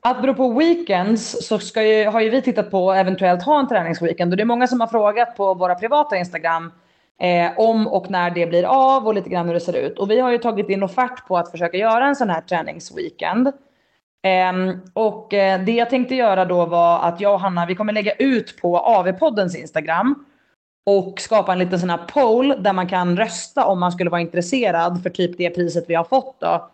Apropå 0.00 0.52
weekends 0.52 1.46
så 1.46 1.58
ska 1.58 1.82
ju, 1.82 2.04
har 2.04 2.20
ju 2.20 2.30
vi 2.30 2.42
tittat 2.42 2.70
på 2.70 2.92
eventuellt 2.92 3.42
ha 3.42 3.60
en 3.60 3.68
träningsweekend 3.68 4.32
och 4.32 4.36
det 4.36 4.42
är 4.42 4.44
många 4.44 4.66
som 4.66 4.80
har 4.80 4.86
frågat 4.86 5.36
på 5.36 5.54
våra 5.54 5.74
privata 5.74 6.16
Instagram 6.16 6.72
eh, 7.20 7.58
om 7.58 7.86
och 7.86 8.10
när 8.10 8.30
det 8.30 8.46
blir 8.46 8.64
av 8.64 9.06
och 9.06 9.14
lite 9.14 9.28
grann 9.30 9.46
hur 9.46 9.54
det 9.54 9.60
ser 9.60 9.76
ut. 9.76 9.98
Och 9.98 10.10
vi 10.10 10.20
har 10.20 10.30
ju 10.30 10.38
tagit 10.38 10.68
in 10.68 10.82
offert 10.82 11.26
på 11.28 11.36
att 11.38 11.50
försöka 11.50 11.76
göra 11.76 12.06
en 12.06 12.16
sån 12.16 12.30
här 12.30 12.40
träningsweekend. 12.40 13.52
Ehm, 14.24 14.80
och 14.92 15.34
eh, 15.34 15.60
det 15.60 15.72
jag 15.72 15.90
tänkte 15.90 16.14
göra 16.14 16.44
då 16.44 16.66
var 16.66 16.98
att 16.98 17.20
jag 17.20 17.34
och 17.34 17.40
Hanna, 17.40 17.66
vi 17.66 17.74
kommer 17.74 17.92
lägga 17.92 18.12
ut 18.12 18.60
på 18.60 18.78
AV-poddens 18.78 19.56
Instagram 19.56 20.24
och 20.86 21.20
skapa 21.20 21.52
en 21.52 21.58
liten 21.58 21.80
sån 21.80 21.90
här 21.90 22.06
poll 22.08 22.54
där 22.58 22.72
man 22.72 22.88
kan 22.88 23.16
rösta 23.16 23.66
om 23.66 23.80
man 23.80 23.92
skulle 23.92 24.10
vara 24.10 24.20
intresserad 24.20 25.02
för 25.02 25.10
typ 25.10 25.38
det 25.38 25.50
priset 25.50 25.84
vi 25.88 25.94
har 25.94 26.04
fått 26.04 26.40
då. 26.40 26.70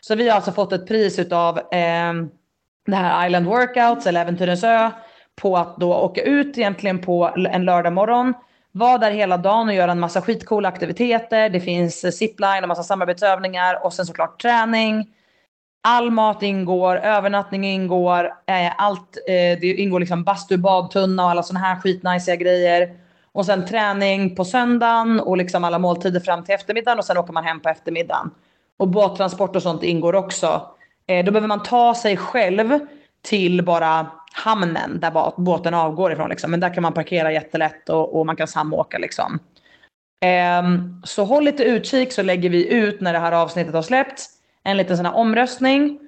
Så 0.00 0.14
vi 0.14 0.28
har 0.28 0.36
alltså 0.36 0.52
fått 0.52 0.72
ett 0.72 0.88
pris 0.88 1.18
utav 1.18 1.58
eh, 1.58 2.12
det 2.86 2.96
här 2.96 3.26
Island 3.26 3.46
Workouts 3.46 4.06
eller 4.06 4.20
Äventyrens 4.20 4.64
Ö 4.64 4.90
på 5.40 5.56
att 5.56 5.76
då 5.76 5.94
åka 5.94 6.22
ut 6.22 6.58
egentligen 6.58 6.98
på 6.98 7.30
en 7.50 7.64
lördag 7.64 7.92
morgon. 7.92 8.34
Vara 8.72 8.98
där 8.98 9.10
hela 9.10 9.36
dagen 9.36 9.68
och 9.68 9.74
göra 9.74 9.92
en 9.92 10.00
massa 10.00 10.22
skitcoola 10.22 10.68
aktiviteter. 10.68 11.50
Det 11.50 11.60
finns 11.60 12.18
zipline 12.18 12.62
och 12.62 12.68
massa 12.68 12.82
samarbetsövningar 12.82 13.84
och 13.84 13.92
sen 13.92 14.06
såklart 14.06 14.42
träning. 14.42 15.14
All 15.84 16.10
mat 16.10 16.42
ingår, 16.42 16.96
övernattning 16.96 17.64
ingår, 17.64 18.24
eh, 18.24 18.72
allt, 18.78 19.16
eh, 19.28 19.58
det 19.60 19.74
ingår 19.74 20.00
liksom 20.00 20.24
bastu, 20.24 20.56
badtunna 20.56 21.24
och 21.24 21.30
alla 21.30 21.42
sådana 21.42 21.66
här 21.66 21.80
skitnice 21.80 22.36
grejer. 22.36 22.96
Och 23.32 23.46
sen 23.46 23.66
träning 23.66 24.36
på 24.36 24.44
söndagen 24.44 25.20
och 25.20 25.36
liksom 25.36 25.64
alla 25.64 25.78
måltider 25.78 26.20
fram 26.20 26.44
till 26.44 26.54
eftermiddagen 26.54 26.98
och 26.98 27.04
sen 27.04 27.18
åker 27.18 27.32
man 27.32 27.44
hem 27.44 27.60
på 27.60 27.68
eftermiddagen. 27.68 28.30
Och 28.76 28.88
båttransport 28.88 29.56
och 29.56 29.62
sånt 29.62 29.82
ingår 29.82 30.14
också. 30.14 30.70
Eh, 31.06 31.24
då 31.24 31.32
behöver 31.32 31.48
man 31.48 31.62
ta 31.62 31.94
sig 31.94 32.16
själv 32.16 32.78
till 33.22 33.64
bara 33.64 34.06
hamnen 34.32 35.00
där 35.00 35.40
båten 35.40 35.74
avgår 35.74 36.12
ifrån. 36.12 36.30
Liksom. 36.30 36.50
Men 36.50 36.60
där 36.60 36.74
kan 36.74 36.82
man 36.82 36.92
parkera 36.92 37.32
jättelätt 37.32 37.88
och, 37.88 38.18
och 38.18 38.26
man 38.26 38.36
kan 38.36 38.48
samåka. 38.48 38.98
Liksom. 38.98 39.38
Eh, 40.24 40.62
så 41.04 41.24
håll 41.24 41.44
lite 41.44 41.64
utkik 41.64 42.12
så 42.12 42.22
lägger 42.22 42.50
vi 42.50 42.72
ut 42.72 43.00
när 43.00 43.12
det 43.12 43.18
här 43.18 43.32
avsnittet 43.32 43.74
har 43.74 43.82
släppts 43.82 44.41
en 44.64 44.76
liten 44.76 44.96
sån 44.96 45.06
här 45.06 45.14
omröstning. 45.14 45.98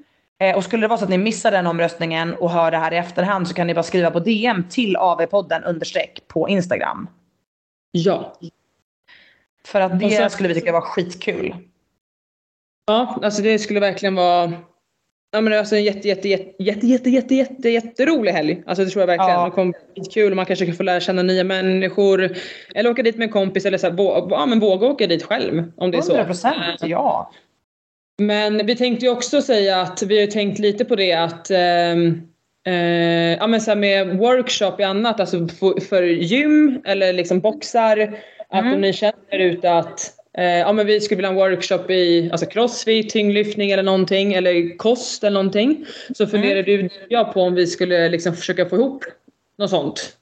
Eh, 0.41 0.57
och 0.57 0.65
skulle 0.65 0.83
det 0.83 0.89
vara 0.89 0.99
så 0.99 1.05
att 1.05 1.11
ni 1.11 1.19
missar 1.19 1.51
den 1.51 1.67
omröstningen 1.67 2.35
och 2.35 2.51
hör 2.51 2.71
det 2.71 2.77
här 2.77 2.93
i 2.93 2.97
efterhand 2.97 3.49
så 3.49 3.55
kan 3.55 3.67
ni 3.67 3.75
bara 3.75 3.83
skriva 3.83 4.11
på 4.11 4.19
DM 4.21 4.65
till 4.71 4.97
AV-podden 4.97 5.65
understreck 5.65 6.21
på 6.29 6.49
Instagram. 6.49 7.09
Ja. 7.93 8.33
För 9.65 9.81
att 9.81 10.01
det 10.01 10.11
så- 10.11 10.29
skulle 10.29 10.49
vi 10.49 10.55
tycka 10.55 10.73
var 10.73 10.81
skitkul. 10.81 11.55
Ja, 12.87 13.19
alltså 13.23 13.43
det 13.43 13.59
skulle 13.59 13.81
verkligen 13.81 14.15
vara 14.15 14.53
Ja 15.33 15.41
men 15.41 15.53
alltså 15.59 15.77
en 15.77 15.85
jätte, 15.85 16.09
jätte, 16.09 16.29
jätte, 16.29 16.65
jätte, 16.65 16.87
jätte, 16.87 17.11
jätte, 17.11 17.35
jätte, 17.35 17.69
jätterolig 17.69 18.33
helg. 18.33 18.63
Alltså 18.67 18.85
det 18.85 18.91
tror 18.91 19.03
jag 19.03 19.07
verkligen. 19.07 19.31
Ja. 19.41 19.45
Det 19.45 19.51
kommer 19.51 19.75
bli 19.95 20.05
kul 20.05 20.33
och 20.33 20.37
man 20.37 20.47
kanske 20.47 20.67
kan 20.67 20.75
få 20.75 20.83
lära 20.83 21.01
känna 21.01 21.23
nya 21.23 21.45
människor. 21.45 22.37
Eller 22.75 22.91
åka 22.91 23.03
dit 23.03 23.17
med 23.17 23.27
en 23.27 23.33
kompis 23.33 23.65
eller 23.67 23.79
så 23.79 23.87
här, 23.87 23.95
vå- 23.95 24.27
ja, 24.31 24.47
men 24.47 24.61
våga 24.61 24.87
åka 24.87 25.07
dit 25.07 25.23
själv. 25.23 25.73
Om 25.77 25.91
det 25.91 25.99
är 25.99 26.03
så. 26.03 26.13
100 26.13 26.25
procent, 26.27 26.81
ja. 26.83 27.31
Men 28.19 28.67
vi 28.67 28.77
tänkte 28.77 29.07
ju 29.07 29.13
också 29.13 29.43
säga 29.43 29.81
att 29.81 30.03
vi 30.03 30.21
har 30.21 30.27
tänkt 30.27 30.59
lite 30.59 30.85
på 30.85 30.97
det 30.97 31.13
att 31.13 31.51
ehm, 31.51 32.23
eh, 32.67 33.33
ja, 33.33 33.47
men 33.47 33.61
så 33.61 33.71
här 33.71 33.77
med 33.77 34.19
workshop 34.19 34.75
i 34.79 34.83
annat, 34.83 35.21
alltså 35.21 35.49
för, 35.49 35.81
för 35.81 36.03
gym 36.03 36.83
eller 36.85 37.13
liksom 37.13 37.41
boxar. 37.41 37.99
Att 38.49 38.61
Mm. 38.61 38.75
om 38.75 38.81
ni 38.81 38.93
känner 38.93 39.39
ute 39.39 39.73
att 39.73 40.13
eh, 40.39 40.45
ja, 40.45 40.73
men 40.73 40.87
vi 40.87 41.01
skulle 41.01 41.17
vilja 41.17 41.29
ha 41.33 41.45
en 41.45 41.51
workshop 41.51 41.91
i 41.91 42.29
alltså 42.33 42.47
crossfit, 42.47 43.11
tyngdlyftning 43.11 43.71
eller 43.71 43.83
någonting 43.83 44.35
eller 44.35 44.77
kost 44.77 45.25
eller 45.25 45.35
någonting. 45.35 45.87
Så 46.15 46.27
funderar 46.27 46.63
du 46.63 46.89
jag 47.09 47.33
på 47.35 47.43
om 47.43 47.55
vi 47.55 47.67
skulle 47.67 48.09
liksom 48.09 48.35
försöka 48.35 48.69
få 48.69 48.77
ihop 48.77 49.05
något 49.59 49.71
sånt. 49.71 50.17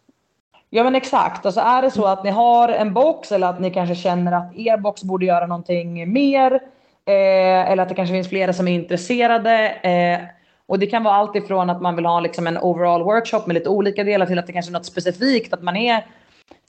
Ja 0.70 0.84
men 0.84 0.95
exakt. 0.95 1.47
Alltså 1.47 1.61
är 1.61 1.82
det 1.82 1.90
så 1.90 2.05
att 2.05 2.24
ni 2.24 2.30
har 2.30 2.68
en 2.68 2.95
box 2.95 3.32
eller 3.32 3.47
att 3.47 3.61
ni 3.61 3.70
kanske 3.70 3.95
känner 3.95 4.32
att 4.32 4.57
er 4.57 4.76
box 4.76 5.03
borde 5.03 5.26
göra 5.26 5.47
någonting 5.47 6.12
mer. 6.12 6.61
Eh, 7.09 7.70
eller 7.70 7.82
att 7.82 7.88
det 7.88 7.94
kanske 7.94 8.14
finns 8.14 8.28
flera 8.28 8.53
som 8.53 8.68
är 8.68 8.72
intresserade. 8.72 9.68
Eh, 9.68 10.20
och 10.66 10.78
det 10.78 10.86
kan 10.86 11.05
vara 11.05 11.14
allt 11.14 11.36
ifrån 11.36 11.70
att 11.70 11.82
man 11.82 11.96
vill 11.96 12.07
ha 12.07 12.20
liksom 12.20 12.46
en 12.46 12.59
overall 12.59 13.03
workshop 13.03 13.46
med 13.46 13.55
lite 13.55 13.68
olika 13.68 14.05
delar 14.05 14.26
till 14.26 14.38
att 14.38 14.46
det 14.46 14.53
kanske 14.53 14.70
är 14.70 14.72
något 14.72 14.86
specifikt. 14.86 15.53
Att 15.53 15.62
man 15.62 15.76
är 15.76 16.07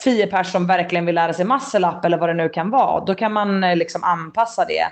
tio 0.04 0.26
personer 0.26 0.44
som 0.44 0.66
verkligen 0.66 1.06
vill 1.06 1.14
lära 1.14 1.32
sig 1.32 1.44
muscle 1.44 1.88
up 1.88 2.04
eller 2.04 2.18
vad 2.18 2.28
det 2.28 2.34
nu 2.34 2.48
kan 2.48 2.70
vara. 2.70 3.04
Då 3.04 3.14
kan 3.14 3.32
man 3.32 3.64
eh, 3.64 3.76
liksom 3.76 4.04
anpassa 4.04 4.64
det. 4.64 4.86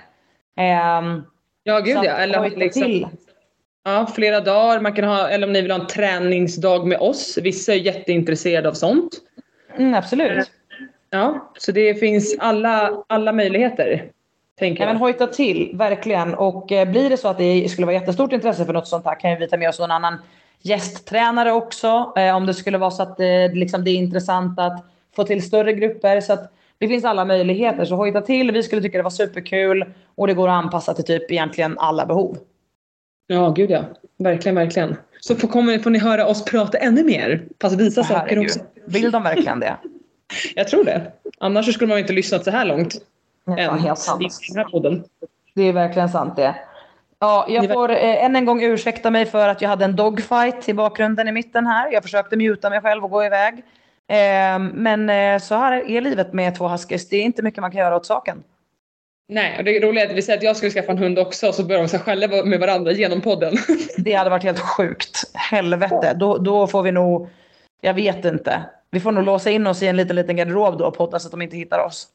Ehm, 0.61 1.23
Ja 1.63 1.79
gud 1.79 1.97
ja. 2.03 2.11
Eller 2.11 2.49
liksom, 2.49 2.83
till. 2.83 3.07
Ja, 3.83 4.07
flera 4.15 4.39
dagar. 4.39 4.79
Man 4.79 4.93
kan 4.93 5.05
ha, 5.05 5.29
eller 5.29 5.47
om 5.47 5.53
ni 5.53 5.61
vill 5.61 5.71
ha 5.71 5.79
en 5.79 5.87
träningsdag 5.87 6.87
med 6.87 6.97
oss. 6.99 7.37
Vissa 7.41 7.73
är 7.73 7.77
jätteintresserade 7.77 8.69
av 8.69 8.73
sånt. 8.73 9.11
Mm, 9.77 9.93
absolut. 9.93 10.51
Ja, 11.09 11.51
så 11.57 11.71
det 11.71 11.95
finns 11.95 12.35
alla, 12.39 13.03
alla 13.09 13.31
möjligheter. 13.31 14.09
Tänker 14.63 14.83
Ja, 14.83 14.87
men 14.87 14.97
hojta 14.97 15.27
till, 15.27 15.71
verkligen. 15.73 16.33
Och 16.33 16.71
eh, 16.71 16.89
blir 16.89 17.09
det 17.09 17.17
så 17.17 17.27
att 17.27 17.37
det 17.37 17.69
skulle 17.69 17.85
vara 17.85 17.93
jättestort 17.93 18.31
intresse 18.31 18.65
för 18.65 18.73
något 18.73 18.87
sånt 18.87 19.05
här 19.05 19.19
kan 19.19 19.31
ju 19.31 19.37
vi 19.37 19.47
ta 19.47 19.57
med 19.57 19.69
oss 19.69 19.79
någon 19.79 19.91
annan 19.91 20.17
gästtränare 20.61 21.51
också. 21.51 22.13
Eh, 22.15 22.35
om 22.35 22.45
det 22.45 22.53
skulle 22.53 22.77
vara 22.77 22.91
så 22.91 23.03
att 23.03 23.19
eh, 23.19 23.53
liksom 23.53 23.83
det 23.83 23.91
är 23.91 23.95
intressant 23.95 24.59
att 24.59 24.85
få 25.15 25.23
till 25.23 25.43
större 25.43 25.73
grupper. 25.73 26.21
Så 26.21 26.33
att 26.33 26.53
det 26.77 26.87
finns 26.87 27.05
alla 27.05 27.25
möjligheter. 27.25 27.85
Så 27.85 27.95
hojta 27.95 28.21
till. 28.21 28.51
Vi 28.51 28.63
skulle 28.63 28.81
tycka 28.81 28.97
det 28.97 29.03
var 29.03 29.09
superkul. 29.09 29.85
Och 30.15 30.27
det 30.27 30.33
går 30.33 30.47
att 30.47 30.63
anpassa 30.63 30.93
till 30.93 31.05
typ 31.05 31.31
egentligen 31.31 31.79
alla 31.79 32.05
behov. 32.05 32.37
Ja, 33.27 33.49
gud 33.49 33.71
ja. 33.71 33.83
Verkligen, 34.17 34.55
verkligen. 34.55 34.95
Så 35.19 35.35
får, 35.35 35.47
kommer, 35.47 35.79
får 35.79 35.89
ni 35.89 35.99
höra 35.99 36.27
oss 36.27 36.45
prata 36.45 36.77
ännu 36.77 37.03
mer. 37.03 37.43
Fast 37.61 37.79
visa 37.79 38.03
saker 38.03 38.39
också. 38.39 38.59
Vill 38.85 39.11
de 39.11 39.23
verkligen 39.23 39.59
det? 39.59 39.77
Jag 40.55 40.67
tror 40.67 40.83
det. 40.83 41.11
Annars 41.37 41.73
skulle 41.73 41.89
man 41.89 41.99
inte 41.99 42.13
lyssnat 42.13 42.43
så 42.43 42.51
här 42.51 42.65
långt. 42.65 42.95
Än 43.47 43.79
helt 43.79 43.99
sant. 43.99 44.21
i 44.21 44.53
den 44.53 44.57
här 44.57 44.71
podden. 44.71 45.03
Det 45.55 45.63
är 45.63 45.73
verkligen 45.73 46.09
sant 46.09 46.35
det. 46.35 46.55
Ja, 47.19 47.45
jag 47.49 47.73
får 47.73 47.91
eh, 47.91 48.25
än 48.25 48.35
en 48.35 48.45
gång 48.45 48.63
ursäkta 48.63 49.11
mig 49.11 49.25
för 49.25 49.49
att 49.49 49.61
jag 49.61 49.69
hade 49.69 49.85
en 49.85 49.95
dogfight 49.95 50.69
i 50.69 50.73
bakgrunden 50.73 51.27
i 51.27 51.31
mitten 51.31 51.67
här. 51.67 51.91
Jag 51.91 52.03
försökte 52.03 52.35
muta 52.35 52.69
mig 52.69 52.81
själv 52.81 53.03
och 53.03 53.09
gå 53.09 53.25
iväg. 53.25 53.53
Eh, 54.07 54.59
men 54.59 55.09
eh, 55.09 55.39
så 55.39 55.55
här 55.55 55.89
är 55.89 56.01
livet 56.01 56.33
med 56.33 56.55
två 56.55 56.67
huskies. 56.67 57.09
Det 57.09 57.17
är 57.17 57.21
inte 57.21 57.41
mycket 57.41 57.61
man 57.61 57.71
kan 57.71 57.79
göra 57.79 57.95
åt 57.95 58.05
saken. 58.05 58.43
Nej, 59.27 59.57
och 59.57 59.63
det 59.63 59.79
roliga 59.79 60.03
är 60.03 60.09
att 60.09 60.15
vi 60.15 60.21
säger 60.21 60.37
att 60.37 60.43
jag 60.43 60.57
skulle 60.57 60.71
skaffa 60.71 60.91
en 60.91 60.97
hund 60.97 61.19
också 61.19 61.47
och 61.47 61.55
så 61.55 61.63
börjar 61.63 61.87
de 61.87 61.99
skälla 61.99 62.43
med 62.43 62.59
varandra 62.59 62.91
genom 62.91 63.21
podden. 63.21 63.53
Det 63.97 64.13
hade 64.13 64.29
varit 64.29 64.43
helt 64.43 64.59
sjukt. 64.59 65.31
Helvete. 65.33 66.13
Då, 66.15 66.37
då 66.37 66.67
får 66.67 66.83
vi 66.83 66.91
nog... 66.91 67.29
Jag 67.81 67.93
vet 67.93 68.25
inte. 68.25 68.63
Vi 68.91 68.99
får 68.99 69.11
nog 69.11 69.23
låsa 69.23 69.49
in 69.49 69.67
oss 69.67 69.83
i 69.83 69.87
en 69.87 69.97
liten, 69.97 70.15
liten 70.15 70.35
garderob 70.35 70.77
då 70.77 70.85
och 70.85 70.97
podda 70.97 71.19
så 71.19 71.27
att 71.27 71.31
de 71.31 71.41
inte 71.41 71.57
hittar 71.57 71.79
oss. 71.79 72.07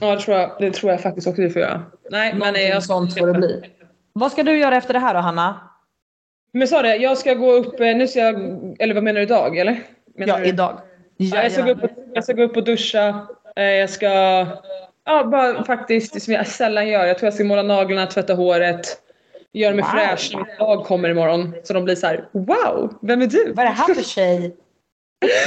Ja, 0.00 0.14
det 0.14 0.20
tror, 0.20 0.36
jag, 0.38 0.50
det 0.58 0.70
tror 0.70 0.92
jag 0.92 1.00
faktiskt 1.00 1.26
också 1.26 1.42
vi 1.42 1.50
får 1.50 1.62
göra. 1.62 1.82
Nej, 2.10 2.30
men 2.30 2.38
Någonting 2.38 2.68
jag 2.68 2.82
sånt 2.84 3.18
får 3.18 3.26
det 3.26 3.32
bli. 3.32 3.70
Vad 4.12 4.32
ska 4.32 4.42
du 4.42 4.58
göra 4.58 4.76
efter 4.76 4.92
det 4.92 4.98
här 5.00 5.14
då, 5.14 5.20
Hanna? 5.20 5.60
Men 6.52 6.68
sa 6.68 6.82
det, 6.82 6.96
jag 6.96 7.18
ska 7.18 7.34
gå 7.34 7.52
upp, 7.52 7.80
eh, 7.80 7.96
nu 7.96 8.08
ska 8.08 8.20
jag, 8.20 8.36
eller 8.78 8.94
vad 8.94 9.02
menar 9.02 9.16
du 9.20 9.22
idag 9.22 9.58
eller? 9.58 9.82
Menar 10.16 10.34
Ja, 10.34 10.40
du? 10.40 10.48
idag. 10.48 10.80
Ja, 11.16 11.42
jag, 11.42 11.52
ska 11.52 11.62
gå 11.62 11.70
upp 11.70 11.82
och, 11.82 11.90
jag 12.14 12.24
ska 12.24 12.32
gå 12.32 12.42
upp 12.42 12.56
och 12.56 12.64
duscha. 12.64 13.26
Eh, 13.56 13.64
Jag 13.64 13.90
ska, 13.90 14.08
ja 15.04 15.24
bara 15.24 15.64
faktiskt 15.64 16.22
som 16.22 16.34
jag 16.34 16.46
sällan 16.46 16.88
gör. 16.88 17.06
Jag 17.06 17.18
tror 17.18 17.26
jag 17.26 17.34
ska 17.34 17.44
måla 17.44 17.62
naglarna, 17.62 18.06
tvätta 18.06 18.34
håret. 18.34 18.98
Göra 19.52 19.74
mig 19.74 19.82
Wow. 19.84 19.90
fräsch 19.90 20.30
när 20.34 20.44
mitt 20.44 20.58
dag 20.58 20.84
kommer 20.84 21.08
imorgon. 21.08 21.54
Så 21.64 21.72
de 21.74 21.84
blir 21.84 21.94
så 21.94 22.06
här: 22.06 22.28
wow, 22.32 22.94
vem 23.02 23.22
är 23.22 23.26
du? 23.26 23.52
Vad 23.52 23.58
är 23.66 23.70
det 23.70 23.76
här 23.76 23.94
för 23.94 24.02
tjej? 24.02 24.56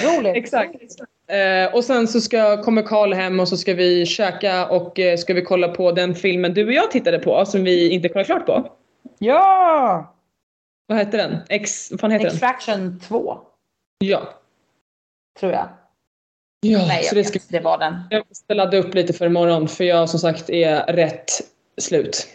Roligt. 0.04 0.36
Exakt. 0.36 0.76
Eh, 1.28 1.76
och 1.76 1.84
sen 1.84 2.08
så 2.08 2.22
ska, 2.22 2.64
kommer 2.64 2.82
Karl 2.82 3.14
hem 3.14 3.40
och 3.40 3.48
så 3.48 3.58
ska 3.58 3.74
vi 3.74 4.06
käka 4.06 4.68
och 4.68 5.00
eh, 5.00 5.18
ska 5.18 5.34
vi 5.34 5.42
kolla 5.42 5.68
på 5.68 5.92
den 5.92 6.16
filmen 6.16 6.54
du 6.54 6.66
och 6.66 6.74
jag 6.74 6.92
tittade 6.92 7.20
på 7.20 7.46
som 7.46 7.64
vi 7.64 7.90
inte 7.90 8.10
kollade 8.10 8.26
klart 8.26 8.46
på. 8.46 8.72
Ja! 9.20 10.16
Vad 10.88 10.98
heter 10.98 11.18
den? 11.18 11.38
X, 11.50 11.92
vad 11.92 12.00
fan 12.00 12.12
heter 12.12 12.26
den? 12.26 12.34
Extraction 12.34 13.00
2, 13.00 13.40
Ja. 13.98 14.22
tror 15.40 15.52
jag. 15.52 15.68
Ja, 16.62 16.86
Nej, 16.88 17.04
så 17.04 17.16
det 17.16 17.24
ska. 17.24 17.40
Det 17.50 17.60
var 17.60 17.78
den. 17.78 17.96
jag 18.10 18.24
ska 18.32 18.54
ladda 18.54 18.78
upp 18.78 18.94
lite 18.96 19.14
för 19.14 19.26
imorgon 19.26 19.68
för 19.68 19.84
jag 19.84 20.10
som 20.10 20.20
sagt 20.20 20.50
är 20.50 20.94
rätt 20.94 21.32
slut. 21.78 22.28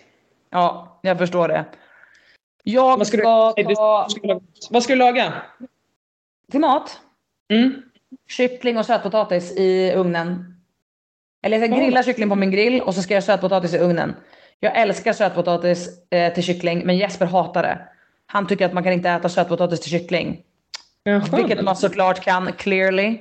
Ja, 0.51 0.99
jag 1.03 1.19
förstår 1.19 1.49
det. 1.49 1.65
Jag 2.65 2.99
Vad 2.99 3.07
ska 3.07 3.17
ska 3.17 3.17
du- 3.17 3.75
ta 3.75 4.41
Vad 4.71 4.83
ska 4.83 4.93
du 4.93 4.99
laga? 4.99 5.33
till 6.51 6.61
mat. 6.61 7.01
Mm. 7.53 7.83
Kyckling 8.29 8.79
och 8.79 8.87
sötpotatis 8.87 9.53
i 9.57 9.93
ugnen. 9.93 10.57
Eller 11.43 11.59
jag 11.59 11.69
ska 11.69 11.77
grilla 11.77 12.03
kyckling 12.03 12.29
på 12.29 12.35
min 12.35 12.51
grill 12.51 12.81
och 12.81 12.95
så 12.95 13.03
ska 13.03 13.15
jag 13.15 13.25
sötpotatis 13.25 13.75
i 13.75 13.79
ugnen. 13.79 14.15
Jag 14.61 14.79
älskar 14.79 15.13
sötpotatis 15.13 15.89
eh, 16.11 16.35
till 16.35 16.43
kyckling 16.43 16.87
men 16.87 16.97
Jesper 16.97 17.27
hatar 17.27 17.63
det. 17.63 17.79
Han 18.27 18.47
tycker 18.47 18.67
att 18.67 18.73
man 18.73 18.83
kan 18.83 18.93
inte 18.93 19.11
äta 19.11 19.29
sötpotatis 19.29 19.81
till 19.81 19.91
kyckling. 19.91 20.43
Jaha. 21.03 21.37
Vilket 21.37 21.65
man 21.65 21.77
såklart 21.77 22.21
kan, 22.21 22.53
clearly. 22.53 23.19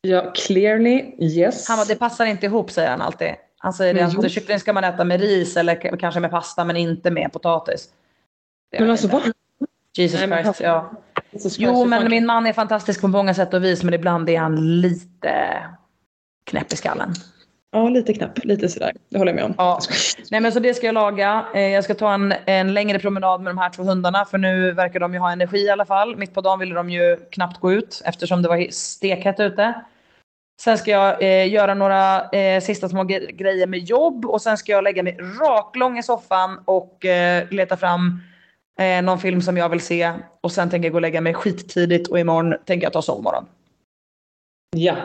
Ja, 0.00 0.32
clearly 0.34 1.14
yes. 1.18 1.68
Han 1.68 1.78
bara, 1.78 1.84
det 1.84 1.96
passar 1.96 2.26
inte 2.26 2.46
ihop 2.46 2.70
säger 2.70 2.90
han 2.90 3.00
alltid. 3.00 3.34
Han 3.58 3.72
säger 3.72 3.94
det, 3.94 4.00
Men 4.00 4.08
att 4.08 4.22
jo. 4.22 4.28
kyckling 4.28 4.60
ska 4.60 4.72
man 4.72 4.84
äta 4.84 5.04
med 5.04 5.20
ris 5.20 5.56
eller 5.56 5.98
kanske 5.98 6.20
med 6.20 6.30
pasta 6.30 6.64
men 6.64 6.76
inte 6.76 7.10
med 7.10 7.32
potatis. 7.32 7.88
Det 8.70 8.80
Men 8.80 8.90
alltså 8.90 9.06
jag 9.06 9.12
va? 9.12 9.22
inte. 9.26 9.38
Jesus 9.96 10.20
Nej, 10.26 10.44
Christ, 10.44 10.60
ja. 10.60 10.90
Jo, 11.58 11.84
men 11.84 12.10
min 12.10 12.26
man 12.26 12.46
är 12.46 12.52
fantastisk 12.52 13.00
på 13.00 13.08
många 13.08 13.34
sätt 13.34 13.54
och 13.54 13.64
vis 13.64 13.82
men 13.84 13.94
ibland 13.94 14.30
är 14.30 14.38
han 14.38 14.80
lite 14.80 15.56
knäpp 16.46 16.72
i 16.72 16.76
skallen. 16.76 17.12
Ja, 17.70 17.88
lite 17.88 18.14
knapp. 18.14 18.44
Lite 18.44 18.68
sådär. 18.68 18.92
Det 19.08 19.18
håller 19.18 19.32
jag 19.32 19.36
med 19.36 19.44
om. 19.44 19.54
Ja. 19.58 19.78
Nej 20.30 20.40
men 20.40 20.52
så 20.52 20.58
det 20.60 20.74
ska 20.74 20.86
jag 20.86 20.94
laga. 20.94 21.44
Eh, 21.54 21.60
Jag 21.60 21.84
ska 21.84 21.94
ta 21.94 22.14
en, 22.14 22.34
en 22.46 22.74
längre 22.74 22.98
promenad 22.98 23.40
med 23.40 23.50
de 23.50 23.58
här 23.58 23.70
två 23.70 23.82
hundarna 23.82 24.24
för 24.24 24.38
nu 24.38 24.72
verkar 24.72 25.00
de 25.00 25.12
ju 25.14 25.18
ha 25.18 25.32
energi 25.32 25.58
i 25.58 25.70
alla 25.70 25.84
fall. 25.86 26.16
Mitt 26.16 26.34
på 26.34 26.40
dagen 26.40 26.58
ville 26.58 26.74
de 26.74 26.90
ju 26.90 27.16
knappt 27.30 27.60
gå 27.60 27.72
ut 27.72 28.02
eftersom 28.04 28.42
det 28.42 28.48
var 28.48 28.66
stekhett 28.70 29.40
ute. 29.40 29.74
Sen 30.60 30.78
ska 30.78 30.90
jag 30.90 31.22
eh, 31.22 31.48
göra 31.52 31.74
några 31.74 32.28
eh, 32.30 32.60
sista 32.60 32.88
små 32.88 33.04
gre- 33.04 33.32
grejer 33.32 33.66
med 33.66 33.78
jobb 33.78 34.24
och 34.26 34.42
sen 34.42 34.56
ska 34.56 34.72
jag 34.72 34.84
lägga 34.84 35.02
mig 35.02 35.18
raklång 35.40 35.98
i 35.98 36.02
soffan 36.02 36.58
och 36.64 37.04
eh, 37.04 37.44
leta 37.50 37.76
fram 37.76 38.20
eh, 38.78 39.02
någon 39.02 39.18
film 39.18 39.42
som 39.42 39.56
jag 39.56 39.68
vill 39.68 39.80
se. 39.80 40.12
Och 40.40 40.52
sen 40.52 40.70
tänker 40.70 40.86
jag 40.86 40.92
gå 40.92 40.96
och 40.96 41.02
lägga 41.02 41.20
mig 41.20 41.34
skittidigt 41.34 42.08
och 42.08 42.18
imorgon 42.18 42.54
tänker 42.64 42.86
jag 42.86 42.92
ta 42.92 43.02
sovmorgon. 43.02 43.46
Ja. 44.76 44.96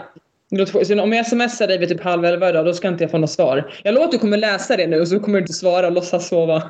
Så 0.86 1.02
om 1.02 1.14
jag 1.14 1.28
smsar 1.28 1.68
dig 1.68 1.78
vid 1.78 1.90
typ 1.90 2.04
halv 2.04 2.26
elva 2.26 2.50
idag, 2.50 2.66
då 2.66 2.74
ska 2.74 2.88
inte 2.88 3.04
jag 3.04 3.12
få 3.12 3.18
något 3.18 3.32
svar. 3.32 3.72
Jag 3.84 3.94
lovar 3.94 4.06
att 4.06 4.12
du 4.12 4.20
kommer 4.20 4.38
läsa 4.38 4.78
det 4.78 4.88
nu 4.88 5.02
och 5.02 5.08
så 5.08 5.20
kommer 5.20 5.38
du 5.38 5.42
inte 5.42 5.54
svara 5.54 5.88
och 5.88 5.94
låtsas 5.94 6.28
sova. 6.28 6.64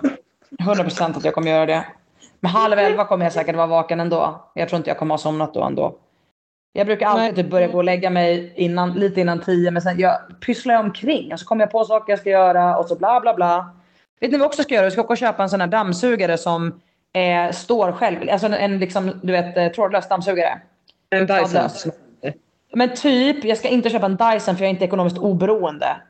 100% 0.60 1.18
att 1.18 1.26
jag 1.26 1.34
kommer 1.34 1.51
göra 1.51 1.66
det. 1.66 1.86
Men 2.39 2.51
halv 2.51 2.80
elva 2.80 3.06
kommer 3.06 3.26
jag 3.26 3.34
säkert 3.34 3.56
vara 3.56 3.68
vaken 3.68 3.99
ändå. 3.99 4.51
Jag 4.56 4.70
tror 4.70 4.78
inte 4.78 4.89
jag 4.89 4.97
kommer 4.97 5.14
ha 5.14 5.20
somnat 5.20 5.54
då 5.54 5.64
ändå. 5.64 5.97
Jag 6.74 6.88
brukar 6.88 7.08
alltid 7.08 7.36
typ 7.36 7.49
börja 7.49 7.68
gå 7.68 7.78
och 7.78 7.84
lägga 7.84 8.10
mig 8.10 8.54
innan, 8.56 8.93
lite 8.93 9.22
innan 9.22 9.39
tio 9.39 9.72
men 9.72 9.82
sen 9.82 9.99
jag 9.99 10.18
pysslar 10.45 10.74
jag 10.74 10.86
omkring 10.86 11.34
och 11.34 11.39
så 11.39 11.45
kommer 11.45 11.64
jag 11.64 11.72
på 11.72 11.86
saker 11.86 12.12
jag 12.12 12.20
ska 12.20 12.30
göra 12.30 12.78
och 12.78 12.86
så 12.86 12.95
bla 12.95 13.20
bla 13.20 13.34
bla. 13.34 13.76
Vet 14.20 14.32
ni 14.32 14.38
vad 14.38 14.45
vi 14.45 14.47
också 14.47 14.64
ska 14.64 14.76
göra? 14.76 14.86
Vi 14.86 14.91
ska 14.91 15.01
åka 15.01 15.14
och 15.14 15.18
köpa 15.18 15.43
en 15.43 15.49
sån 15.49 15.62
här 15.62 15.68
dammsugare 15.68 16.38
som 16.38 16.80
eh, 17.14 17.51
står 17.51 17.91
själv. 17.91 18.30
Alltså 18.30 18.47
en, 18.47 18.53
en 18.53 18.80
liksom, 18.80 19.20
du 19.24 19.32
vet, 19.34 19.57
eh, 19.57 19.68
trådlös 19.68 20.09
dammsugare. 20.09 20.61
En 21.09 21.28
Dyson. 21.28 21.49
Trådlös. 21.49 21.88
Men 22.74 22.95
typ, 22.95 23.45
jag 23.45 23.57
ska 23.57 23.68
inte 23.68 23.89
köpa 23.89 24.05
en 24.05 24.16
Dyson 24.16 24.55
för 24.55 24.64
jag 24.64 24.70
är 24.70 24.74
inte 24.74 24.86
ekonomiskt 24.86 25.18
oberoende. 25.18 26.01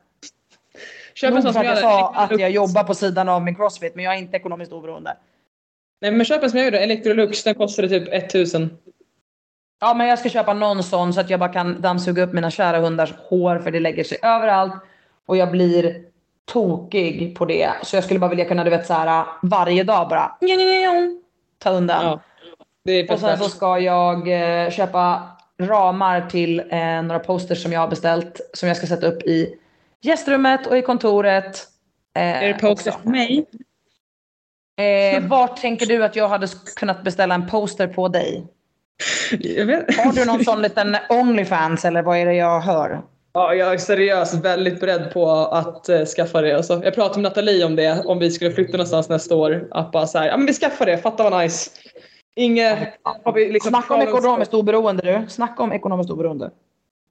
Köp 1.14 1.34
en 1.34 1.42
sån 1.42 1.54
som 1.54 1.64
jag 1.64 1.72
jag 1.72 1.82
sa 1.82 2.14
att 2.14 2.40
jag 2.40 2.52
jobbar 2.52 2.84
på 2.84 2.96
sidan 2.96 3.30
av 3.30 3.42
min 3.42 3.56
crossfit 3.56 3.96
men 3.96 4.06
jag 4.06 4.14
är 4.14 4.18
inte 4.18 4.38
ekonomiskt 4.38 4.72
oberoende. 4.72 5.18
Nej 6.02 6.12
men 6.12 6.26
köp 6.26 6.44
en 6.44 6.50
som 6.50 6.60
jag 6.60 6.66
gjorde. 6.66 6.80
Electrolux. 6.80 7.44
Den 7.44 7.56
kostade 7.56 7.90
typ 7.90 8.14
1000. 8.14 8.78
Ja, 9.82 9.94
men 9.94 10.08
jag 10.08 10.20
ska 10.20 10.30
köpa 10.30 10.54
någon 10.54 10.84
sån 10.84 11.14
så 11.14 11.22
att 11.22 11.30
jag 11.30 11.40
bara 11.40 11.54
kan 11.54 11.82
dammsuga 11.82 12.24
upp 12.24 12.34
mina 12.34 12.52
kära 12.52 12.80
hundars 12.80 13.14
hår 13.30 13.60
för 13.60 13.72
det 13.72 13.80
lägger 13.80 14.04
sig 14.04 14.18
överallt. 14.22 14.74
Och 15.26 15.38
jag 15.38 15.52
blir 15.52 16.06
tokig 16.46 17.36
på 17.38 17.46
det. 17.46 17.72
Så 17.84 17.96
jag 17.96 18.04
skulle 18.04 18.20
bara 18.20 18.30
vilja 18.30 18.46
kunna 18.46 18.64
du 18.64 18.70
vet 18.70 18.88
så 18.88 18.94
här 18.94 19.26
varje 19.42 19.84
dag 19.84 20.10
bara 20.10 20.38
ta 21.60 21.70
undan. 21.70 22.06
Ja. 22.06 22.20
Och 23.10 23.20
sen 23.20 23.38
så 23.38 23.50
ska 23.50 23.80
jag 23.80 24.28
eh, 24.28 24.70
köpa 24.70 25.30
ramar 25.60 26.22
till 26.30 26.60
eh, 26.60 27.02
några 27.02 27.20
posters 27.20 27.64
som 27.64 27.72
jag 27.72 27.80
har 27.80 27.88
beställt. 27.88 28.42
Som 28.54 28.68
jag 28.68 28.78
ska 28.78 28.88
sätta 28.88 29.08
upp 29.08 29.24
i 29.24 29.56
gästrummet 30.02 30.68
och 30.68 30.78
i 30.78 30.82
kontoret. 30.82 31.68
Eh, 32.16 32.44
Är 32.44 32.48
det 32.48 32.54
poster 32.54 32.92
också. 32.92 33.04
för 33.04 33.10
mig? 33.10 33.46
Eh, 34.78 35.24
vart 35.24 35.62
tänker 35.62 35.86
du 35.86 36.04
att 36.04 36.16
jag 36.16 36.30
hade 36.30 36.48
kunnat 36.76 37.04
beställa 37.04 37.36
en 37.36 37.48
poster 37.48 37.88
på 37.88 38.08
dig? 38.08 38.48
Har 39.98 40.14
du 40.14 40.26
någon 40.26 40.44
sån 40.44 40.62
liten 40.62 40.98
Onlyfans 41.10 41.86
eller 41.86 42.02
vad 42.02 42.18
är 42.18 42.26
det 42.26 42.34
jag 42.34 42.60
hör? 42.60 43.02
Ja, 43.34 43.54
jag 43.56 43.74
är 43.74 43.78
seriöst 43.78 44.34
väldigt 44.34 44.80
beredd 44.80 45.14
på 45.14 45.30
att 45.32 45.90
eh, 45.90 46.06
skaffa 46.06 46.42
det. 46.42 46.56
Alltså, 46.58 46.82
jag 46.84 46.94
pratade 46.96 47.22
med 47.22 47.24
Nathalie 47.32 47.66
om 47.66 47.76
det, 47.76 48.04
om 48.06 48.20
vi 48.20 48.32
skulle 48.32 48.52
flytta 48.52 48.72
någonstans 48.78 49.10
nästa 49.10 49.36
år. 49.36 49.68
Att 49.72 49.92
bara 49.92 50.08
så 50.08 50.18
här, 50.18 50.28
ja 50.28 50.38
men 50.38 50.46
vi 50.46 50.54
skaffar 50.54 50.86
det, 50.86 50.98
fatta 50.98 51.30
vad 51.30 51.42
nice. 51.42 51.72
Inget, 52.36 52.78
har 53.24 53.34
vi 53.34 53.52
liksom 53.52 53.70
Snacka 53.70 53.94
om 53.94 54.02
ekonomiskt 54.02 54.54
oberoende 54.54 55.04
du. 55.22 55.30
Snacka 55.30 55.64
om 55.64 55.72
ekonomiskt 55.74 56.10
oberoende. 56.12 56.52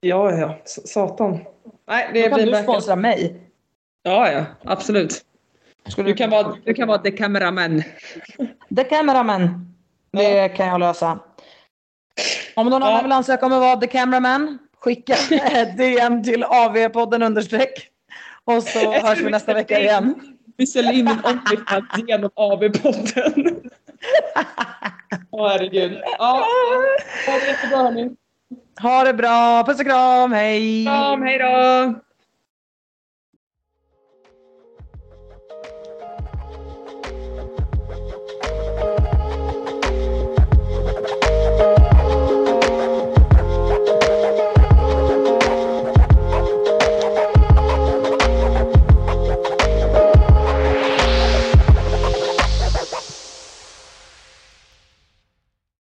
Ja, 0.01 0.31
ja, 0.31 0.55
S- 0.65 0.91
satan. 0.93 1.39
Nej, 1.87 2.09
det 2.13 2.21
Då 2.21 2.27
kan 2.29 2.35
blir 2.35 2.45
du 2.45 2.51
verkligen- 2.51 2.63
sponsra 2.63 2.95
mig. 2.95 3.35
Ja, 4.03 4.31
ja, 4.31 4.45
absolut. 4.63 5.21
Skulle 5.87 6.09
Du 6.09 6.13
kan 6.15 6.29
vara, 6.29 6.55
du 6.65 6.73
kan 6.73 6.87
vara 6.87 6.97
the 6.97 7.11
cameraman. 7.11 7.83
The 8.75 8.83
cameraman. 8.83 9.73
Det 10.11 10.49
kan 10.49 10.67
jag 10.67 10.79
lösa. 10.79 11.19
Om 12.55 12.69
någon 12.69 12.81
Ja. 12.81 12.87
annan 12.91 13.03
vill 13.03 13.11
ansöka 13.11 13.45
om 13.45 13.53
att 13.53 13.59
vara 13.59 13.75
the 13.79 13.87
cameraman, 13.87 14.57
skicka 14.83 15.15
DM 15.77 16.23
till 16.23 16.43
avpodden 16.43 17.23
understreck. 17.23 17.89
Och 18.45 18.63
så 18.63 18.91
hörs 18.91 19.19
vi 19.19 19.31
nästa 19.31 19.53
vecka 19.53 19.79
igen. 19.79 20.15
Vi 20.57 20.67
säljer 20.67 20.93
in 20.93 21.07
en 21.07 21.25
Onlyfans 21.25 21.85
genom 22.07 22.29
AV-podden. 22.35 23.69
Åh 25.31 25.49
herregud. 25.49 26.01
Ja, 26.17 26.47
ha 27.27 27.33
det 27.39 27.47
jättebra 27.47 27.77
hörni. 27.77 28.15
Ha 28.81 29.03
det 29.03 29.13
bra, 29.13 29.63
puss 29.67 29.79
och 29.79 29.85
kram, 29.85 30.31
hej! 30.31 30.85
Kram, 30.85 31.21
hej 31.21 31.39
då! 31.39 31.93